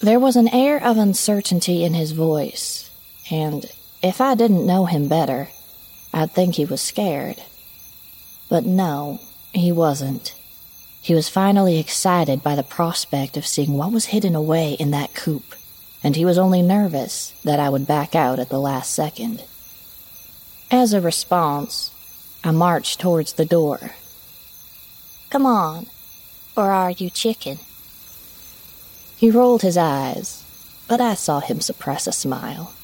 There 0.00 0.20
was 0.20 0.36
an 0.36 0.48
air 0.48 0.82
of 0.82 0.98
uncertainty 0.98 1.84
in 1.84 1.94
his 1.94 2.12
voice, 2.12 2.90
and 3.30 3.64
if 4.02 4.20
I 4.20 4.34
didn't 4.34 4.66
know 4.66 4.84
him 4.84 5.08
better, 5.08 5.48
I'd 6.12 6.32
think 6.32 6.54
he 6.54 6.66
was 6.66 6.82
scared. 6.82 7.42
But 8.50 8.66
no, 8.66 9.20
he 9.52 9.72
wasn't. 9.72 10.35
He 11.06 11.14
was 11.14 11.28
finally 11.28 11.78
excited 11.78 12.42
by 12.42 12.56
the 12.56 12.64
prospect 12.64 13.36
of 13.36 13.46
seeing 13.46 13.74
what 13.74 13.92
was 13.92 14.06
hidden 14.06 14.34
away 14.34 14.72
in 14.72 14.90
that 14.90 15.14
coop, 15.14 15.54
and 16.02 16.16
he 16.16 16.24
was 16.24 16.36
only 16.36 16.62
nervous 16.62 17.32
that 17.44 17.60
I 17.60 17.68
would 17.68 17.86
back 17.86 18.16
out 18.16 18.40
at 18.40 18.48
the 18.48 18.58
last 18.58 18.92
second. 18.92 19.44
As 20.68 20.92
a 20.92 21.00
response, 21.00 21.92
I 22.42 22.50
marched 22.50 22.98
towards 22.98 23.34
the 23.34 23.44
door 23.44 23.92
Come 25.30 25.46
on. 25.46 25.86
Or 26.56 26.72
are 26.72 26.90
you 26.90 27.08
chicken? 27.08 27.60
He 29.16 29.30
rolled 29.30 29.62
his 29.62 29.76
eyes, 29.76 30.42
but 30.88 31.00
I 31.00 31.14
saw 31.14 31.38
him 31.38 31.60
suppress 31.60 32.08
a 32.08 32.12
smile. 32.12 32.74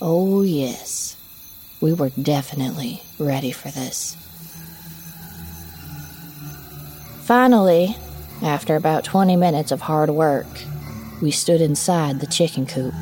Oh, 0.00 0.42
yes, 0.42 1.16
we 1.80 1.92
were 1.92 2.10
definitely 2.10 3.02
ready 3.18 3.50
for 3.50 3.72
this. 3.72 4.16
Finally, 7.26 7.96
after 8.40 8.76
about 8.76 9.02
20 9.02 9.34
minutes 9.34 9.72
of 9.72 9.80
hard 9.80 10.08
work, 10.10 10.46
we 11.20 11.32
stood 11.32 11.60
inside 11.60 12.20
the 12.20 12.26
chicken 12.28 12.64
coop. 12.64 12.94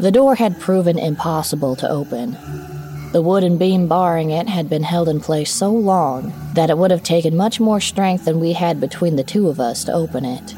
The 0.00 0.12
door 0.12 0.36
had 0.36 0.60
proven 0.60 0.96
impossible 0.96 1.74
to 1.74 1.90
open. 1.90 2.36
The 3.10 3.20
wooden 3.20 3.58
beam 3.58 3.88
barring 3.88 4.30
it 4.30 4.48
had 4.48 4.70
been 4.70 4.84
held 4.84 5.08
in 5.08 5.18
place 5.18 5.50
so 5.50 5.72
long 5.72 6.32
that 6.54 6.70
it 6.70 6.78
would 6.78 6.92
have 6.92 7.02
taken 7.02 7.36
much 7.36 7.58
more 7.58 7.80
strength 7.80 8.26
than 8.26 8.38
we 8.38 8.52
had 8.52 8.80
between 8.80 9.16
the 9.16 9.24
two 9.24 9.48
of 9.48 9.58
us 9.58 9.82
to 9.86 9.92
open 9.92 10.24
it. 10.24 10.54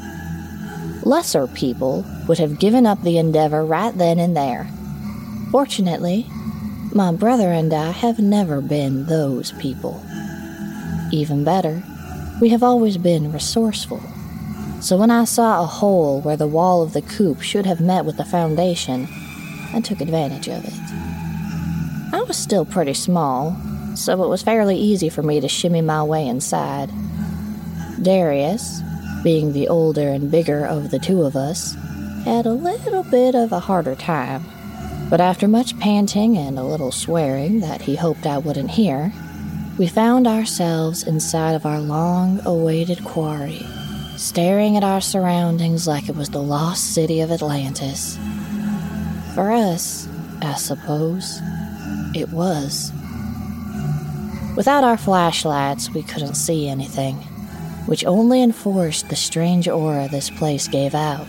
Lesser 1.03 1.47
people 1.47 2.05
would 2.27 2.37
have 2.37 2.59
given 2.59 2.85
up 2.85 3.01
the 3.01 3.17
endeavor 3.17 3.65
right 3.65 3.97
then 3.97 4.19
and 4.19 4.37
there. 4.37 4.69
Fortunately, 5.49 6.27
my 6.93 7.11
brother 7.11 7.51
and 7.51 7.73
I 7.73 7.89
have 7.89 8.19
never 8.19 8.61
been 8.61 9.07
those 9.07 9.53
people. 9.53 10.03
Even 11.11 11.43
better, 11.43 11.81
we 12.43 12.49
have 12.49 12.61
always 12.61 12.97
been 12.97 13.31
resourceful. 13.31 14.01
So 14.81 14.97
when 14.97 15.09
I 15.09 15.23
saw 15.23 15.63
a 15.63 15.65
hole 15.65 16.19
where 16.19 16.35
the 16.35 16.45
wall 16.45 16.81
of 16.81 16.91
the 16.91 17.01
coop 17.01 17.39
should 17.41 17.65
have 17.65 17.79
met 17.79 18.03
with 18.03 18.17
the 18.17 18.25
foundation, 18.25 19.07
I 19.73 19.79
took 19.79 20.01
advantage 20.01 20.49
of 20.49 20.65
it. 20.65 20.73
I 22.13 22.21
was 22.27 22.35
still 22.35 22.65
pretty 22.65 22.95
small, 22.95 23.55
so 23.95 24.21
it 24.21 24.27
was 24.27 24.43
fairly 24.43 24.75
easy 24.75 25.07
for 25.07 25.23
me 25.23 25.39
to 25.39 25.47
shimmy 25.47 25.79
my 25.79 26.03
way 26.03 26.27
inside. 26.27 26.91
Darius, 28.01 28.81
being 29.23 29.53
the 29.53 29.69
older 29.69 30.09
and 30.09 30.29
bigger 30.29 30.65
of 30.65 30.91
the 30.91 30.99
two 30.99 31.21
of 31.21 31.37
us, 31.37 31.77
had 32.25 32.45
a 32.45 32.51
little 32.51 33.03
bit 33.03 33.35
of 33.35 33.53
a 33.53 33.61
harder 33.61 33.95
time. 33.95 34.43
But 35.09 35.21
after 35.21 35.47
much 35.47 35.79
panting 35.79 36.37
and 36.37 36.59
a 36.59 36.63
little 36.63 36.91
swearing 36.91 37.61
that 37.61 37.83
he 37.83 37.95
hoped 37.95 38.25
I 38.25 38.37
wouldn't 38.37 38.71
hear, 38.71 39.13
we 39.77 39.87
found 39.87 40.27
ourselves 40.27 41.01
inside 41.03 41.53
of 41.53 41.65
our 41.65 41.79
long 41.79 42.39
awaited 42.45 43.03
quarry, 43.03 43.65
staring 44.17 44.77
at 44.77 44.83
our 44.83 45.01
surroundings 45.01 45.87
like 45.87 46.07
it 46.07 46.15
was 46.15 46.29
the 46.29 46.41
lost 46.41 46.93
city 46.93 47.21
of 47.21 47.31
Atlantis. 47.31 48.17
For 49.33 49.51
us, 49.51 50.07
I 50.43 50.53
suppose, 50.55 51.39
it 52.13 52.29
was. 52.29 52.91
Without 54.55 54.83
our 54.83 54.97
flashlights, 54.97 55.89
we 55.89 56.03
couldn't 56.03 56.35
see 56.35 56.67
anything, 56.67 57.15
which 57.87 58.05
only 58.05 58.43
enforced 58.43 59.09
the 59.09 59.15
strange 59.15 59.67
aura 59.67 60.07
this 60.07 60.29
place 60.29 60.67
gave 60.67 60.93
out. 60.93 61.25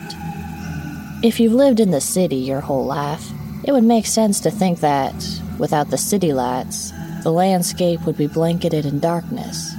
If 1.22 1.40
you've 1.40 1.54
lived 1.54 1.80
in 1.80 1.92
the 1.92 2.02
city 2.02 2.36
your 2.36 2.60
whole 2.60 2.84
life, 2.84 3.26
it 3.64 3.72
would 3.72 3.84
make 3.84 4.04
sense 4.04 4.40
to 4.40 4.50
think 4.50 4.80
that, 4.80 5.14
without 5.58 5.88
the 5.88 5.96
city 5.96 6.34
lights, 6.34 6.92
the 7.24 7.32
landscape 7.32 8.04
would 8.04 8.18
be 8.18 8.26
blanketed 8.26 8.84
in 8.84 9.00
darkness. 9.00 9.74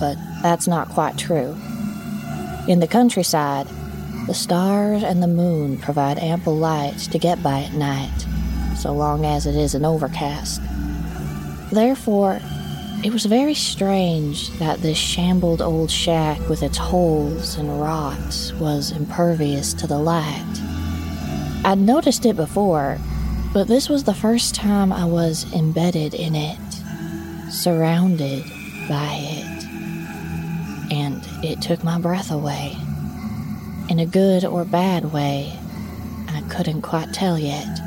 But 0.00 0.16
that's 0.42 0.66
not 0.66 0.88
quite 0.88 1.18
true. 1.18 1.54
In 2.66 2.80
the 2.80 2.88
countryside, 2.88 3.66
the 4.26 4.34
stars 4.34 5.02
and 5.02 5.22
the 5.22 5.28
moon 5.28 5.76
provide 5.76 6.18
ample 6.18 6.56
light 6.56 6.98
to 7.12 7.18
get 7.18 7.42
by 7.42 7.60
at 7.60 7.74
night, 7.74 8.26
so 8.74 8.92
long 8.92 9.26
as 9.26 9.46
it 9.46 9.54
isn't 9.54 9.84
overcast. 9.84 10.62
Therefore, 11.70 12.40
it 13.04 13.12
was 13.12 13.26
very 13.26 13.54
strange 13.54 14.50
that 14.58 14.80
this 14.80 14.98
shambled 14.98 15.60
old 15.60 15.90
shack 15.90 16.40
with 16.48 16.62
its 16.62 16.78
holes 16.78 17.56
and 17.56 17.80
rot 17.80 18.52
was 18.58 18.92
impervious 18.92 19.74
to 19.74 19.86
the 19.86 19.98
light. 19.98 20.44
I'd 21.64 21.78
noticed 21.78 22.24
it 22.24 22.36
before, 22.36 22.98
but 23.52 23.68
this 23.68 23.90
was 23.90 24.04
the 24.04 24.14
first 24.14 24.54
time 24.54 24.90
I 24.90 25.04
was 25.04 25.52
embedded 25.52 26.14
in 26.14 26.34
it 26.34 26.58
surrounded 27.50 28.44
by 28.88 29.18
it. 29.20 29.64
And 30.92 31.26
it 31.44 31.60
took 31.60 31.84
my 31.84 31.98
breath 31.98 32.30
away. 32.30 32.76
In 33.88 33.98
a 33.98 34.06
good 34.06 34.44
or 34.44 34.64
bad 34.64 35.12
way, 35.12 35.58
I 36.28 36.42
couldn't 36.48 36.82
quite 36.82 37.12
tell 37.12 37.38
yet. 37.38 37.80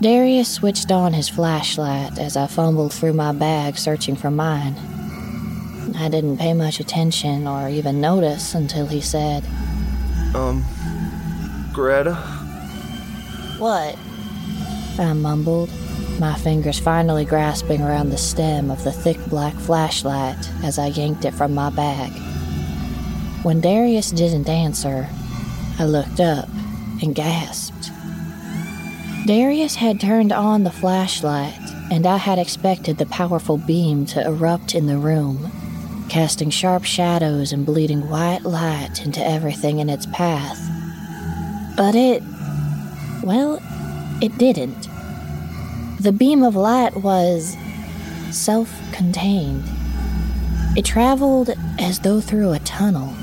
Darius 0.00 0.48
switched 0.48 0.90
on 0.90 1.12
his 1.12 1.28
flashlight 1.28 2.18
as 2.18 2.36
I 2.36 2.48
fumbled 2.48 2.92
through 2.92 3.12
my 3.12 3.32
bag 3.32 3.78
searching 3.78 4.16
for 4.16 4.30
mine. 4.30 4.74
I 5.96 6.08
didn't 6.08 6.38
pay 6.38 6.54
much 6.54 6.80
attention 6.80 7.46
or 7.46 7.68
even 7.68 8.00
notice 8.00 8.54
until 8.54 8.86
he 8.86 9.00
said, 9.00 9.44
Um, 10.34 10.64
Greta? 11.72 12.14
What? 13.58 13.96
I 14.98 15.12
mumbled, 15.12 15.70
my 16.22 16.36
fingers 16.36 16.78
finally 16.78 17.24
grasping 17.24 17.82
around 17.82 18.10
the 18.10 18.16
stem 18.16 18.70
of 18.70 18.84
the 18.84 18.92
thick 18.92 19.18
black 19.26 19.54
flashlight 19.54 20.38
as 20.62 20.78
I 20.78 20.86
yanked 20.86 21.24
it 21.24 21.34
from 21.34 21.52
my 21.52 21.68
bag. 21.68 22.12
When 23.42 23.60
Darius 23.60 24.12
didn't 24.12 24.48
answer, 24.48 25.08
I 25.80 25.84
looked 25.84 26.20
up 26.20 26.48
and 27.02 27.12
gasped. 27.12 27.90
Darius 29.26 29.74
had 29.74 30.00
turned 30.00 30.30
on 30.30 30.62
the 30.62 30.70
flashlight, 30.70 31.58
and 31.90 32.06
I 32.06 32.18
had 32.18 32.38
expected 32.38 32.98
the 32.98 33.06
powerful 33.06 33.58
beam 33.58 34.06
to 34.06 34.24
erupt 34.24 34.76
in 34.76 34.86
the 34.86 34.98
room, 34.98 35.50
casting 36.08 36.50
sharp 36.50 36.84
shadows 36.84 37.52
and 37.52 37.66
bleeding 37.66 38.08
white 38.08 38.44
light 38.44 39.04
into 39.04 39.26
everything 39.26 39.80
in 39.80 39.90
its 39.90 40.06
path. 40.06 40.60
But 41.76 41.96
it. 41.96 42.22
well, 43.24 43.60
it 44.22 44.38
didn't. 44.38 44.91
The 46.02 46.10
beam 46.10 46.42
of 46.42 46.56
light 46.56 46.96
was 46.96 47.56
self 48.32 48.68
contained. 48.92 49.62
It 50.76 50.84
traveled 50.84 51.50
as 51.78 52.00
though 52.00 52.20
through 52.20 52.50
a 52.50 52.58
tunnel, 52.58 53.14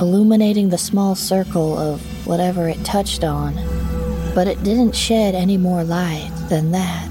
illuminating 0.00 0.70
the 0.70 0.76
small 0.76 1.14
circle 1.14 1.78
of 1.78 2.00
whatever 2.26 2.68
it 2.68 2.84
touched 2.84 3.22
on, 3.22 3.54
but 4.34 4.48
it 4.48 4.64
didn't 4.64 4.96
shed 4.96 5.36
any 5.36 5.56
more 5.56 5.84
light 5.84 6.32
than 6.48 6.72
that. 6.72 7.08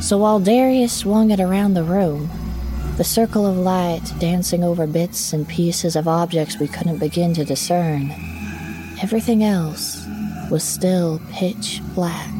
So 0.00 0.16
while 0.16 0.40
Darius 0.40 0.96
swung 0.96 1.30
it 1.30 1.38
around 1.38 1.74
the 1.74 1.84
room, 1.84 2.30
the 2.96 3.04
circle 3.04 3.44
of 3.44 3.58
light 3.58 4.14
dancing 4.18 4.64
over 4.64 4.86
bits 4.86 5.34
and 5.34 5.46
pieces 5.46 5.94
of 5.94 6.08
objects 6.08 6.58
we 6.58 6.68
couldn't 6.68 7.00
begin 7.00 7.34
to 7.34 7.44
discern, 7.44 8.12
everything 9.02 9.44
else 9.44 10.06
was 10.50 10.64
still 10.64 11.20
pitch 11.34 11.82
black. 11.94 12.37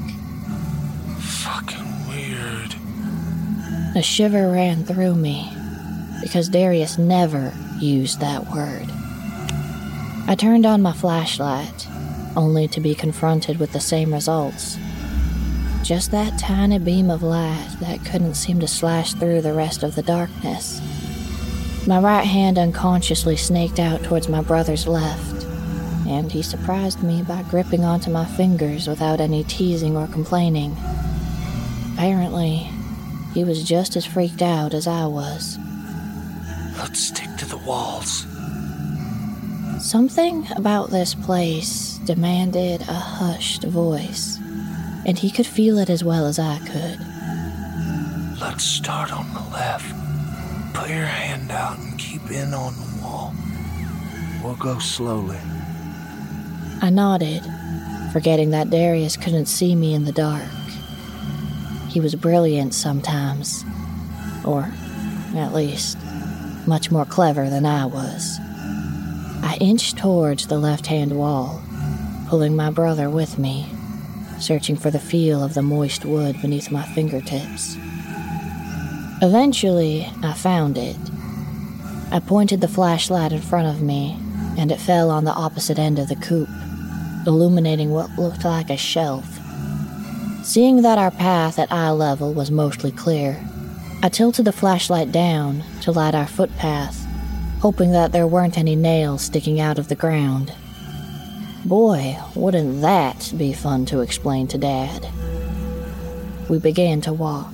A 3.99 4.03
shiver 4.03 4.53
ran 4.53 4.85
through 4.85 5.17
me 5.17 5.53
because 6.23 6.49
Darius 6.49 6.99
never 6.99 7.53
used 7.81 8.21
that 8.21 8.47
word. 8.47 8.87
I 10.29 10.37
turned 10.39 10.65
on 10.65 10.83
my 10.83 10.93
flashlight, 10.93 11.89
only 12.37 12.69
to 12.69 12.81
be 12.81 12.95
confronted 12.95 13.59
with 13.59 13.73
the 13.73 13.81
same 13.81 14.13
results. 14.13 14.79
Just 15.83 16.13
that 16.13 16.39
tiny 16.39 16.79
beam 16.79 17.11
of 17.11 17.25
light 17.25 17.77
that 17.81 18.05
couldn't 18.05 18.35
seem 18.35 18.61
to 18.61 18.69
slash 18.69 19.15
through 19.15 19.41
the 19.41 19.53
rest 19.53 19.83
of 19.83 19.97
the 19.97 20.05
darkness. 20.05 20.81
My 21.85 21.99
right 21.99 22.25
hand 22.25 22.57
unconsciously 22.57 23.35
snaked 23.35 23.81
out 23.81 24.05
towards 24.05 24.29
my 24.29 24.43
brother's 24.43 24.87
left, 24.87 25.43
and 26.07 26.31
he 26.31 26.43
surprised 26.43 27.03
me 27.03 27.25
by 27.25 27.43
gripping 27.51 27.83
onto 27.83 28.13
my 28.13 28.27
fingers 28.27 28.87
without 28.87 29.21
any 29.21 29.43
teasing 29.43 29.97
or 29.97 30.07
complaining. 30.07 30.77
Apparently, 31.95 32.71
he 33.35 33.45
was 33.45 33.62
just 33.62 33.97
as 33.97 34.07
freaked 34.07 34.43
out 34.43 34.74
as 34.74 34.87
I 34.87 35.07
was. 35.07 35.59
Let's 36.79 37.01
stick 37.01 37.29
to 37.39 37.47
the 37.47 37.59
walls. 37.59 38.24
Something 39.81 40.47
about 40.57 40.91
this 40.91 41.14
place 41.14 41.99
demanded 42.05 42.83
a 42.83 42.95
hushed 42.95 43.64
voice, 43.64 44.39
and 45.07 45.18
he 45.18 45.31
could 45.31 45.47
feel 45.47 45.79
it 45.79 45.91
as 45.91 46.03
well 46.03 46.26
as 46.26 46.39
I 46.39 46.59
could. 46.59 46.99
Let's 48.41 48.64
start 48.64 49.12
on 49.12 49.33
the 49.35 49.41
left. 49.51 49.95
Put 50.74 50.89
your 50.89 51.07
hand 51.07 51.51
out 51.51 51.79
and 51.79 51.99
keep 51.99 52.31
in 52.31 52.55
on 52.55 52.74
the 52.74 53.03
wall. 53.03 53.35
We'll 54.43 54.57
go 54.57 54.79
slowly. 54.79 55.39
I 56.81 56.91
nodded, 56.91 57.43
forgetting 58.12 58.51
that 58.51 58.70
Darius 58.70 59.16
couldn't 59.16 59.47
see 59.47 59.74
me 59.74 59.95
in 59.95 60.05
the 60.05 60.12
dark. 60.12 60.45
He 61.89 62.01
was 62.01 62.14
brilliant 62.14 62.74
sometimes, 62.74 63.64
or 64.45 64.70
at 65.34 65.55
least 65.55 65.97
much 66.66 66.91
more 66.91 67.07
clever 67.07 67.49
than 67.49 67.64
I 67.64 67.86
was. 67.86 68.39
I 69.43 69.57
inched 69.61 69.97
towards 69.97 70.47
the 70.47 70.59
left 70.59 70.86
hand 70.86 71.18
wall, 71.18 71.62
pulling 72.28 72.55
my 72.55 72.70
brother 72.70 73.09
with 73.09 73.39
me, 73.39 73.66
searching 74.39 74.76
for 74.76 74.91
the 74.91 74.99
feel 74.99 75.43
of 75.43 75.55
the 75.55 75.62
moist 75.62 76.05
wood 76.05 76.41
beneath 76.43 76.70
my 76.70 76.82
fingertips. 76.82 77.76
Eventually, 79.22 80.07
I 80.22 80.34
found 80.34 80.76
it. 80.76 80.97
I 82.12 82.20
pointed 82.20 82.61
the 82.61 82.68
flashlight 82.68 83.32
in 83.32 83.41
front 83.41 83.66
of 83.66 83.82
me, 83.82 84.16
and 84.59 84.70
it 84.70 84.80
fell 84.80 85.11
on 85.11 85.24
the 85.24 85.32
opposite 85.32 85.78
end 85.78 85.99
of 85.99 86.09
the 86.09 86.16
coop, 86.16 86.49
illuminating 87.26 87.91
what 87.91 88.11
looked 88.18 88.45
like 88.45 88.70
a 88.70 88.76
shelf. 88.76 89.38
Seeing 90.49 90.81
that 90.81 90.97
our 90.97 91.11
path 91.11 91.59
at 91.59 91.71
eye 91.71 91.91
level 91.91 92.33
was 92.33 92.51
mostly 92.51 92.91
clear, 92.91 93.39
I 94.03 94.09
tilted 94.09 94.47
the 94.47 94.51
flashlight 94.51 95.13
down 95.13 95.63
to 95.83 95.93
light 95.93 96.15
our 96.15 96.27
footpath, 96.27 97.05
hoping 97.61 97.93
that 97.93 98.13
there 98.13 98.27
weren't 98.27 98.57
any 98.57 98.75
nails 98.75 99.21
sticking 99.21 99.61
out 99.61 99.79
of 99.79 99.89
the 99.89 99.95
ground. 99.95 100.55
Boy, 101.67 102.19
wouldn't 102.35 102.81
that 102.81 103.31
be 103.37 103.53
fun 103.53 103.85
to 103.87 104.01
explain 104.01 104.49
to 104.49 104.57
Dad. 104.57 105.07
We 106.49 106.59
began 106.59 107.03
to 107.03 107.13
walk. 107.13 107.53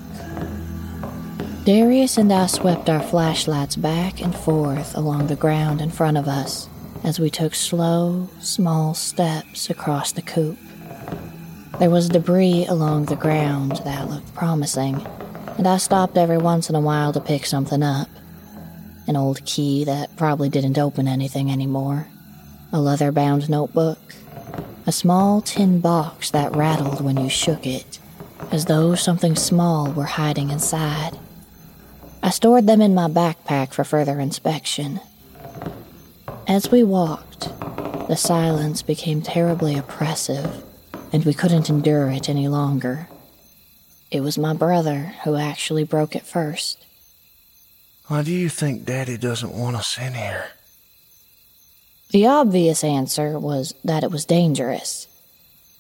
Darius 1.65 2.17
and 2.17 2.33
I 2.33 2.47
swept 2.47 2.89
our 2.89 3.03
flashlights 3.03 3.75
back 3.75 4.23
and 4.23 4.37
forth 4.37 4.97
along 4.97 5.27
the 5.27 5.35
ground 5.35 5.81
in 5.81 5.91
front 5.91 6.17
of 6.17 6.29
us 6.29 6.69
as 7.03 7.19
we 7.19 7.29
took 7.29 7.57
slow, 7.57 8.29
small 8.39 8.95
steps 8.95 9.69
across 9.69 10.13
the 10.13 10.23
coop. 10.23 10.59
There 11.81 11.91
was 11.91 12.09
debris 12.09 12.66
along 12.66 13.07
the 13.07 13.16
ground 13.16 13.83
that 13.85 14.09
looked 14.09 14.33
promising, 14.33 15.05
and 15.59 15.66
I 15.66 15.79
stopped 15.79 16.16
every 16.16 16.39
once 16.39 16.70
in 16.70 16.77
a 16.77 16.81
while 16.81 17.12
to 17.12 17.20
pick 17.20 17.45
something 17.45 17.83
up. 17.83 18.09
An 19.09 19.16
old 19.16 19.45
key 19.45 19.85
that 19.85 20.16
probably 20.16 20.49
didn't 20.49 20.79
open 20.79 21.09
anything 21.09 21.51
anymore, 21.51 22.07
a 22.72 22.81
leather 22.81 23.11
bound 23.11 23.51
notebook, 23.51 23.99
a 24.87 24.93
small 24.93 25.41
tin 25.41 25.81
box 25.81 26.31
that 26.31 26.55
rattled 26.55 27.01
when 27.01 27.16
you 27.16 27.29
shook 27.29 27.66
it, 27.66 27.99
as 28.53 28.66
though 28.66 28.95
something 28.95 29.35
small 29.35 29.93
were 29.93 30.05
hiding 30.05 30.51
inside. 30.51 31.18
I 32.22 32.31
stored 32.31 32.68
them 32.68 32.81
in 32.81 32.95
my 32.95 33.09
backpack 33.09 33.72
for 33.72 33.83
further 33.83 34.20
inspection. 34.20 35.01
As 36.47 36.70
we 36.70 36.85
walked, 36.85 37.51
the 38.09 38.16
silence 38.16 38.81
became 38.81 39.22
terribly 39.22 39.77
oppressive, 39.77 40.64
and 41.15 41.25
we 41.25 41.33
couldn't 41.33 41.71
endure 41.71 42.11
it 42.11 42.29
any 42.29 42.49
longer. 42.49 43.07
It 44.11 44.21
was 44.21 44.37
my 44.37 44.53
brother 44.53 45.15
who 45.23 45.37
actually 45.37 45.85
broke 45.85 46.17
it 46.17 46.27
first. 46.27 46.85
Why 48.09 48.25
do 48.25 48.33
you 48.33 48.49
think 48.49 48.85
Daddy 48.85 49.17
doesn't 49.17 49.57
want 49.57 49.77
us 49.77 49.97
in 49.97 50.15
here? 50.15 50.47
The 52.11 52.27
obvious 52.27 52.83
answer 52.83 53.39
was 53.39 53.77
that 53.85 54.03
it 54.03 54.11
was 54.11 54.25
dangerous. 54.25 55.07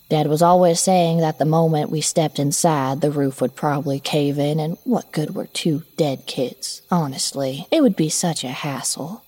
Dad 0.08 0.28
was 0.28 0.40
always 0.40 0.78
saying 0.78 1.18
that 1.18 1.40
the 1.40 1.44
moment 1.44 1.90
we 1.90 2.00
stepped 2.00 2.38
inside, 2.38 3.00
the 3.00 3.10
roof 3.10 3.40
would 3.40 3.56
probably 3.56 3.98
cave 3.98 4.38
in, 4.38 4.60
and 4.60 4.78
what 4.84 5.10
good 5.10 5.34
were 5.34 5.46
two 5.46 5.82
dead 5.96 6.26
kids? 6.26 6.80
Honestly, 6.92 7.66
it 7.72 7.82
would 7.82 7.96
be 7.96 8.08
such 8.08 8.44
a 8.44 8.48
hassle. 8.48 9.24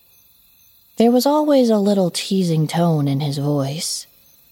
There 0.98 1.10
was 1.10 1.26
always 1.26 1.68
a 1.68 1.78
little 1.78 2.12
teasing 2.12 2.68
tone 2.68 3.08
in 3.08 3.18
his 3.18 3.38
voice, 3.38 4.06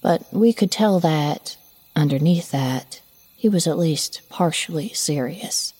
but 0.04 0.22
we 0.30 0.52
could 0.52 0.70
tell 0.70 1.00
that, 1.00 1.56
underneath 1.96 2.50
that, 2.50 3.00
he 3.34 3.48
was 3.48 3.66
at 3.66 3.78
least 3.78 4.20
partially 4.28 4.90
serious. 4.90 5.72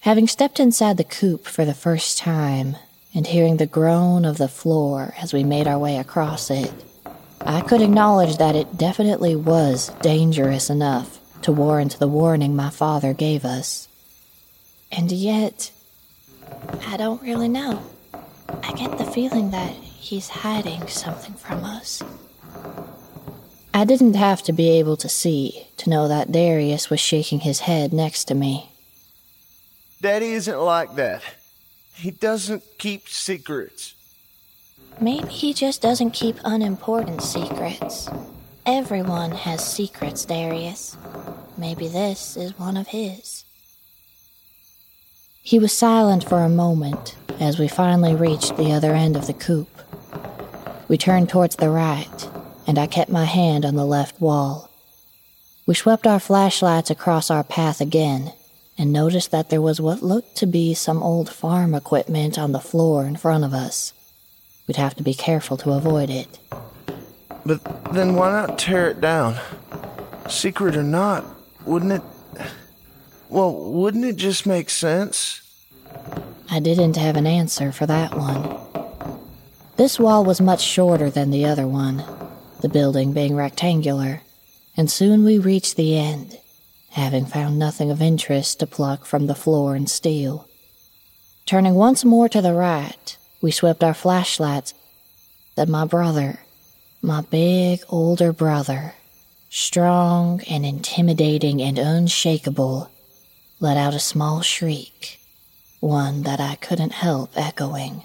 Having 0.00 0.28
stepped 0.28 0.60
inside 0.60 0.98
the 0.98 1.02
coop 1.02 1.46
for 1.46 1.64
the 1.64 1.72
first 1.72 2.18
time, 2.18 2.76
and 3.14 3.26
hearing 3.26 3.56
the 3.56 3.64
groan 3.64 4.26
of 4.26 4.36
the 4.36 4.48
floor 4.48 5.14
as 5.18 5.32
we 5.32 5.44
made 5.44 5.66
our 5.66 5.78
way 5.78 5.96
across 5.96 6.50
it, 6.50 6.74
I 7.40 7.62
could 7.62 7.80
acknowledge 7.80 8.36
that 8.36 8.54
it 8.54 8.76
definitely 8.76 9.34
was 9.34 9.88
dangerous 10.02 10.68
enough 10.68 11.18
to 11.40 11.52
warrant 11.52 11.98
the 11.98 12.08
warning 12.08 12.54
my 12.54 12.68
father 12.68 13.14
gave 13.14 13.46
us. 13.46 13.88
And 14.90 15.10
yet, 15.10 15.70
I 16.86 16.98
don't 16.98 17.22
really 17.22 17.48
know. 17.48 17.82
I 18.62 18.72
get 18.74 18.98
the 18.98 19.06
feeling 19.06 19.52
that 19.52 19.72
he's 19.72 20.28
hiding 20.28 20.86
something 20.86 21.32
from 21.32 21.64
us. 21.64 22.02
I 23.74 23.84
didn't 23.84 24.14
have 24.14 24.42
to 24.42 24.52
be 24.52 24.68
able 24.78 24.96
to 24.98 25.08
see 25.08 25.66
to 25.78 25.88
know 25.88 26.06
that 26.08 26.30
Darius 26.30 26.90
was 26.90 27.00
shaking 27.00 27.40
his 27.40 27.60
head 27.60 27.92
next 27.92 28.24
to 28.24 28.34
me. 28.34 28.70
Daddy 30.00 30.32
isn't 30.32 30.60
like 30.60 30.94
that. 30.96 31.22
He 31.94 32.10
doesn't 32.10 32.64
keep 32.78 33.08
secrets. 33.08 33.94
Maybe 35.00 35.28
he 35.28 35.54
just 35.54 35.80
doesn't 35.80 36.10
keep 36.10 36.36
unimportant 36.44 37.22
secrets. 37.22 38.08
Everyone 38.66 39.30
has 39.30 39.64
secrets, 39.64 40.24
Darius. 40.24 40.96
Maybe 41.56 41.88
this 41.88 42.36
is 42.36 42.58
one 42.58 42.76
of 42.76 42.88
his. 42.88 43.44
He 45.42 45.58
was 45.58 45.72
silent 45.72 46.28
for 46.28 46.40
a 46.40 46.48
moment 46.48 47.16
as 47.40 47.58
we 47.58 47.68
finally 47.68 48.14
reached 48.14 48.56
the 48.56 48.72
other 48.72 48.92
end 48.92 49.16
of 49.16 49.26
the 49.26 49.32
coop. 49.32 49.68
We 50.88 50.98
turned 50.98 51.28
towards 51.28 51.56
the 51.56 51.70
right, 51.70 52.28
and 52.66 52.78
I 52.78 52.86
kept 52.86 53.10
my 53.10 53.24
hand 53.24 53.64
on 53.64 53.74
the 53.74 53.84
left 53.84 54.20
wall. 54.20 54.70
We 55.66 55.74
swept 55.74 56.06
our 56.06 56.20
flashlights 56.20 56.90
across 56.90 57.30
our 57.30 57.44
path 57.44 57.80
again 57.80 58.32
and 58.76 58.92
noticed 58.92 59.30
that 59.30 59.50
there 59.50 59.62
was 59.62 59.80
what 59.80 60.02
looked 60.02 60.36
to 60.36 60.46
be 60.46 60.74
some 60.74 61.02
old 61.02 61.28
farm 61.28 61.74
equipment 61.74 62.38
on 62.38 62.52
the 62.52 62.60
floor 62.60 63.04
in 63.04 63.16
front 63.16 63.44
of 63.44 63.52
us. 63.52 63.92
We'd 64.66 64.76
have 64.76 64.94
to 64.96 65.02
be 65.02 65.14
careful 65.14 65.56
to 65.58 65.72
avoid 65.72 66.10
it. 66.10 66.38
But 67.44 67.92
then 67.92 68.14
why 68.14 68.30
not 68.30 68.58
tear 68.58 68.88
it 68.88 69.00
down? 69.00 69.36
Secret 70.28 70.76
or 70.76 70.82
not, 70.82 71.24
wouldn't 71.64 71.92
it. 71.92 72.02
Well, 73.28 73.54
wouldn't 73.54 74.04
it 74.04 74.16
just 74.16 74.46
make 74.46 74.70
sense? 74.70 75.42
I 76.50 76.60
didn't 76.60 76.96
have 76.96 77.16
an 77.16 77.26
answer 77.26 77.72
for 77.72 77.86
that 77.86 78.14
one. 78.16 78.58
This 79.76 79.98
wall 79.98 80.24
was 80.24 80.40
much 80.40 80.60
shorter 80.60 81.08
than 81.10 81.30
the 81.30 81.46
other 81.46 81.66
one, 81.66 82.04
the 82.62 82.68
building 82.68 83.12
being 83.12 83.36
rectangular, 83.36 84.22
and 84.76 84.90
soon 84.90 85.24
we 85.24 85.38
reached 85.38 85.76
the 85.76 85.98
end, 85.98 86.38
having 86.90 87.26
found 87.26 87.58
nothing 87.58 87.90
of 87.90 88.00
interest 88.00 88.60
to 88.60 88.66
pluck 88.66 89.04
from 89.04 89.26
the 89.26 89.34
floor 89.34 89.74
and 89.74 89.90
steal. 89.90 90.48
Turning 91.44 91.74
once 91.74 92.04
more 92.04 92.28
to 92.28 92.40
the 92.40 92.54
right, 92.54 93.16
we 93.40 93.50
swept 93.50 93.82
our 93.82 93.94
flashlights. 93.94 94.74
Then 95.56 95.70
my 95.70 95.84
brother, 95.84 96.40
my 97.02 97.20
big 97.20 97.80
older 97.88 98.32
brother, 98.32 98.94
strong 99.50 100.40
and 100.48 100.64
intimidating 100.64 101.60
and 101.60 101.78
unshakable, 101.78 102.90
let 103.60 103.76
out 103.76 103.94
a 103.94 103.98
small 103.98 104.40
shriek, 104.40 105.20
one 105.80 106.22
that 106.22 106.40
I 106.40 106.54
couldn't 106.54 106.92
help 106.92 107.32
echoing. 107.36 108.04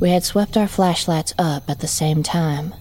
We 0.00 0.10
had 0.10 0.24
swept 0.24 0.56
our 0.56 0.68
flashlights 0.68 1.32
up 1.38 1.70
at 1.70 1.80
the 1.80 1.86
same 1.86 2.22
time, 2.22 2.74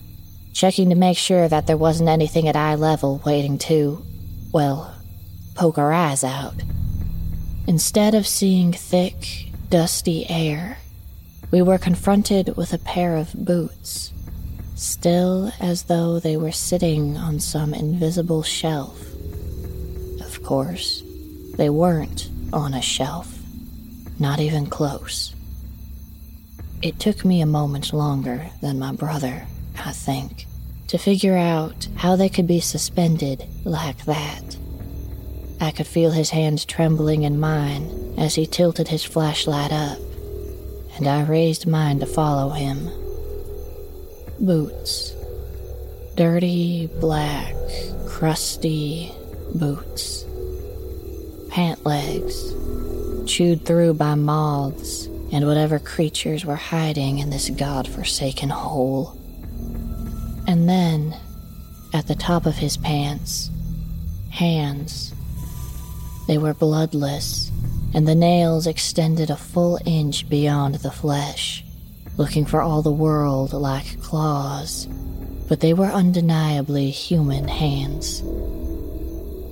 checking 0.53 0.89
to 0.89 0.95
make 0.95 1.17
sure 1.17 1.47
that 1.47 1.67
there 1.67 1.77
wasn't 1.77 2.09
anything 2.09 2.47
at 2.47 2.55
eye 2.55 2.75
level 2.75 3.21
waiting 3.25 3.57
to, 3.57 4.03
well, 4.51 4.93
poke 5.55 5.77
our 5.77 5.91
eyes 5.91 6.23
out. 6.23 6.55
Instead 7.67 8.15
of 8.15 8.25
seeing 8.25 8.71
thick, 8.73 9.51
dusty 9.69 10.29
air, 10.29 10.77
we 11.51 11.61
were 11.61 11.77
confronted 11.77 12.55
with 12.57 12.73
a 12.73 12.77
pair 12.77 13.15
of 13.15 13.33
boots, 13.33 14.11
still 14.75 15.51
as 15.59 15.83
though 15.83 16.19
they 16.19 16.37
were 16.37 16.51
sitting 16.51 17.17
on 17.17 17.39
some 17.39 17.73
invisible 17.73 18.43
shelf. 18.43 18.99
Of 20.21 20.43
course, 20.43 21.03
they 21.55 21.69
weren't 21.69 22.29
on 22.53 22.73
a 22.73 22.81
shelf, 22.81 23.37
not 24.17 24.39
even 24.39 24.65
close. 24.67 25.35
It 26.81 26.99
took 26.99 27.25
me 27.25 27.41
a 27.41 27.45
moment 27.45 27.91
longer 27.93 28.49
than 28.61 28.79
my 28.79 28.93
brother, 28.93 29.45
I 29.85 29.91
think, 29.91 30.45
to 30.87 30.97
figure 30.97 31.37
out 31.37 31.87
how 31.95 32.15
they 32.15 32.29
could 32.29 32.47
be 32.47 32.59
suspended 32.59 33.45
like 33.63 34.05
that. 34.05 34.57
I 35.61 35.71
could 35.71 35.87
feel 35.87 36.11
his 36.11 36.29
hand 36.29 36.67
trembling 36.67 37.23
in 37.23 37.39
mine 37.39 38.15
as 38.17 38.35
he 38.35 38.45
tilted 38.45 38.87
his 38.87 39.03
flashlight 39.03 39.71
up 39.71 39.99
and 40.99 41.07
I 41.07 41.23
raised 41.23 41.65
mine 41.65 41.99
to 42.01 42.05
follow 42.05 42.49
him. 42.49 42.89
Boots. 44.39 45.15
Dirty, 46.15 46.87
black, 46.99 47.55
crusty 48.05 49.11
boots. 49.55 50.25
Pant 51.49 51.85
legs. 51.85 52.53
Chewed 53.25 53.65
through 53.65 53.93
by 53.93 54.15
moths 54.15 55.05
and 55.31 55.47
whatever 55.47 55.79
creatures 55.79 56.43
were 56.43 56.55
hiding 56.57 57.19
in 57.19 57.29
this 57.29 57.49
god-forsaken 57.49 58.49
hole. 58.49 59.17
And 60.47 60.67
then, 60.67 61.15
at 61.93 62.07
the 62.07 62.15
top 62.15 62.45
of 62.45 62.55
his 62.55 62.77
pants, 62.77 63.49
hands. 64.29 65.13
They 66.27 66.37
were 66.37 66.53
bloodless 66.53 67.51
and 67.93 68.07
the 68.07 68.15
nails 68.15 68.67
extended 68.67 69.29
a 69.29 69.35
full 69.35 69.79
inch 69.85 70.29
beyond 70.29 70.75
the 70.75 70.91
flesh, 70.91 71.63
looking 72.17 72.45
for 72.45 72.61
all 72.61 72.81
the 72.81 72.91
world 72.91 73.53
like 73.53 74.01
claws, 74.01 74.85
but 75.47 75.59
they 75.59 75.73
were 75.73 75.87
undeniably 75.87 76.91
human 76.91 77.47
hands. 77.47 78.21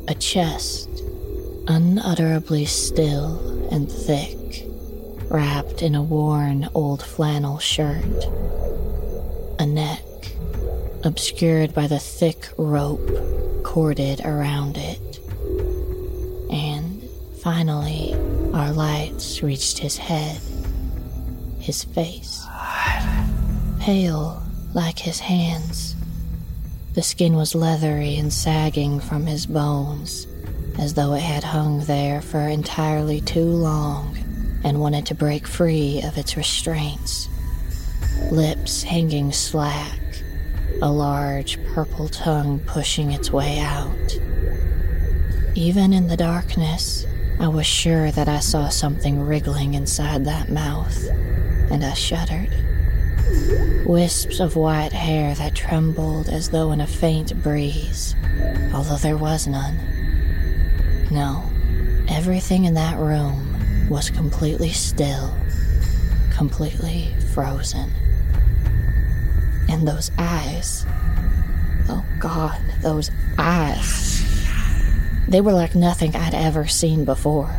A 0.07 0.13
chest, 0.13 0.89
unutterably 1.67 2.65
still 2.65 3.67
and 3.71 3.91
thick, 3.91 4.65
wrapped 5.29 5.81
in 5.81 5.95
a 5.95 6.03
worn 6.03 6.69
old 6.75 7.01
flannel 7.01 7.57
shirt. 7.57 8.25
A 9.59 9.65
neck, 9.65 10.03
obscured 11.07 11.73
by 11.73 11.87
the 11.87 11.97
thick 11.97 12.49
rope 12.57 13.09
corded 13.63 14.21
around 14.25 14.77
it. 14.77 15.19
And 16.51 17.01
finally, 17.41 18.13
our 18.53 18.71
lights 18.71 19.41
reached 19.41 19.79
his 19.79 19.97
head, 19.97 20.39
his 21.59 21.83
face. 21.83 22.45
Pale 23.79 24.43
like 24.73 24.99
his 24.99 25.19
hands. 25.19 25.95
The 26.93 27.01
skin 27.01 27.35
was 27.35 27.55
leathery 27.55 28.17
and 28.17 28.33
sagging 28.33 28.99
from 28.99 29.25
his 29.25 29.45
bones, 29.45 30.27
as 30.77 30.93
though 30.93 31.13
it 31.13 31.21
had 31.21 31.43
hung 31.43 31.79
there 31.81 32.21
for 32.21 32.41
entirely 32.41 33.21
too 33.21 33.45
long 33.45 34.17
and 34.63 34.81
wanted 34.81 35.05
to 35.05 35.15
break 35.15 35.47
free 35.47 36.01
of 36.03 36.17
its 36.17 36.35
restraints. 36.35 37.29
Lips 38.31 38.83
hanging 38.83 39.31
slack, 39.31 39.96
a 40.81 40.91
large 40.91 41.63
purple 41.65 42.07
tongue 42.07 42.59
pushing 42.59 43.11
its 43.11 43.31
way 43.31 43.59
out. 43.59 44.17
Even 45.55 45.91
in 45.91 46.07
the 46.07 46.17
darkness, 46.17 47.05
I 47.39 47.47
was 47.47 47.65
sure 47.65 48.11
that 48.11 48.29
I 48.29 48.39
saw 48.39 48.69
something 48.69 49.25
wriggling 49.25 49.73
inside 49.73 50.25
that 50.25 50.49
mouth, 50.49 51.07
and 51.71 51.83
I 51.83 51.93
shuddered. 51.93 52.49
Wisps 53.87 54.39
of 54.39 54.55
white 54.55 54.93
hair 54.93 55.33
that 55.35 55.55
trembled 55.55 56.29
as 56.29 56.49
though 56.49 56.71
in 56.71 56.81
a 56.81 56.87
faint 56.87 57.41
breeze, 57.41 58.15
although 58.71 58.97
there 58.97 59.17
was 59.17 59.47
none. 59.47 59.79
No, 61.09 61.43
everything 62.07 62.65
in 62.65 62.75
that 62.75 62.99
room 62.99 63.87
was 63.89 64.11
completely 64.11 64.71
still, 64.71 65.33
completely 66.31 67.15
frozen. 67.33 67.91
And 69.69 69.87
those 69.87 70.11
eyes. 70.17 70.85
Oh 71.89 72.05
God, 72.19 72.59
those 72.81 73.11
eyes. 73.37 74.23
They 75.27 75.41
were 75.41 75.53
like 75.53 75.75
nothing 75.75 76.15
I'd 76.15 76.33
ever 76.33 76.67
seen 76.67 77.03
before, 77.03 77.53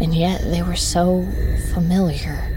and 0.00 0.14
yet 0.14 0.40
they 0.40 0.62
were 0.62 0.76
so 0.76 1.26
familiar. 1.74 2.50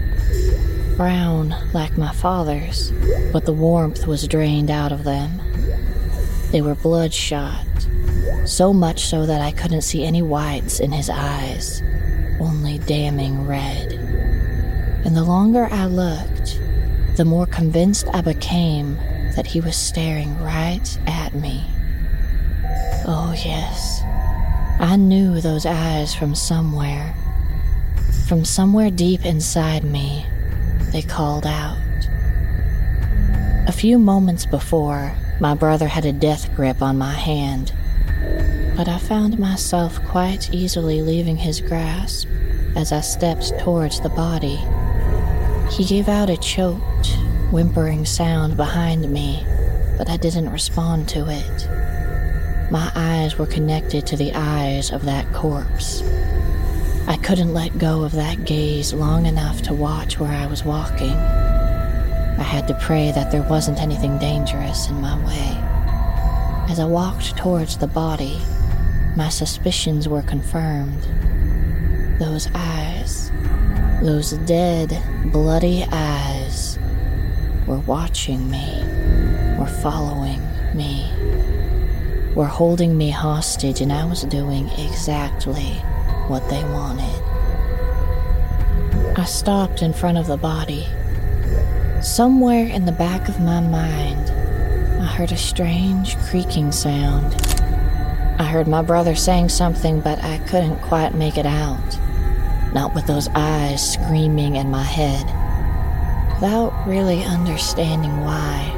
Brown 0.96 1.54
like 1.72 1.98
my 1.98 2.12
father's, 2.12 2.90
but 3.32 3.44
the 3.44 3.52
warmth 3.52 4.06
was 4.06 4.26
drained 4.26 4.70
out 4.70 4.90
of 4.90 5.04
them. 5.04 5.40
They 6.50 6.62
were 6.62 6.74
bloodshot, 6.74 7.66
so 8.46 8.72
much 8.72 9.04
so 9.04 9.26
that 9.26 9.42
I 9.42 9.52
couldn't 9.52 9.82
see 9.82 10.04
any 10.04 10.22
whites 10.22 10.80
in 10.80 10.92
his 10.92 11.10
eyes, 11.10 11.82
only 12.40 12.78
damning 12.78 13.46
red. 13.46 13.92
And 15.04 15.14
the 15.14 15.24
longer 15.24 15.68
I 15.70 15.84
looked, 15.86 16.37
the 17.18 17.24
more 17.24 17.46
convinced 17.46 18.06
I 18.14 18.20
became 18.20 18.94
that 19.34 19.48
he 19.48 19.60
was 19.60 19.74
staring 19.74 20.38
right 20.38 20.98
at 21.08 21.34
me. 21.34 21.64
Oh, 23.08 23.34
yes. 23.36 24.00
I 24.78 24.94
knew 24.94 25.40
those 25.40 25.66
eyes 25.66 26.14
from 26.14 26.36
somewhere. 26.36 27.16
From 28.28 28.44
somewhere 28.44 28.92
deep 28.92 29.26
inside 29.26 29.82
me, 29.82 30.26
they 30.92 31.02
called 31.02 31.44
out. 31.44 31.76
A 33.66 33.72
few 33.72 33.98
moments 33.98 34.46
before, 34.46 35.12
my 35.40 35.54
brother 35.54 35.88
had 35.88 36.04
a 36.04 36.12
death 36.12 36.54
grip 36.54 36.80
on 36.80 36.98
my 36.98 37.14
hand, 37.14 37.72
but 38.76 38.86
I 38.86 38.98
found 38.98 39.40
myself 39.40 40.00
quite 40.04 40.54
easily 40.54 41.02
leaving 41.02 41.38
his 41.38 41.60
grasp 41.60 42.28
as 42.76 42.92
I 42.92 43.00
stepped 43.00 43.58
towards 43.58 44.00
the 44.00 44.08
body. 44.08 44.60
He 45.70 45.84
gave 45.84 46.08
out 46.08 46.30
a 46.30 46.36
choked, 46.36 47.16
whimpering 47.50 48.04
sound 48.04 48.56
behind 48.56 49.10
me, 49.10 49.44
but 49.96 50.08
I 50.08 50.16
didn't 50.16 50.50
respond 50.50 51.08
to 51.10 51.28
it. 51.28 51.68
My 52.70 52.90
eyes 52.94 53.38
were 53.38 53.46
connected 53.46 54.06
to 54.06 54.16
the 54.16 54.32
eyes 54.34 54.90
of 54.90 55.04
that 55.04 55.32
corpse. 55.32 56.02
I 57.06 57.16
couldn't 57.22 57.54
let 57.54 57.78
go 57.78 58.02
of 58.02 58.12
that 58.12 58.44
gaze 58.44 58.92
long 58.92 59.24
enough 59.26 59.62
to 59.62 59.72
watch 59.72 60.18
where 60.18 60.32
I 60.32 60.46
was 60.46 60.64
walking. 60.64 61.14
I 61.14 62.42
had 62.42 62.68
to 62.68 62.74
pray 62.74 63.10
that 63.12 63.32
there 63.32 63.42
wasn't 63.42 63.80
anything 63.80 64.18
dangerous 64.18 64.88
in 64.88 65.00
my 65.00 65.16
way. 65.24 66.70
As 66.70 66.78
I 66.78 66.84
walked 66.84 67.36
towards 67.36 67.78
the 67.78 67.86
body, 67.86 68.38
my 69.16 69.28
suspicions 69.28 70.08
were 70.08 70.22
confirmed. 70.22 71.02
Those 72.20 72.48
eyes, 72.54 73.27
those 74.02 74.32
dead, 74.46 75.02
bloody 75.32 75.84
eyes, 75.90 76.78
were 77.66 77.80
watching 77.80 78.48
me, 78.50 78.82
were 79.58 79.66
following 79.82 80.40
me, 80.74 81.10
were 82.34 82.46
holding 82.46 82.96
me 82.96 83.10
hostage, 83.10 83.80
and 83.80 83.92
I 83.92 84.04
was 84.04 84.22
doing 84.22 84.68
exactly 84.78 85.74
what 86.28 86.48
they 86.48 86.62
wanted. 86.64 87.22
I 89.18 89.24
stopped 89.24 89.82
in 89.82 89.92
front 89.92 90.18
of 90.18 90.28
the 90.28 90.36
body. 90.36 90.86
Somewhere 92.00 92.66
in 92.66 92.84
the 92.84 92.92
back 92.92 93.28
of 93.28 93.40
my 93.40 93.60
mind, 93.60 94.30
I 95.02 95.06
heard 95.06 95.32
a 95.32 95.36
strange 95.36 96.16
creaking 96.18 96.70
sound. 96.70 97.34
I 98.38 98.44
heard 98.44 98.68
my 98.68 98.82
brother 98.82 99.16
saying 99.16 99.48
something, 99.48 100.00
but 100.00 100.22
I 100.22 100.38
couldn't 100.46 100.80
quite 100.82 101.14
make 101.14 101.36
it 101.36 101.46
out. 101.46 101.87
Not 102.72 102.94
with 102.94 103.06
those 103.06 103.28
eyes 103.34 103.92
screaming 103.92 104.56
in 104.56 104.70
my 104.70 104.82
head. 104.82 105.24
Without 106.34 106.86
really 106.86 107.24
understanding 107.24 108.20
why, 108.20 108.74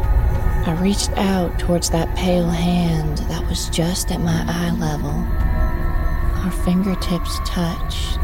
I 0.66 0.78
reached 0.80 1.10
out 1.16 1.58
towards 1.58 1.90
that 1.90 2.14
pale 2.16 2.48
hand 2.48 3.18
that 3.28 3.46
was 3.48 3.68
just 3.70 4.10
at 4.12 4.20
my 4.20 4.44
eye 4.46 4.70
level. 4.78 5.10
Our 6.44 6.50
fingertips 6.64 7.38
touched, 7.44 8.18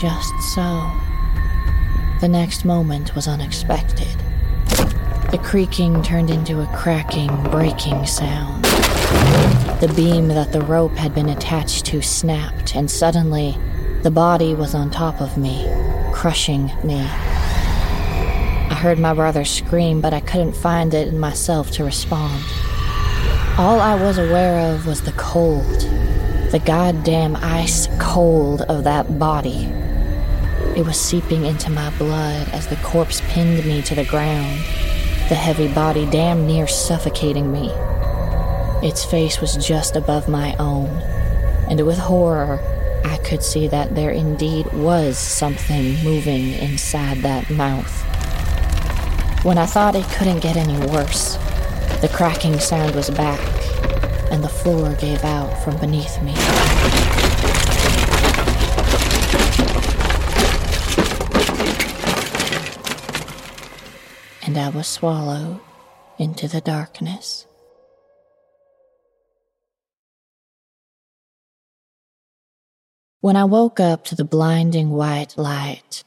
just 0.00 0.32
so. 0.54 0.90
The 2.20 2.28
next 2.28 2.64
moment 2.64 3.14
was 3.14 3.28
unexpected. 3.28 4.16
The 5.30 5.40
creaking 5.42 6.02
turned 6.02 6.30
into 6.30 6.60
a 6.60 6.66
cracking, 6.74 7.30
breaking 7.44 8.06
sound. 8.06 8.64
The 9.80 9.92
beam 9.94 10.28
that 10.28 10.52
the 10.52 10.60
rope 10.60 10.94
had 10.96 11.14
been 11.14 11.28
attached 11.28 11.86
to 11.86 12.02
snapped, 12.02 12.74
and 12.74 12.90
suddenly, 12.90 13.58
the 14.02 14.10
body 14.10 14.52
was 14.52 14.74
on 14.74 14.90
top 14.90 15.20
of 15.20 15.38
me, 15.38 15.64
crushing 16.12 16.72
me. 16.82 16.98
I 16.98 18.74
heard 18.74 18.98
my 18.98 19.14
brother 19.14 19.44
scream, 19.44 20.00
but 20.00 20.12
I 20.12 20.18
couldn't 20.18 20.56
find 20.56 20.92
it 20.92 21.06
in 21.06 21.20
myself 21.20 21.70
to 21.72 21.84
respond. 21.84 22.42
All 23.58 23.80
I 23.80 23.94
was 23.94 24.18
aware 24.18 24.74
of 24.74 24.86
was 24.86 25.02
the 25.02 25.12
cold, 25.12 25.82
the 26.50 26.60
goddamn 26.64 27.36
ice 27.36 27.86
cold 28.00 28.62
of 28.62 28.82
that 28.82 29.20
body. 29.20 29.66
It 30.76 30.84
was 30.84 31.00
seeping 31.00 31.44
into 31.44 31.70
my 31.70 31.96
blood 31.96 32.48
as 32.48 32.66
the 32.66 32.76
corpse 32.76 33.20
pinned 33.28 33.64
me 33.64 33.82
to 33.82 33.94
the 33.94 34.04
ground, 34.06 34.58
the 35.28 35.36
heavy 35.36 35.72
body 35.72 36.06
damn 36.10 36.44
near 36.48 36.66
suffocating 36.66 37.52
me. 37.52 37.70
Its 38.82 39.04
face 39.04 39.40
was 39.40 39.64
just 39.64 39.94
above 39.94 40.28
my 40.28 40.56
own, 40.56 40.88
and 41.70 41.86
with 41.86 41.98
horror, 41.98 42.58
I 43.04 43.18
could 43.24 43.42
see 43.42 43.68
that 43.68 43.94
there 43.94 44.10
indeed 44.10 44.72
was 44.72 45.18
something 45.18 46.02
moving 46.04 46.52
inside 46.54 47.18
that 47.18 47.50
mouth. 47.50 47.90
When 49.44 49.58
I 49.58 49.66
thought 49.66 49.96
it 49.96 50.04
couldn't 50.16 50.40
get 50.40 50.56
any 50.56 50.78
worse, 50.86 51.36
the 52.00 52.10
cracking 52.12 52.58
sound 52.60 52.94
was 52.94 53.10
back, 53.10 53.40
and 54.30 54.42
the 54.42 54.48
floor 54.48 54.94
gave 54.94 55.24
out 55.24 55.52
from 55.62 55.76
beneath 55.78 56.22
me. 56.22 56.34
And 64.44 64.58
I 64.58 64.68
was 64.68 64.86
swallowed 64.86 65.60
into 66.18 66.46
the 66.48 66.60
darkness. 66.60 67.46
When 73.22 73.36
I 73.36 73.44
woke 73.44 73.78
up 73.78 74.02
to 74.06 74.16
the 74.16 74.24
blinding 74.24 74.90
white 74.90 75.38
light, 75.38 76.02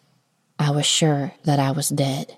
I 0.60 0.72
was 0.72 0.86
sure 0.86 1.32
that 1.46 1.60
I 1.60 1.72
was 1.72 1.88
dead. 1.88 2.36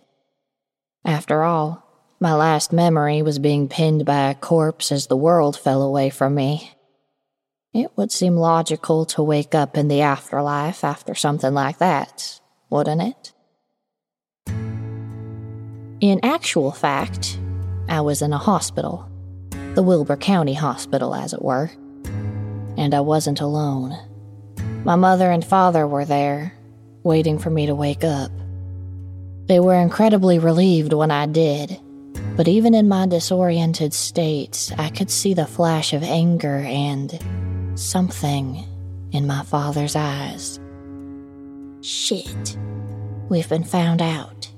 After 1.03 1.41
all, 1.41 1.83
my 2.19 2.35
last 2.35 2.71
memory 2.71 3.23
was 3.23 3.39
being 3.39 3.69
pinned 3.69 4.05
by 4.05 4.29
a 4.29 4.35
corpse 4.35 4.91
as 4.91 5.07
the 5.07 5.17
world 5.17 5.57
fell 5.57 5.81
away 5.81 6.11
from 6.11 6.35
me. 6.35 6.73
It 7.73 7.89
would 7.95 8.11
seem 8.11 8.35
logical 8.35 9.07
to 9.07 9.23
wake 9.23 9.55
up 9.55 9.77
in 9.77 9.87
the 9.87 10.01
afterlife 10.01 10.83
after 10.83 11.15
something 11.15 11.55
like 11.55 11.79
that, 11.79 12.39
wouldn't 12.69 13.01
it? 13.01 13.33
In 16.01 16.19
actual 16.21 16.71
fact, 16.71 17.39
I 17.89 18.01
was 18.01 18.21
in 18.21 18.31
a 18.31 18.37
hospital, 18.37 19.09
the 19.73 19.81
Wilbur 19.81 20.17
County 20.17 20.53
Hospital, 20.53 21.15
as 21.15 21.33
it 21.33 21.41
were, 21.41 21.71
and 22.77 22.93
I 22.93 22.99
wasn't 22.99 23.41
alone. 23.41 23.97
My 24.83 24.95
mother 24.95 25.29
and 25.29 25.43
father 25.43 25.85
were 25.85 26.05
there, 26.05 26.53
waiting 27.03 27.39
for 27.39 27.49
me 27.49 27.65
to 27.65 27.75
wake 27.75 28.03
up. 28.03 28.31
They 29.47 29.59
were 29.59 29.75
incredibly 29.75 30.39
relieved 30.39 30.93
when 30.93 31.11
I 31.11 31.25
did, 31.25 31.79
but 32.35 32.47
even 32.47 32.73
in 32.73 32.87
my 32.87 33.05
disoriented 33.07 33.93
state, 33.93 34.71
I 34.77 34.89
could 34.89 35.09
see 35.09 35.33
the 35.33 35.45
flash 35.45 35.93
of 35.93 36.03
anger 36.03 36.57
and 36.57 37.19
something 37.75 38.65
in 39.11 39.27
my 39.27 39.43
father's 39.43 39.95
eyes. 39.95 40.59
Shit. 41.81 42.57
We've 43.29 43.47
been 43.49 43.63
found 43.63 44.01
out. 44.01 44.49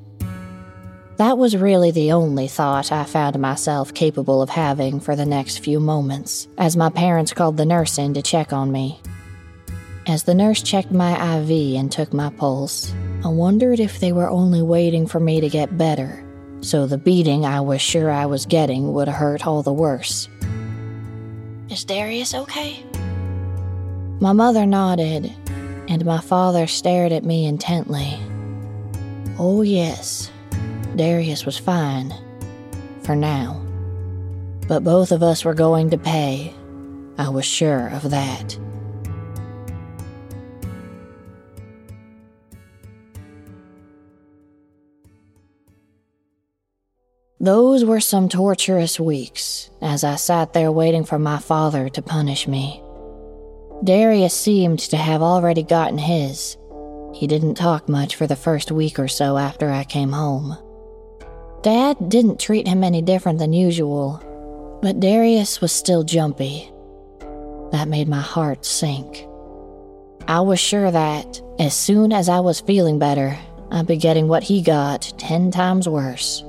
That 1.18 1.38
was 1.38 1.58
really 1.58 1.92
the 1.92 2.14
only 2.14 2.48
thought 2.48 2.92
I 2.92 3.04
found 3.04 3.38
myself 3.40 3.94
capable 3.94 4.42
of 4.42 4.50
having 4.50 5.00
for 5.00 5.16
the 5.16 5.26
next 5.26 5.60
few 5.60 5.80
moments, 5.80 6.48
as 6.58 6.78
my 6.78 6.90
parents 6.90 7.34
called 7.34 7.58
the 7.58 7.66
nurse 7.66 7.98
in 7.98 8.14
to 8.14 8.22
check 8.22 8.54
on 8.54 8.72
me. 8.72 9.02
As 10.10 10.24
the 10.24 10.34
nurse 10.34 10.64
checked 10.64 10.90
my 10.90 11.38
IV 11.38 11.78
and 11.78 11.92
took 11.92 12.14
my 12.14 12.32
pulse, 12.32 12.92
I 13.24 13.28
wondered 13.28 13.80
if 13.80 14.00
they 14.00 14.12
were 14.12 14.28
only 14.28 14.64
waiting 14.64 15.06
for 15.06 15.20
me 15.20 15.40
to 15.40 15.48
get 15.50 15.78
better, 15.78 16.26
so 16.62 16.88
the 16.88 16.98
beating 16.98 17.46
I 17.46 17.62
was 17.62 17.80
sure 17.80 18.10
I 18.10 18.26
was 18.26 18.48
getting 18.48 18.92
would 18.94 19.08
hurt 19.08 19.46
all 19.46 19.62
the 19.62 19.72
worse. 19.72 20.28
Is 21.70 21.84
Darius 21.84 22.34
okay? 22.34 22.84
My 24.20 24.34
mother 24.34 24.66
nodded, 24.66 25.32
and 25.88 26.04
my 26.04 26.22
father 26.22 26.66
stared 26.66 27.12
at 27.12 27.24
me 27.24 27.46
intently. 27.46 28.18
Oh, 29.38 29.62
yes, 29.62 30.32
Darius 30.96 31.46
was 31.46 31.60
fine. 31.60 32.16
For 33.04 33.16
now. 33.16 33.64
But 34.68 34.84
both 34.84 35.12
of 35.12 35.22
us 35.22 35.46
were 35.46 35.54
going 35.54 35.92
to 35.92 36.00
pay. 36.00 36.52
I 37.20 37.30
was 37.30 37.46
sure 37.46 37.90
of 37.90 38.10
that. 38.10 38.58
Those 47.42 47.86
were 47.86 48.02
some 48.02 48.28
torturous 48.28 49.00
weeks 49.00 49.70
as 49.82 50.04
I 50.04 50.16
sat 50.16 50.52
there 50.52 50.74
waiting 50.74 51.06
for 51.06 51.18
my 51.18 51.38
father 51.38 51.88
to 51.88 52.02
punish 52.02 52.50
me. 52.50 52.84
Darius 53.82 54.34
seemed 54.34 54.80
to 54.80 54.98
have 54.98 55.22
already 55.22 55.64
gotten 55.64 55.98
his. 55.98 56.58
He 57.14 57.28
didn't 57.28 57.56
talk 57.56 57.88
much 57.88 58.18
for 58.18 58.28
the 58.28 58.36
first 58.36 58.74
week 58.74 59.00
or 59.00 59.08
so 59.08 59.38
after 59.38 59.70
I 59.70 59.86
came 59.86 60.12
home. 60.12 60.58
Dad 61.62 62.10
didn't 62.10 62.42
treat 62.42 62.68
him 62.68 62.84
any 62.84 63.02
different 63.02 63.40
than 63.40 63.54
usual, 63.54 64.22
but 64.82 65.00
Darius 65.00 65.62
was 65.62 65.72
still 65.72 66.04
jumpy. 66.04 66.70
That 67.72 67.88
made 67.88 68.10
my 68.10 68.20
heart 68.20 68.66
sink. 68.66 69.26
I 70.28 70.42
was 70.42 70.60
sure 70.60 70.92
that, 70.92 71.42
as 71.58 71.74
soon 71.74 72.12
as 72.12 72.28
I 72.28 72.42
was 72.42 72.60
feeling 72.60 73.00
better, 73.00 73.38
I'd 73.72 73.88
be 73.88 73.96
getting 73.96 74.28
what 74.28 74.44
he 74.44 74.62
got 74.62 75.14
ten 75.18 75.52
times 75.52 75.88
worse. 75.88 76.44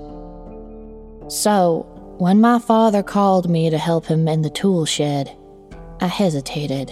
So, 1.31 1.87
when 2.19 2.41
my 2.41 2.59
father 2.59 3.05
called 3.05 3.49
me 3.49 3.71
to 3.71 3.79
help 3.79 4.07
him 4.07 4.27
in 4.27 4.43
the 4.43 4.51
tool 4.51 4.85
shed, 4.85 5.31
I 6.01 6.09
hesitated. 6.09 6.91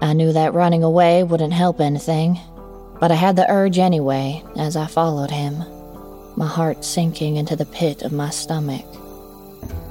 I 0.00 0.14
knew 0.14 0.32
that 0.32 0.54
running 0.54 0.82
away 0.82 1.24
wouldn't 1.24 1.52
help 1.52 1.78
anything, 1.78 2.40
but 2.98 3.12
I 3.12 3.16
had 3.16 3.36
the 3.36 3.48
urge 3.50 3.78
anyway 3.78 4.42
as 4.56 4.76
I 4.76 4.86
followed 4.86 5.30
him, 5.30 5.58
my 6.38 6.46
heart 6.46 6.86
sinking 6.86 7.36
into 7.36 7.54
the 7.54 7.66
pit 7.66 8.00
of 8.00 8.12
my 8.12 8.30
stomach. 8.30 8.86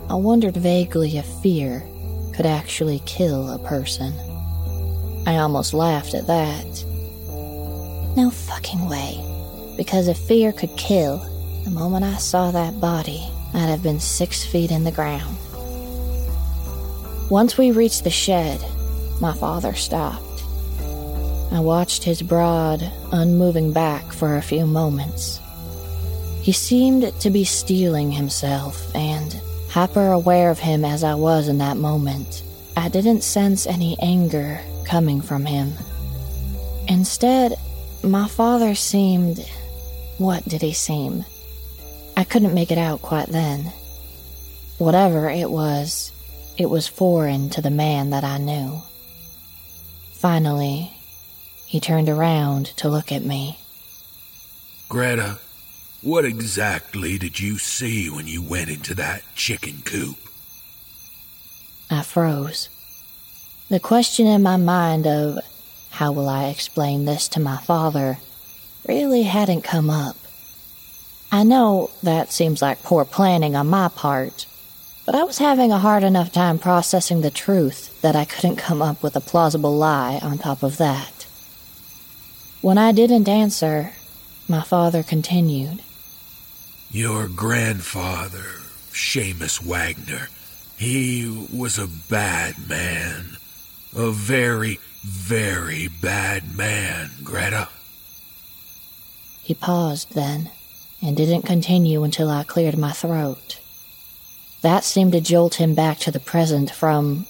I 0.09 0.15
wondered 0.15 0.57
vaguely 0.57 1.15
if 1.17 1.27
fear 1.43 1.83
could 2.33 2.47
actually 2.47 3.03
kill 3.05 3.51
a 3.51 3.59
person. 3.59 4.13
I 5.27 5.37
almost 5.37 5.75
laughed 5.75 6.15
at 6.15 6.25
that. 6.25 6.65
No 8.17 8.31
fucking 8.31 8.89
way. 8.89 9.23
Because 9.77 10.07
if 10.07 10.17
fear 10.17 10.51
could 10.51 10.75
kill, 10.75 11.23
the 11.67 11.73
moment 11.77 12.05
I 12.05 12.15
saw 12.15 12.49
that 12.51 12.79
body, 12.79 13.27
I'd 13.53 13.67
have 13.67 13.83
been 13.83 13.99
six 13.99 14.45
feet 14.45 14.71
in 14.71 14.85
the 14.85 14.91
ground. 14.91 15.35
Once 17.29 17.57
we 17.57 17.71
reached 17.71 18.05
the 18.05 18.09
shed, 18.09 18.63
my 19.19 19.33
father 19.33 19.73
stopped. 19.73 20.45
I 21.51 21.59
watched 21.59 22.05
his 22.05 22.21
broad, 22.21 22.89
unmoving 23.11 23.73
back 23.73 24.13
for 24.13 24.37
a 24.37 24.41
few 24.41 24.65
moments. 24.65 25.41
He 26.41 26.53
seemed 26.53 27.11
to 27.19 27.29
be 27.29 27.43
steeling 27.43 28.13
himself, 28.13 28.95
and, 28.95 29.33
hyper 29.69 30.13
aware 30.13 30.49
of 30.49 30.59
him 30.59 30.85
as 30.85 31.03
I 31.03 31.15
was 31.15 31.49
in 31.49 31.57
that 31.57 31.75
moment, 31.75 32.43
I 32.77 32.87
didn't 32.87 33.23
sense 33.23 33.67
any 33.67 33.97
anger 34.01 34.61
coming 34.85 35.19
from 35.19 35.45
him. 35.45 35.73
Instead, 36.87 37.55
my 38.03 38.29
father 38.29 38.73
seemed. 38.73 39.45
What 40.17 40.45
did 40.45 40.61
he 40.61 40.71
seem? 40.71 41.25
I 42.17 42.23
couldn't 42.23 42.55
make 42.55 42.71
it 42.71 42.79
out 42.79 43.03
quite 43.03 43.27
then. 43.27 43.71
Whatever 44.79 45.29
it 45.29 45.51
was, 45.51 46.11
it 46.57 46.67
was 46.67 46.87
foreign 46.87 47.51
to 47.51 47.61
the 47.61 47.69
man 47.69 48.09
that 48.09 48.23
I 48.23 48.39
knew. 48.39 48.81
Finally, 50.13 50.91
he 51.67 51.79
turned 51.79 52.09
around 52.09 52.65
to 52.77 52.89
look 52.89 53.11
at 53.11 53.23
me. 53.23 53.59
Greta, 54.89 55.37
what 56.01 56.25
exactly 56.25 57.19
did 57.19 57.39
you 57.39 57.59
see 57.59 58.09
when 58.09 58.25
you 58.25 58.41
went 58.41 58.71
into 58.71 58.95
that 58.95 59.21
chicken 59.35 59.83
coop? 59.85 60.17
I 61.91 62.01
froze. 62.01 62.67
The 63.69 63.79
question 63.79 64.25
in 64.25 64.41
my 64.41 64.57
mind 64.57 65.05
of 65.05 65.37
how 65.91 66.11
will 66.13 66.29
I 66.29 66.45
explain 66.45 67.05
this 67.05 67.27
to 67.29 67.39
my 67.39 67.57
father 67.57 68.17
really 68.87 69.23
hadn't 69.23 69.61
come 69.61 69.91
up. 69.91 70.15
I 71.31 71.43
know 71.43 71.89
that 72.03 72.31
seems 72.31 72.61
like 72.61 72.83
poor 72.83 73.03
planning 73.03 73.55
on 73.55 73.67
my 73.67 73.89
part, 73.89 74.45
but 75.05 75.13
I 75.13 75.23
was 75.23 75.39
having 75.39 75.71
a 75.71 75.79
hard 75.79 76.03
enough 76.03 76.31
time 76.31 76.57
processing 76.57 77.21
the 77.21 77.31
truth 77.31 78.01
that 78.01 78.15
I 78.15 78.23
couldn't 78.23 78.55
come 78.55 78.81
up 78.81 79.03
with 79.03 79.15
a 79.15 79.21
plausible 79.21 79.75
lie 79.75 80.19
on 80.21 80.37
top 80.37 80.63
of 80.63 80.77
that. 80.77 81.27
When 82.61 82.77
I 82.77 82.93
didn't 82.93 83.27
answer, 83.27 83.91
my 84.47 84.61
father 84.61 85.03
continued. 85.03 85.81
Your 86.91 87.27
grandfather, 87.27 88.61
Seamus 88.91 89.61
Wagner, 89.61 90.29
he 90.77 91.47
was 91.53 91.77
a 91.77 91.89
bad 92.09 92.69
man. 92.69 93.37
A 93.95 94.11
very, 94.11 94.79
very 95.03 95.87
bad 95.87 96.55
man, 96.55 97.11
Greta. 97.23 97.67
He 99.41 99.53
paused 99.53 100.13
then 100.13 100.51
and 101.07 101.15
didn't 101.15 101.43
continue 101.43 102.03
until 102.03 102.29
I 102.29 102.43
cleared 102.43 102.77
my 102.77 102.91
throat. 102.91 103.61
That 104.61 104.83
seemed 104.83 105.13
to 105.13 105.21
jolt 105.21 105.55
him 105.55 105.73
back 105.73 105.99
to 105.99 106.11
the 106.11 106.19
present 106.19 106.69
from, 106.69 107.25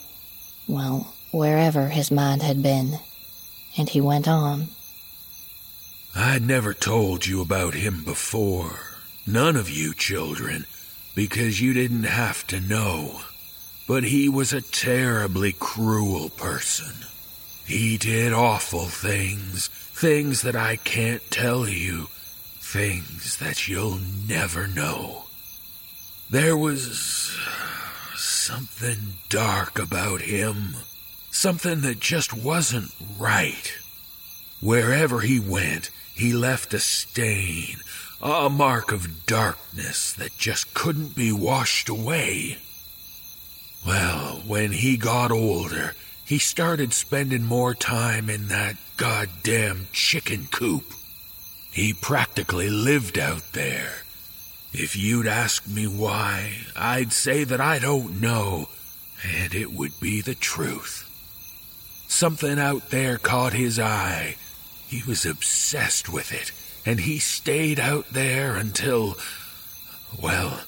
well, 0.67 1.13
wherever 1.29 1.89
his 1.89 2.09
mind 2.09 2.41
had 2.41 2.63
been, 2.63 2.97
and 3.77 3.87
he 3.87 4.01
went 4.01 4.27
on. 4.27 4.69
I'd 6.15 6.41
never 6.41 6.73
told 6.73 7.27
you 7.27 7.39
about 7.39 7.75
him 7.75 8.03
before. 8.03 8.79
None 9.27 9.55
of 9.55 9.69
you 9.69 9.93
children, 9.93 10.65
because 11.13 11.61
you 11.61 11.73
didn't 11.73 12.05
have 12.05 12.47
to 12.47 12.59
know. 12.59 13.21
But 13.87 14.05
he 14.05 14.27
was 14.27 14.53
a 14.53 14.61
terribly 14.61 15.53
cruel 15.53 16.29
person. 16.29 17.05
He 17.63 17.99
did 17.99 18.33
awful 18.33 18.85
things, 18.85 19.67
things 19.67 20.41
that 20.41 20.55
I 20.55 20.77
can't 20.77 21.21
tell 21.29 21.67
you, 21.67 22.07
Things 22.69 23.37
that 23.37 23.69
you'll 23.69 24.01
never 24.27 24.67
know. 24.67 25.23
There 26.29 26.57
was 26.57 27.33
something 28.13 29.13
dark 29.29 29.79
about 29.79 30.19
him. 30.19 30.75
Something 31.31 31.79
that 31.81 32.01
just 32.01 32.33
wasn't 32.33 32.93
right. 33.17 33.73
Wherever 34.59 35.21
he 35.21 35.39
went, 35.39 35.91
he 36.13 36.33
left 36.33 36.73
a 36.73 36.79
stain, 36.79 37.77
a 38.21 38.49
mark 38.49 38.91
of 38.91 39.25
darkness 39.25 40.11
that 40.13 40.37
just 40.37 40.73
couldn't 40.73 41.15
be 41.15 41.31
washed 41.31 41.87
away. 41.87 42.57
Well, 43.85 44.43
when 44.45 44.73
he 44.73 44.97
got 44.97 45.31
older, 45.31 45.93
he 46.25 46.37
started 46.37 46.91
spending 46.91 47.45
more 47.45 47.73
time 47.73 48.29
in 48.29 48.49
that 48.49 48.75
goddamn 48.97 49.87
chicken 49.93 50.49
coop. 50.51 50.96
He 51.77 51.93
practically 51.93 52.71
lived 52.71 53.19
out 53.19 53.53
there. 53.53 53.97
If 54.73 54.95
you'd 54.95 55.27
ask 55.27 55.67
me 55.67 55.85
why, 55.85 56.53
I'd 56.75 57.13
say 57.13 57.43
that 57.43 57.61
I 57.61 57.77
don't 57.77 58.19
know, 58.19 58.69
and 59.23 59.53
it 59.53 59.71
would 59.73 59.91
be 59.99 60.21
the 60.21 60.33
truth. 60.33 61.05
Something 62.07 62.57
out 62.57 62.89
there 62.89 63.19
caught 63.19 63.53
his 63.53 63.77
eye. 63.77 64.37
He 64.87 65.03
was 65.07 65.23
obsessed 65.23 66.11
with 66.11 66.33
it, 66.33 66.51
and 66.83 67.01
he 67.01 67.19
stayed 67.19 67.79
out 67.79 68.09
there 68.09 68.55
until, 68.55 69.15
well, 70.19 70.61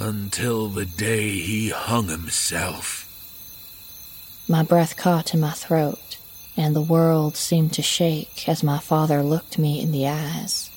until 0.00 0.70
the 0.70 0.86
day 0.86 1.32
he 1.32 1.68
hung 1.68 2.08
himself. 2.08 3.04
My 4.48 4.62
breath 4.62 4.96
caught 4.96 5.34
in 5.34 5.40
my 5.40 5.52
throat, 5.52 6.09
and 6.56 6.74
the 6.74 6.80
world 6.80 7.36
seemed 7.36 7.72
to 7.74 7.82
shake 7.82 8.48
as 8.48 8.62
my 8.62 8.78
father 8.78 9.22
looked 9.22 9.58
me 9.58 9.80
in 9.80 9.92
the 9.92 10.06
eyes. 10.08 10.70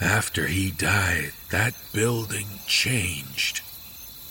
After 0.00 0.46
he 0.46 0.70
died, 0.70 1.32
that 1.50 1.74
building 1.92 2.46
changed. 2.66 3.62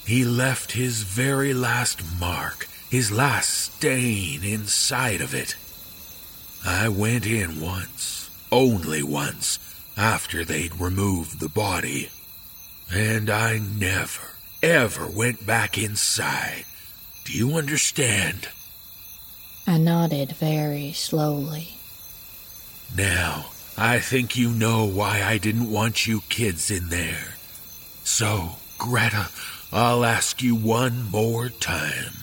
He 0.05 0.23
left 0.23 0.73
his 0.73 1.01
very 1.01 1.53
last 1.53 2.01
mark, 2.19 2.67
his 2.89 3.11
last 3.11 3.49
stain 3.49 4.43
inside 4.43 5.21
of 5.21 5.33
it. 5.33 5.55
I 6.63 6.89
went 6.89 7.25
in 7.25 7.59
once, 7.59 8.29
only 8.51 9.01
once, 9.01 9.59
after 9.97 10.43
they'd 10.43 10.79
removed 10.79 11.39
the 11.39 11.49
body. 11.49 12.09
And 12.93 13.29
I 13.29 13.57
never, 13.57 14.35
ever 14.61 15.07
went 15.07 15.45
back 15.45 15.77
inside. 15.77 16.65
Do 17.23 17.33
you 17.33 17.55
understand? 17.55 18.49
I 19.67 19.77
nodded 19.77 20.31
very 20.33 20.93
slowly. 20.93 21.73
Now, 22.95 23.47
I 23.77 23.99
think 23.99 24.37
you 24.37 24.51
know 24.51 24.85
why 24.85 25.23
I 25.23 25.37
didn't 25.37 25.71
want 25.71 26.07
you 26.07 26.21
kids 26.29 26.69
in 26.69 26.89
there. 26.89 27.35
So, 28.03 28.57
Greta, 28.77 29.29
I'll 29.73 30.05
ask 30.05 30.41
you 30.41 30.55
one 30.55 31.09
more 31.09 31.49
time. 31.49 32.13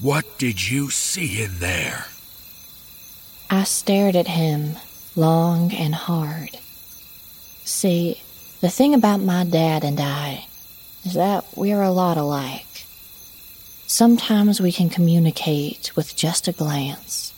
What 0.00 0.38
did 0.38 0.70
you 0.70 0.90
see 0.90 1.42
in 1.42 1.58
there? 1.58 2.06
I 3.50 3.64
stared 3.64 4.16
at 4.16 4.28
him 4.28 4.76
long 5.16 5.72
and 5.72 5.94
hard. 5.94 6.58
See, 7.64 8.22
the 8.60 8.70
thing 8.70 8.94
about 8.94 9.20
my 9.20 9.44
dad 9.44 9.84
and 9.84 10.00
I 10.00 10.46
is 11.04 11.14
that 11.14 11.44
we're 11.56 11.82
a 11.82 11.90
lot 11.90 12.16
alike. 12.16 12.84
Sometimes 13.92 14.58
we 14.58 14.72
can 14.72 14.88
communicate 14.88 15.94
with 15.94 16.16
just 16.16 16.48
a 16.48 16.52
glance. 16.52 17.30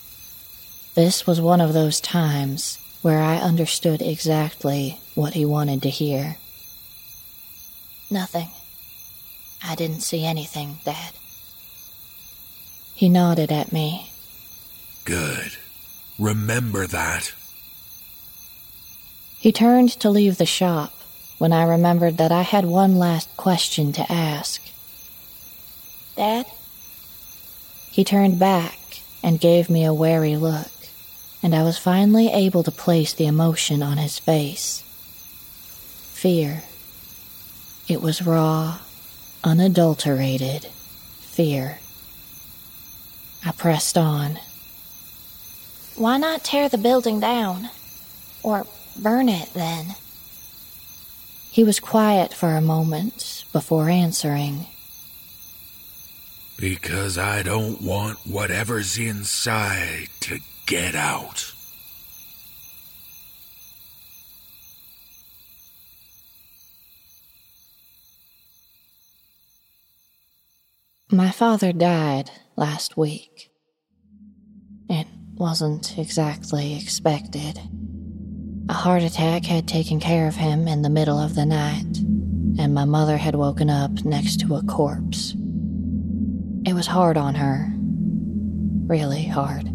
This 0.94 1.26
was 1.26 1.40
one 1.40 1.60
of 1.60 1.72
those 1.72 2.00
times 2.00 2.78
where 3.02 3.18
I 3.18 3.38
understood 3.38 4.00
exactly 4.00 5.00
what 5.16 5.34
he 5.34 5.44
wanted 5.44 5.82
to 5.82 5.90
hear. 5.90 6.36
Nothing. 8.08 8.50
I 9.64 9.74
didn't 9.74 10.02
see 10.02 10.24
anything, 10.24 10.78
Dad. 10.84 11.14
He 12.94 13.08
nodded 13.08 13.50
at 13.50 13.72
me. 13.72 14.12
Good. 15.04 15.56
Remember 16.20 16.86
that. 16.86 17.34
He 19.40 19.50
turned 19.50 19.90
to 19.98 20.08
leave 20.08 20.38
the 20.38 20.46
shop 20.46 20.92
when 21.38 21.52
I 21.52 21.64
remembered 21.64 22.16
that 22.18 22.30
I 22.30 22.42
had 22.42 22.64
one 22.64 22.94
last 22.94 23.36
question 23.36 23.92
to 23.94 24.12
ask. 24.12 24.63
Dad? 26.16 26.46
He 27.90 28.04
turned 28.04 28.38
back 28.38 28.78
and 29.22 29.40
gave 29.40 29.70
me 29.70 29.84
a 29.84 29.94
wary 29.94 30.36
look, 30.36 30.70
and 31.42 31.54
I 31.54 31.62
was 31.62 31.78
finally 31.78 32.28
able 32.28 32.62
to 32.62 32.70
place 32.70 33.12
the 33.12 33.26
emotion 33.26 33.82
on 33.82 33.96
his 33.96 34.18
face. 34.18 34.82
Fear. 36.12 36.62
It 37.88 38.00
was 38.00 38.22
raw, 38.22 38.78
unadulterated 39.42 40.66
fear. 41.34 41.78
I 43.44 43.52
pressed 43.52 43.98
on. 43.98 44.38
Why 45.96 46.16
not 46.16 46.44
tear 46.44 46.68
the 46.68 46.78
building 46.78 47.20
down? 47.20 47.70
Or 48.42 48.66
burn 48.96 49.28
it 49.28 49.52
then? 49.52 49.96
He 51.50 51.62
was 51.62 51.78
quiet 51.78 52.32
for 52.32 52.56
a 52.56 52.60
moment 52.60 53.44
before 53.52 53.88
answering. 53.88 54.66
Because 56.58 57.18
I 57.18 57.42
don't 57.42 57.82
want 57.82 58.18
whatever's 58.26 58.96
inside 58.96 60.08
to 60.20 60.38
get 60.66 60.94
out. 60.94 61.52
My 71.10 71.30
father 71.30 71.72
died 71.72 72.30
last 72.56 72.96
week. 72.96 73.50
It 74.88 75.06
wasn't 75.34 75.96
exactly 75.96 76.76
expected. 76.76 77.60
A 78.68 78.72
heart 78.72 79.02
attack 79.02 79.44
had 79.44 79.68
taken 79.68 80.00
care 80.00 80.26
of 80.26 80.34
him 80.34 80.66
in 80.66 80.82
the 80.82 80.90
middle 80.90 81.18
of 81.18 81.34
the 81.34 81.46
night, 81.46 81.98
and 82.58 82.74
my 82.74 82.84
mother 82.84 83.16
had 83.16 83.34
woken 83.34 83.70
up 83.70 84.04
next 84.04 84.40
to 84.40 84.56
a 84.56 84.62
corpse. 84.64 85.36
It 86.66 86.72
was 86.72 86.86
hard 86.86 87.16
on 87.16 87.34
her. 87.34 87.70
Really 88.86 89.24
hard. 89.24 89.68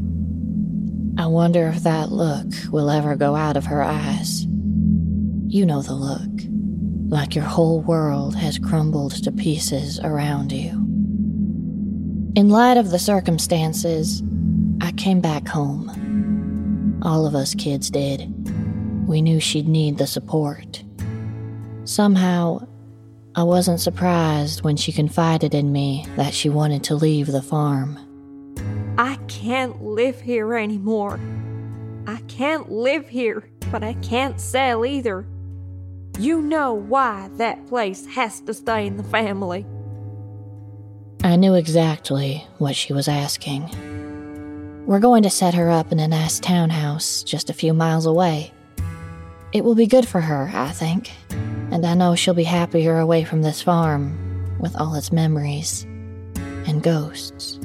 I 1.19 1.27
wonder 1.27 1.67
if 1.67 1.83
that 1.83 2.11
look 2.11 2.47
will 2.71 2.89
ever 2.89 3.15
go 3.15 3.35
out 3.35 3.57
of 3.57 3.65
her 3.65 3.83
eyes. 3.83 4.47
You 5.47 5.65
know 5.65 5.81
the 5.81 5.93
look, 5.93 6.29
like 7.09 7.35
your 7.35 7.43
whole 7.43 7.81
world 7.81 8.35
has 8.35 8.57
crumbled 8.57 9.23
to 9.23 9.31
pieces 9.31 9.99
around 9.99 10.51
you. 10.51 10.71
In 12.35 12.49
light 12.49 12.77
of 12.77 12.89
the 12.89 12.99
circumstances, 12.99 14.23
I 14.81 14.91
came 14.93 15.21
back 15.21 15.47
home. 15.47 16.99
All 17.03 17.25
of 17.25 17.35
us 17.35 17.53
kids 17.53 17.89
did. 17.89 18.33
We 19.07 19.21
knew 19.21 19.39
she'd 19.39 19.67
need 19.67 19.97
the 19.97 20.07
support. 20.07 20.83
Somehow, 21.83 22.67
I 23.39 23.43
wasn't 23.43 23.79
surprised 23.79 24.63
when 24.65 24.75
she 24.75 24.91
confided 24.91 25.55
in 25.55 25.71
me 25.71 26.05
that 26.17 26.33
she 26.33 26.49
wanted 26.49 26.83
to 26.83 26.95
leave 26.95 27.27
the 27.27 27.41
farm. 27.41 27.97
I 28.97 29.15
can't 29.29 29.81
live 29.81 30.19
here 30.19 30.55
anymore. 30.55 31.21
I 32.05 32.17
can't 32.27 32.69
live 32.69 33.07
here, 33.07 33.49
but 33.71 33.81
I 33.81 33.93
can't 34.01 34.41
sell 34.41 34.85
either. 34.85 35.25
You 36.19 36.41
know 36.41 36.73
why 36.73 37.29
that 37.37 37.65
place 37.67 38.05
has 38.07 38.41
to 38.41 38.53
stay 38.53 38.85
in 38.87 38.97
the 38.97 39.05
family. 39.05 39.65
I 41.23 41.37
knew 41.37 41.53
exactly 41.53 42.45
what 42.57 42.75
she 42.75 42.91
was 42.91 43.07
asking. 43.07 43.69
We're 44.85 44.99
going 44.99 45.23
to 45.23 45.29
set 45.29 45.53
her 45.53 45.69
up 45.69 45.93
in 45.93 46.01
a 46.01 46.09
nice 46.09 46.41
townhouse 46.41 47.23
just 47.23 47.49
a 47.49 47.53
few 47.53 47.73
miles 47.73 48.05
away. 48.05 48.51
It 49.53 49.63
will 49.63 49.75
be 49.75 49.87
good 49.87 50.05
for 50.05 50.19
her, 50.19 50.51
I 50.53 50.71
think, 50.71 51.13
and 51.71 51.85
I 51.85 51.93
know 51.93 52.15
she'll 52.15 52.33
be 52.33 52.43
happier 52.43 52.97
away 52.97 53.23
from 53.23 53.41
this 53.41 53.61
farm 53.61 54.57
with 54.59 54.75
all 54.75 54.95
its 54.95 55.11
memories 55.11 55.83
and 56.65 56.83
ghosts. 56.83 57.59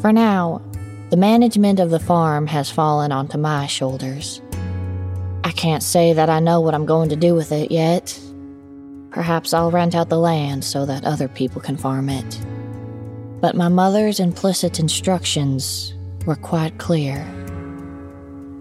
For 0.00 0.12
now, 0.12 0.62
the 1.10 1.16
management 1.16 1.80
of 1.80 1.90
the 1.90 2.00
farm 2.00 2.46
has 2.46 2.70
fallen 2.70 3.12
onto 3.12 3.38
my 3.38 3.66
shoulders. 3.66 4.40
I 5.44 5.50
can't 5.52 5.82
say 5.82 6.12
that 6.12 6.30
I 6.30 6.40
know 6.40 6.60
what 6.60 6.74
I'm 6.74 6.86
going 6.86 7.08
to 7.08 7.16
do 7.16 7.34
with 7.34 7.52
it 7.52 7.70
yet, 7.70 8.18
Perhaps 9.10 9.54
I'll 9.54 9.70
rent 9.70 9.94
out 9.94 10.10
the 10.10 10.18
land 10.18 10.64
so 10.64 10.84
that 10.86 11.04
other 11.04 11.28
people 11.28 11.60
can 11.60 11.76
farm 11.76 12.08
it. 12.08 12.40
But 13.40 13.56
my 13.56 13.68
mother's 13.68 14.20
implicit 14.20 14.78
instructions 14.78 15.94
were 16.26 16.36
quite 16.36 16.78
clear. 16.78 17.26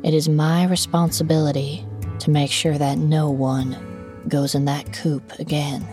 It 0.04 0.14
is 0.14 0.30
my 0.30 0.66
responsibility 0.66 1.86
to 2.20 2.32
make 2.32 2.52
sure 2.52 2.78
that 2.78 2.98
no 2.98 3.30
one 3.30 3.78
goes 4.28 4.56
in 4.56 4.66
that 4.66 4.94
coop 4.94 5.32
again. 5.40 5.86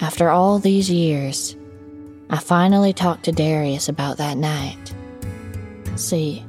After 0.00 0.30
all 0.30 0.58
these 0.58 0.90
years, 0.90 1.56
I 2.30 2.38
finally 2.38 2.92
talked 2.92 3.24
to 3.24 3.32
Darius 3.32 3.88
about 3.88 4.16
that 4.16 4.36
night. 4.36 4.94
See, 5.96 6.44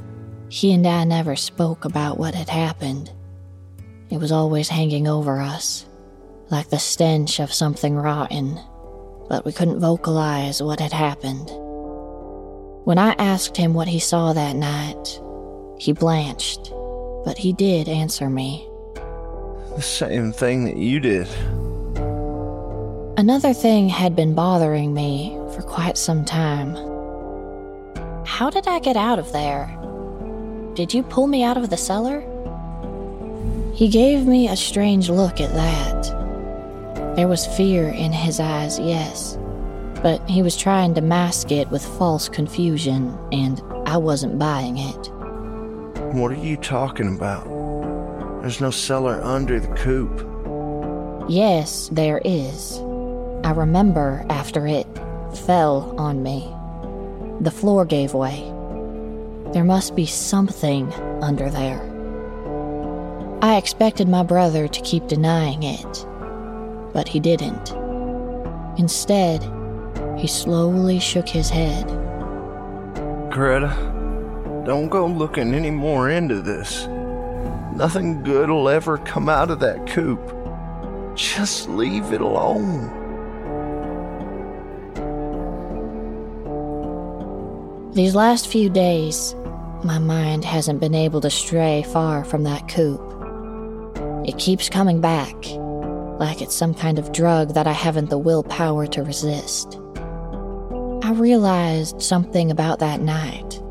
he 0.49 0.73
and 0.73 0.87
I 0.87 1.03
never 1.03 1.35
spoke 1.35 1.85
about 1.85 2.17
what 2.17 2.35
had 2.35 2.49
happened. 2.49 3.11
It 4.09 4.17
was 4.17 4.31
always 4.31 4.69
hanging 4.69 5.07
over 5.07 5.39
us 5.41 5.85
like 6.49 6.69
the 6.69 6.79
stench 6.79 7.39
of 7.39 7.53
something 7.53 7.95
rotten, 7.95 8.59
but 9.27 9.45
we 9.45 9.51
couldn't 9.51 9.79
vocalize 9.79 10.61
what 10.61 10.79
had 10.79 10.93
happened. 10.93 11.49
When 12.85 12.97
I 12.97 13.13
asked 13.17 13.57
him 13.57 13.73
what 13.73 13.87
he 13.87 13.99
saw 13.99 14.33
that 14.33 14.55
night, 14.55 15.19
he 15.79 15.93
blanched, 15.93 16.71
but 17.23 17.37
he 17.37 17.53
did 17.53 17.87
answer 17.87 18.29
me. 18.29 18.67
The 19.75 19.81
same 19.81 20.31
thing 20.31 20.65
that 20.65 20.77
you 20.77 20.99
did. 20.99 21.27
Another 23.17 23.53
thing 23.53 23.89
had 23.89 24.15
been 24.15 24.33
bothering 24.35 24.93
me 24.93 25.37
for 25.55 25.61
quite 25.61 25.97
some 25.97 26.25
time. 26.25 26.75
How 28.25 28.49
did 28.49 28.67
I 28.67 28.79
get 28.79 28.97
out 28.97 29.19
of 29.19 29.31
there? 29.31 29.65
Did 30.73 30.93
you 30.93 31.03
pull 31.03 31.27
me 31.27 31.43
out 31.43 31.57
of 31.57 31.69
the 31.69 31.77
cellar? 31.77 32.23
He 33.73 33.87
gave 33.87 34.25
me 34.25 34.47
a 34.47 34.55
strange 34.55 35.09
look 35.09 35.39
at 35.39 35.53
that. 35.53 37.15
There 37.15 37.27
was 37.27 37.45
fear 37.45 37.89
in 37.89 38.11
his 38.11 38.39
eyes, 38.39 38.79
yes, 38.79 39.37
but 40.01 40.27
he 40.29 40.41
was 40.41 40.57
trying 40.57 40.95
to 40.95 41.01
mask 41.01 41.51
it 41.51 41.69
with 41.69 41.85
false 41.85 42.27
confusion, 42.27 43.17
and 43.31 43.61
I 43.85 43.97
wasn't 43.97 44.39
buying 44.39 44.77
it. 44.77 45.11
What 46.13 46.31
are 46.31 46.35
you 46.35 46.57
talking 46.57 47.15
about? 47.15 47.43
There's 48.41 48.61
no 48.61 48.69
cellar 48.69 49.19
under 49.23 49.59
the 49.59 49.73
coop. 49.75 50.29
Yes, 51.27 51.89
there 51.91 52.21
is. 52.23 52.77
I 53.43 53.51
remember 53.51 54.23
after 54.29 54.67
it 54.67 54.85
fell 55.47 55.95
on 55.97 56.21
me. 56.21 56.53
the 57.41 57.51
floor 57.51 57.83
gave 57.83 58.13
way. 58.13 58.41
There 59.53 59.63
must 59.63 59.95
be 59.95 60.05
something 60.05 60.93
under 61.21 61.49
there. 61.49 61.81
I 63.41 63.57
expected 63.57 64.07
my 64.07 64.23
brother 64.23 64.67
to 64.67 64.81
keep 64.81 65.07
denying 65.07 65.63
it, 65.63 66.05
but 66.93 67.07
he 67.07 67.19
didn't. 67.19 67.71
Instead, 68.77 69.43
he 70.17 70.27
slowly 70.27 70.99
shook 70.99 71.27
his 71.27 71.49
head. 71.49 71.87
Greta, 73.31 73.92
don't 74.65 74.89
go 74.89 75.05
looking 75.05 75.53
any 75.53 75.71
more 75.71 76.09
into 76.09 76.41
this. 76.41 76.87
Nothing 77.75 78.23
good 78.23 78.49
will 78.49 78.69
ever 78.69 78.97
come 78.99 79.27
out 79.27 79.51
of 79.51 79.59
that 79.59 79.87
coop. 79.87 80.21
Just 81.15 81.67
leave 81.69 82.13
it 82.13 82.21
alone. 82.21 83.01
These 87.93 88.15
last 88.15 88.47
few 88.47 88.69
days, 88.69 89.35
my 89.83 89.99
mind 89.99 90.45
hasn't 90.45 90.79
been 90.79 90.95
able 90.95 91.21
to 91.21 91.29
stray 91.29 91.83
far 91.83 92.23
from 92.23 92.43
that 92.43 92.67
coop. 92.67 93.01
It 94.25 94.39
keeps 94.39 94.69
coming 94.69 95.01
back, 95.01 95.35
like 96.19 96.41
it's 96.41 96.55
some 96.55 96.73
kind 96.73 96.97
of 96.97 97.11
drug 97.11 97.53
that 97.53 97.67
I 97.67 97.73
haven't 97.73 98.09
the 98.09 98.17
willpower 98.17 98.87
to 98.87 99.03
resist. 99.03 99.79
I 101.03 101.11
realized 101.11 102.01
something 102.01 102.49
about 102.49 102.79
that 102.79 103.01
night. 103.01 103.62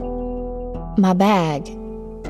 My 0.99 1.15
bag, 1.15 1.69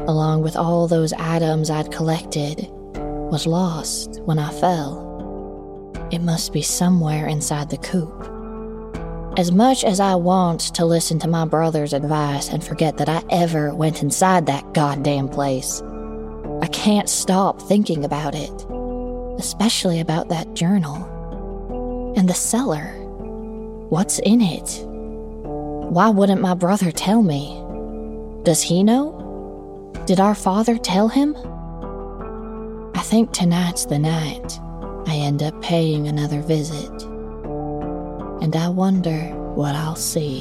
along 0.06 0.42
with 0.42 0.56
all 0.56 0.86
those 0.86 1.12
items 1.14 1.68
I'd 1.68 1.90
collected, 1.90 2.68
was 2.94 3.44
lost 3.44 4.20
when 4.24 4.38
I 4.38 4.52
fell. 4.52 5.98
It 6.12 6.20
must 6.20 6.52
be 6.52 6.62
somewhere 6.62 7.26
inside 7.26 7.70
the 7.70 7.76
coop. 7.78 8.28
As 9.36 9.50
much 9.50 9.82
as 9.82 9.98
I 9.98 10.14
want 10.14 10.60
to 10.74 10.84
listen 10.84 11.18
to 11.20 11.28
my 11.28 11.44
brother's 11.44 11.92
advice 11.92 12.50
and 12.50 12.62
forget 12.62 12.98
that 12.98 13.08
I 13.08 13.24
ever 13.30 13.74
went 13.74 14.00
inside 14.00 14.46
that 14.46 14.74
goddamn 14.74 15.28
place, 15.28 15.82
I 16.60 16.68
can't 16.68 17.08
stop 17.08 17.60
thinking 17.62 18.04
about 18.04 18.36
it, 18.36 18.52
especially 19.40 19.98
about 19.98 20.28
that 20.28 20.54
journal. 20.54 22.14
And 22.16 22.28
the 22.28 22.34
cellar. 22.34 22.92
What's 23.88 24.20
in 24.20 24.40
it? 24.40 24.84
Why 24.86 26.10
wouldn't 26.10 26.40
my 26.40 26.54
brother 26.54 26.92
tell 26.92 27.22
me? 27.22 27.61
Does 28.44 28.60
he 28.60 28.82
know? 28.82 29.92
Did 30.04 30.18
our 30.18 30.34
father 30.34 30.76
tell 30.76 31.06
him? 31.06 31.36
I 32.96 33.00
think 33.00 33.30
tonight's 33.30 33.86
the 33.86 34.00
night 34.00 34.58
I 35.06 35.14
end 35.14 35.44
up 35.44 35.62
paying 35.62 36.08
another 36.08 36.40
visit. 36.40 36.90
And 38.42 38.56
I 38.56 38.68
wonder 38.68 39.20
what 39.54 39.76
I'll 39.76 39.94
see. 39.94 40.40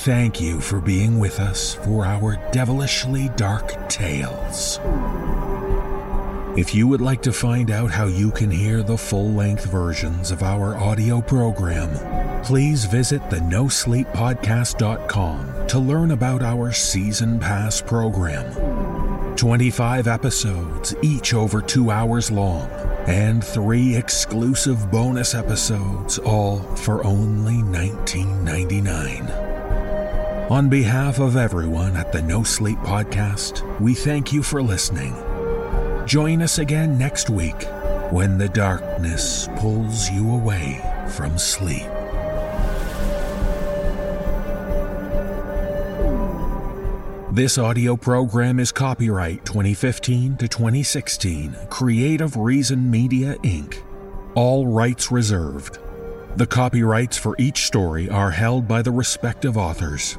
Thank 0.00 0.40
you 0.40 0.60
for 0.62 0.80
being 0.80 1.18
with 1.18 1.38
us 1.38 1.74
for 1.74 2.06
our 2.06 2.36
devilishly 2.52 3.28
dark 3.36 3.90
tales. 3.90 4.80
If 6.56 6.74
you 6.74 6.88
would 6.88 7.02
like 7.02 7.20
to 7.22 7.34
find 7.34 7.70
out 7.70 7.90
how 7.90 8.06
you 8.06 8.30
can 8.30 8.50
hear 8.50 8.82
the 8.82 8.96
full 8.96 9.28
length 9.28 9.66
versions 9.66 10.30
of 10.30 10.42
our 10.42 10.74
audio 10.74 11.20
program, 11.20 11.90
please 12.42 12.86
visit 12.86 13.28
the 13.28 13.36
nosleeppodcast.com 13.36 15.66
to 15.66 15.78
learn 15.78 16.12
about 16.12 16.42
our 16.42 16.72
season 16.72 17.38
pass 17.38 17.82
program. 17.82 19.36
25 19.36 20.08
episodes, 20.08 20.94
each 21.02 21.34
over 21.34 21.60
two 21.60 21.90
hours 21.90 22.30
long, 22.30 22.70
and 23.06 23.44
three 23.44 23.94
exclusive 23.94 24.90
bonus 24.90 25.34
episodes, 25.34 26.16
all 26.18 26.60
for 26.76 27.04
only 27.04 27.56
$19.99. 27.56 29.49
On 30.50 30.68
behalf 30.68 31.20
of 31.20 31.36
everyone 31.36 31.96
at 31.96 32.10
the 32.10 32.20
No 32.20 32.42
Sleep 32.42 32.78
Podcast, 32.78 33.62
we 33.78 33.94
thank 33.94 34.32
you 34.32 34.42
for 34.42 34.60
listening. 34.60 35.14
Join 36.06 36.42
us 36.42 36.58
again 36.58 36.98
next 36.98 37.30
week 37.30 37.62
when 38.10 38.36
the 38.36 38.48
darkness 38.48 39.48
pulls 39.58 40.10
you 40.10 40.28
away 40.32 40.82
from 41.10 41.38
sleep. 41.38 41.86
This 47.30 47.56
audio 47.56 47.94
program 47.94 48.58
is 48.58 48.72
copyright 48.72 49.44
2015 49.44 50.36
to 50.38 50.48
2016, 50.48 51.54
Creative 51.70 52.36
Reason 52.36 52.90
Media 52.90 53.36
Inc. 53.44 53.80
All 54.34 54.66
rights 54.66 55.12
reserved. 55.12 55.78
The 56.34 56.46
copyrights 56.48 57.16
for 57.16 57.36
each 57.38 57.66
story 57.66 58.10
are 58.10 58.32
held 58.32 58.66
by 58.66 58.82
the 58.82 58.90
respective 58.90 59.56
authors. 59.56 60.18